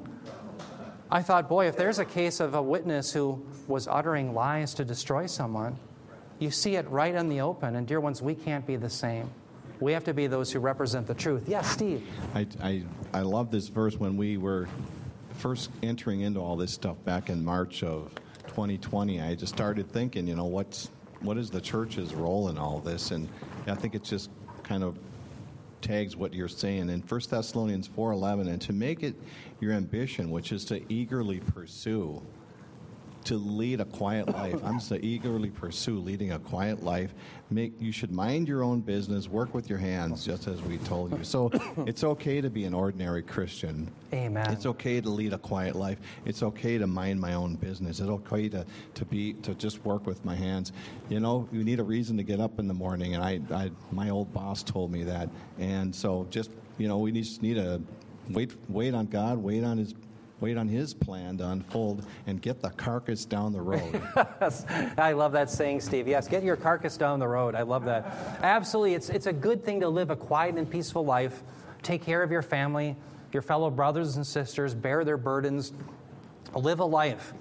I 1.14 1.22
thought, 1.22 1.48
boy, 1.48 1.68
if 1.68 1.78
there's 1.78 2.00
a 2.00 2.06
case 2.06 2.40
of 2.40 2.56
a 2.56 2.62
witness 2.62 3.14
who 3.14 3.46
was 3.68 3.88
uttering 3.88 4.34
lies 4.34 4.74
to 4.74 4.84
destroy 4.84 5.28
someone, 5.28 5.78
you 6.40 6.50
see 6.50 6.76
it 6.76 6.90
right 6.90 7.14
in 7.14 7.30
the 7.30 7.40
open. 7.40 7.76
And 7.76 7.86
dear 7.86 8.00
ones, 8.00 8.20
we 8.24 8.34
can't 8.34 8.66
be 8.66 8.78
the 8.78 8.90
same. 8.90 9.30
We 9.80 9.92
have 9.92 10.04
to 10.06 10.14
be 10.16 10.26
those 10.26 10.52
who 10.52 10.58
represent 10.58 11.06
the 11.06 11.14
truth. 11.14 11.44
Yes, 11.46 11.70
Steve. 11.70 12.04
I, 12.34 12.48
I, 12.64 12.84
I 13.14 13.22
love 13.22 13.52
this 13.52 13.68
verse 13.68 13.96
when 13.96 14.18
we 14.18 14.38
were 14.38 14.68
first 15.34 15.70
entering 15.84 16.22
into 16.22 16.40
all 16.40 16.56
this 16.56 16.74
stuff 16.74 16.98
back 17.06 17.30
in 17.30 17.46
March 17.46 17.84
of 17.84 18.12
2020, 18.48 19.22
I 19.22 19.36
just 19.36 19.54
started 19.54 19.92
thinking, 19.92 20.26
you 20.26 20.36
know, 20.36 20.46
what's 20.46 20.90
what 21.22 21.38
is 21.38 21.52
the 21.52 21.62
church's 21.62 22.16
role 22.16 22.50
in 22.50 22.58
all 22.58 22.80
this? 22.80 23.12
And 23.12 23.30
I 23.68 23.76
think 23.76 23.94
it 23.94 24.04
just 24.04 24.32
kind 24.64 24.84
of 24.84 24.98
tags 25.84 26.16
what 26.16 26.34
you're 26.34 26.48
saying 26.48 26.90
in 26.90 27.02
1 27.02 27.22
Thessalonians 27.30 27.88
4:11 27.88 28.48
and 28.48 28.62
to 28.62 28.74
make 28.74 29.04
it 29.04 29.16
your 29.64 29.74
ambition 29.74 30.30
which 30.30 30.52
is 30.52 30.66
to 30.66 30.82
eagerly 30.92 31.40
pursue 31.40 32.22
to 33.26 33.36
lead 33.36 33.80
a 33.80 33.86
quiet 33.86 34.28
life. 34.28 34.60
I'm 34.64 34.80
to 34.80 35.04
eagerly 35.04 35.50
pursue 35.50 36.00
leading 36.00 36.34
a 36.34 36.40
quiet 36.40 36.84
life. 36.84 37.14
Make 37.50 37.74
you 37.80 37.92
should 37.92 38.12
mind 38.12 38.48
your 38.48 38.64
own 38.64 38.82
business, 38.82 39.28
work 39.28 39.54
with 39.54 39.70
your 39.70 39.80
hands, 39.80 40.26
just 40.26 40.48
as 40.48 40.62
we 40.64 40.78
told 40.80 41.18
you. 41.18 41.24
So 41.24 41.50
it's 41.88 42.04
okay 42.04 42.42
to 42.42 42.50
be 42.50 42.66
an 42.66 42.74
ordinary 42.74 43.24
Christian. 43.24 43.92
Amen. 44.14 44.52
It's 44.52 44.66
okay 44.66 45.00
to 45.00 45.10
lead 45.10 45.34
a 45.34 45.38
quiet 45.38 45.76
life. 45.76 46.00
It's 46.26 46.44
okay 46.44 46.78
to 46.78 46.88
mind 46.88 47.20
my 47.20 47.34
own 47.34 47.56
business. 47.56 48.00
It's 48.00 48.10
okay 48.10 48.50
to, 48.50 48.66
to 48.96 49.06
be 49.06 49.34
to 49.34 49.56
just 49.56 49.84
work 49.86 50.06
with 50.06 50.24
my 50.26 50.36
hands. 50.36 50.74
You 51.10 51.20
know, 51.20 51.48
you 51.52 51.64
need 51.64 51.80
a 51.80 51.84
reason 51.84 52.18
to 52.18 52.24
get 52.24 52.40
up 52.40 52.60
in 52.60 52.68
the 52.68 52.74
morning, 52.74 53.16
and 53.16 53.24
I, 53.24 53.40
I 53.54 53.72
my 53.92 54.10
old 54.10 54.34
boss 54.34 54.64
told 54.64 54.92
me 54.92 55.04
that. 55.04 55.30
And 55.60 55.96
so 55.96 56.28
just 56.30 56.52
you 56.78 56.88
know, 56.88 56.98
we 56.98 57.12
just 57.12 57.42
need 57.42 57.56
to 57.56 57.82
wait 58.30 58.52
wait 58.70 58.94
on 58.94 59.06
God, 59.08 59.38
wait 59.38 59.64
on 59.64 59.78
His 59.78 59.94
wait 60.44 60.58
on 60.58 60.68
his 60.68 60.94
plan 60.94 61.38
to 61.38 61.48
unfold 61.48 62.06
and 62.28 62.42
get 62.42 62.62
the 62.62 62.70
carcass 62.72 63.24
down 63.24 63.54
the 63.54 63.62
road. 63.62 64.02
I 64.98 65.14
love 65.14 65.32
that 65.32 65.50
saying, 65.50 65.80
Steve. 65.80 66.06
Yes, 66.06 66.28
get 66.28 66.44
your 66.44 66.58
carcass 66.58 66.98
down 66.98 67.20
the 67.20 67.28
road. 67.30 67.56
I 67.56 67.62
love 67.62 67.86
that. 67.86 68.06
Absolutely. 68.44 68.94
It's, 68.96 69.10
it's 69.10 69.26
a 69.26 69.32
good 69.32 69.64
thing 69.64 69.80
to 69.80 69.88
live 69.88 70.10
a 70.10 70.18
quiet 70.18 70.56
and 70.56 70.70
peaceful 70.70 71.06
life. 71.06 71.42
Take 71.82 72.04
care 72.04 72.22
of 72.22 72.30
your 72.30 72.42
family, 72.42 72.98
your 73.32 73.42
fellow 73.42 73.70
brothers 73.70 74.18
and 74.18 74.28
sisters, 74.28 74.76
bear 74.76 75.06
their 75.06 75.16
burdens, 75.16 75.72
live 76.54 76.82
a 76.82 76.86
life 76.86 77.34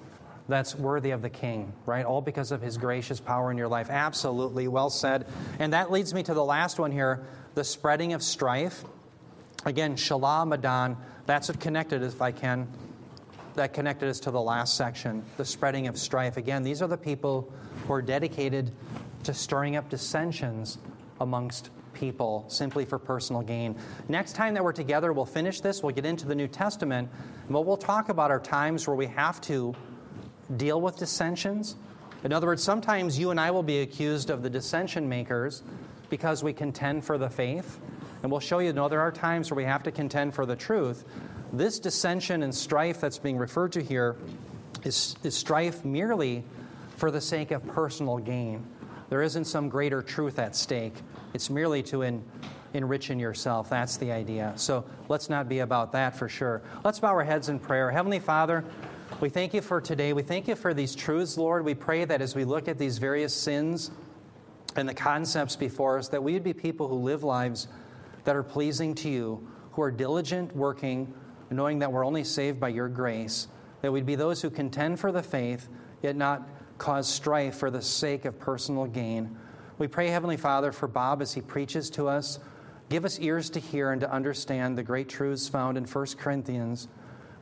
that's 0.49 0.77
worthy 0.77 1.11
of 1.11 1.23
the 1.23 1.31
king, 1.31 1.73
right? 1.87 2.05
All 2.05 2.21
because 2.21 2.53
of 2.53 2.63
his 2.63 2.77
gracious 2.77 3.19
power 3.19 3.51
in 3.51 3.59
your 3.59 3.69
life. 3.69 3.91
Absolutely. 3.91 4.69
Well 4.69 4.91
said. 4.91 5.27
And 5.59 5.73
that 5.73 5.91
leads 5.91 6.15
me 6.15 6.23
to 6.23 6.35
the 6.35 6.45
last 6.45 6.79
one 6.79 6.93
here 6.93 7.27
the 7.55 7.65
spreading 7.65 8.13
of 8.13 8.23
strife. 8.23 8.85
Again, 9.65 9.95
Shalah 9.95 10.47
Madan, 10.47 10.97
that's 11.27 11.49
what 11.49 11.61
connected, 11.61 12.03
if 12.03 12.21
I 12.21 12.33
can, 12.33 12.67
that 13.55 13.73
connected 13.73 14.09
us 14.09 14.19
to 14.21 14.31
the 14.31 14.41
last 14.41 14.77
section, 14.77 15.25
the 15.37 15.45
spreading 15.45 15.87
of 15.87 15.97
strife. 15.97 16.37
Again, 16.37 16.63
these 16.63 16.83
are 16.83 16.89
the 16.89 16.97
people 16.97 17.53
who 17.87 17.93
are 17.93 18.03
dedicated 18.03 18.73
to 19.25 19.33
stirring 19.33 19.77
up 19.77 19.89
dissensions 19.89 20.79
amongst 21.21 21.71
people 21.95 22.45
simply 22.49 22.85
for 22.85 22.99
personal 22.99 23.43
gain. 23.43 23.77
Next 24.09 24.33
time 24.33 24.55
that 24.55 24.65
we're 24.65 24.73
together, 24.73 25.13
we'll 25.13 25.27
finish 25.27 25.61
this, 25.61 25.83
we'll 25.83 25.95
get 25.95 26.07
into 26.07 26.27
the 26.27 26.35
New 26.35 26.49
Testament, 26.49 27.09
what 27.49 27.67
we'll 27.67 27.77
talk 27.77 28.09
about 28.09 28.31
are 28.31 28.41
times 28.41 28.89
where 28.89 28.97
we 28.97 29.07
have 29.07 29.41
to 29.43 29.75
deal 30.57 30.81
with 30.81 30.97
dissensions. 30.97 31.77
In 32.25 32.33
other 32.33 32.47
words, 32.47 32.63
sometimes 32.63 33.19
you 33.19 33.31
and 33.31 33.39
I 33.39 33.51
will 33.51 33.63
be 33.63 33.81
accused 33.81 34.31
of 34.31 34.43
the 34.43 34.51
dissension 34.51 35.09
makers 35.09 35.63
because 36.09 36.43
we 36.43 36.53
contend 36.53 37.05
for 37.05 37.19
the 37.19 37.29
faith. 37.29 37.79
And 38.23 38.31
we'll 38.31 38.41
show 38.41 38.61
you, 38.61 38.73
no, 38.73 38.89
there 38.89 39.01
are 39.01 39.13
times 39.13 39.51
where 39.51 39.57
we 39.57 39.65
have 39.65 39.83
to 39.85 39.91
contend 39.91 40.35
for 40.35 40.47
the 40.47 40.57
truth. 40.57 41.05
This 41.53 41.79
dissension 41.79 42.43
and 42.43 42.55
strife 42.55 43.01
that's 43.01 43.19
being 43.19 43.37
referred 43.37 43.73
to 43.73 43.83
here 43.83 44.17
is, 44.85 45.17
is 45.23 45.35
strife 45.37 45.85
merely 45.85 46.45
for 46.97 47.11
the 47.11 47.21
sake 47.21 47.51
of 47.51 47.67
personal 47.67 48.19
gain. 48.19 48.65
There 49.11 49.23
isn't 49.23 49.45
some 49.45 49.69
greater 49.69 50.03
truth 50.03 50.39
at 50.39 50.57
stake. 50.57 50.95
It's 51.35 51.51
merely 51.51 51.83
to 51.85 52.03
en, 52.03 52.25
enrich 52.73 53.11
in 53.11 53.19
yourself. 53.19 53.69
That's 53.69 53.97
the 53.97 54.13
idea. 54.13 54.53
So 54.57 54.85
let's 55.09 55.29
not 55.29 55.49
be 55.49 55.59
about 55.59 55.93
that 55.93 56.17
for 56.17 56.29
sure. 56.29 56.63
Let's 56.85 57.01
bow 57.01 57.09
our 57.09 57.25
heads 57.25 57.49
in 57.49 57.59
prayer. 57.59 57.91
Heavenly 57.91 58.21
Father, 58.21 58.65
we 59.21 59.29
thank 59.29 59.53
you 59.53 59.61
for 59.61 59.81
today. 59.81 60.13
We 60.13 60.23
thank 60.23 60.49
you 60.49 60.55
for 60.55 60.73
these 60.73 60.95
truths, 60.95 61.37
Lord. 61.37 61.65
We 61.65 61.75
pray 61.75 62.05
that 62.05 62.23
as 62.23 62.35
we 62.35 62.45
look 62.45 62.69
at 62.69 62.79
these 62.79 62.99
various 62.99 63.35
sins 63.35 63.91
and 64.77 64.89
the 64.89 64.95
concepts 64.95 65.57
before 65.57 65.99
us, 65.99 66.09
that 66.09 66.23
we 66.23 66.33
would 66.33 66.45
be 66.45 66.55
people 66.55 66.89
who 66.89 66.95
live 66.95 67.23
lives 67.23 67.69
that 68.25 68.37
are 68.37 68.43
pleasing 68.43 68.95
to 68.97 69.09
you, 69.09 69.47
who 69.73 69.83
are 69.83 69.91
diligent 69.91 70.55
working, 70.55 71.13
knowing 71.51 71.79
that 71.81 71.93
we're 71.93 72.07
only 72.07 72.25
saved 72.25 72.61
by 72.61 72.69
your 72.69 72.89
grace, 72.89 73.49
that 73.81 73.93
we'd 73.93 74.07
be 74.07 74.15
those 74.15 74.41
who 74.43 74.51
contend 74.51 74.99
for 74.99 75.13
the 75.13 75.23
faith, 75.23 75.69
yet 76.03 76.17
not 76.17 76.49
cause 76.79 77.09
strife 77.09 77.57
for 77.57 77.71
the 77.71 77.83
sake 77.83 78.25
of 78.25 78.39
personal 78.39 78.87
gain. 78.87 79.37
We 79.79 79.89
pray, 79.89 80.09
Heavenly 80.09 80.37
Father, 80.37 80.73
for 80.73 80.89
Bob 80.89 81.23
as 81.23 81.33
he 81.33 81.41
preaches 81.41 81.91
to 81.91 82.09
us. 82.09 82.39
Give 82.89 83.05
us 83.05 83.19
ears 83.21 83.51
to 83.51 83.61
hear 83.61 83.93
and 83.93 84.01
to 84.01 84.13
understand 84.13 84.77
the 84.77 84.83
great 84.83 85.09
truths 85.09 85.49
found 85.49 85.79
in 85.79 85.85
1 85.85 86.07
Corinthians. 86.19 86.89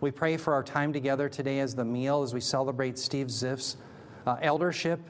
We 0.01 0.11
pray 0.11 0.37
for 0.37 0.55
our 0.55 0.63
time 0.63 0.93
together 0.93 1.29
today 1.29 1.61
as 1.61 1.75
the 1.75 1.85
meal, 1.85 2.23
as 2.23 2.33
we 2.33 2.41
celebrate 2.41 2.99
Steve 2.99 3.27
Ziff's 3.27 3.77
uh, 4.27 4.37
eldership 4.41 5.01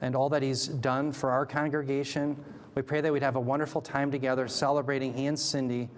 and 0.00 0.14
all 0.14 0.28
that 0.28 0.42
he's 0.42 0.68
done 0.68 1.12
for 1.12 1.30
our 1.30 1.46
congregation. 1.46 2.36
We 2.78 2.82
pray 2.82 3.00
that 3.00 3.12
we'd 3.12 3.24
have 3.24 3.34
a 3.34 3.40
wonderful 3.40 3.80
time 3.80 4.12
together 4.12 4.46
celebrating 4.46 5.12
he 5.12 5.26
and 5.26 5.36
Cindy. 5.36 5.88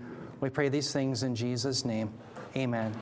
We 0.41 0.49
pray 0.49 0.71
these 0.71 0.91
things 0.91 1.23
in 1.23 1.35
Jesus' 1.35 1.85
name. 1.85 2.11
Amen. 2.57 2.95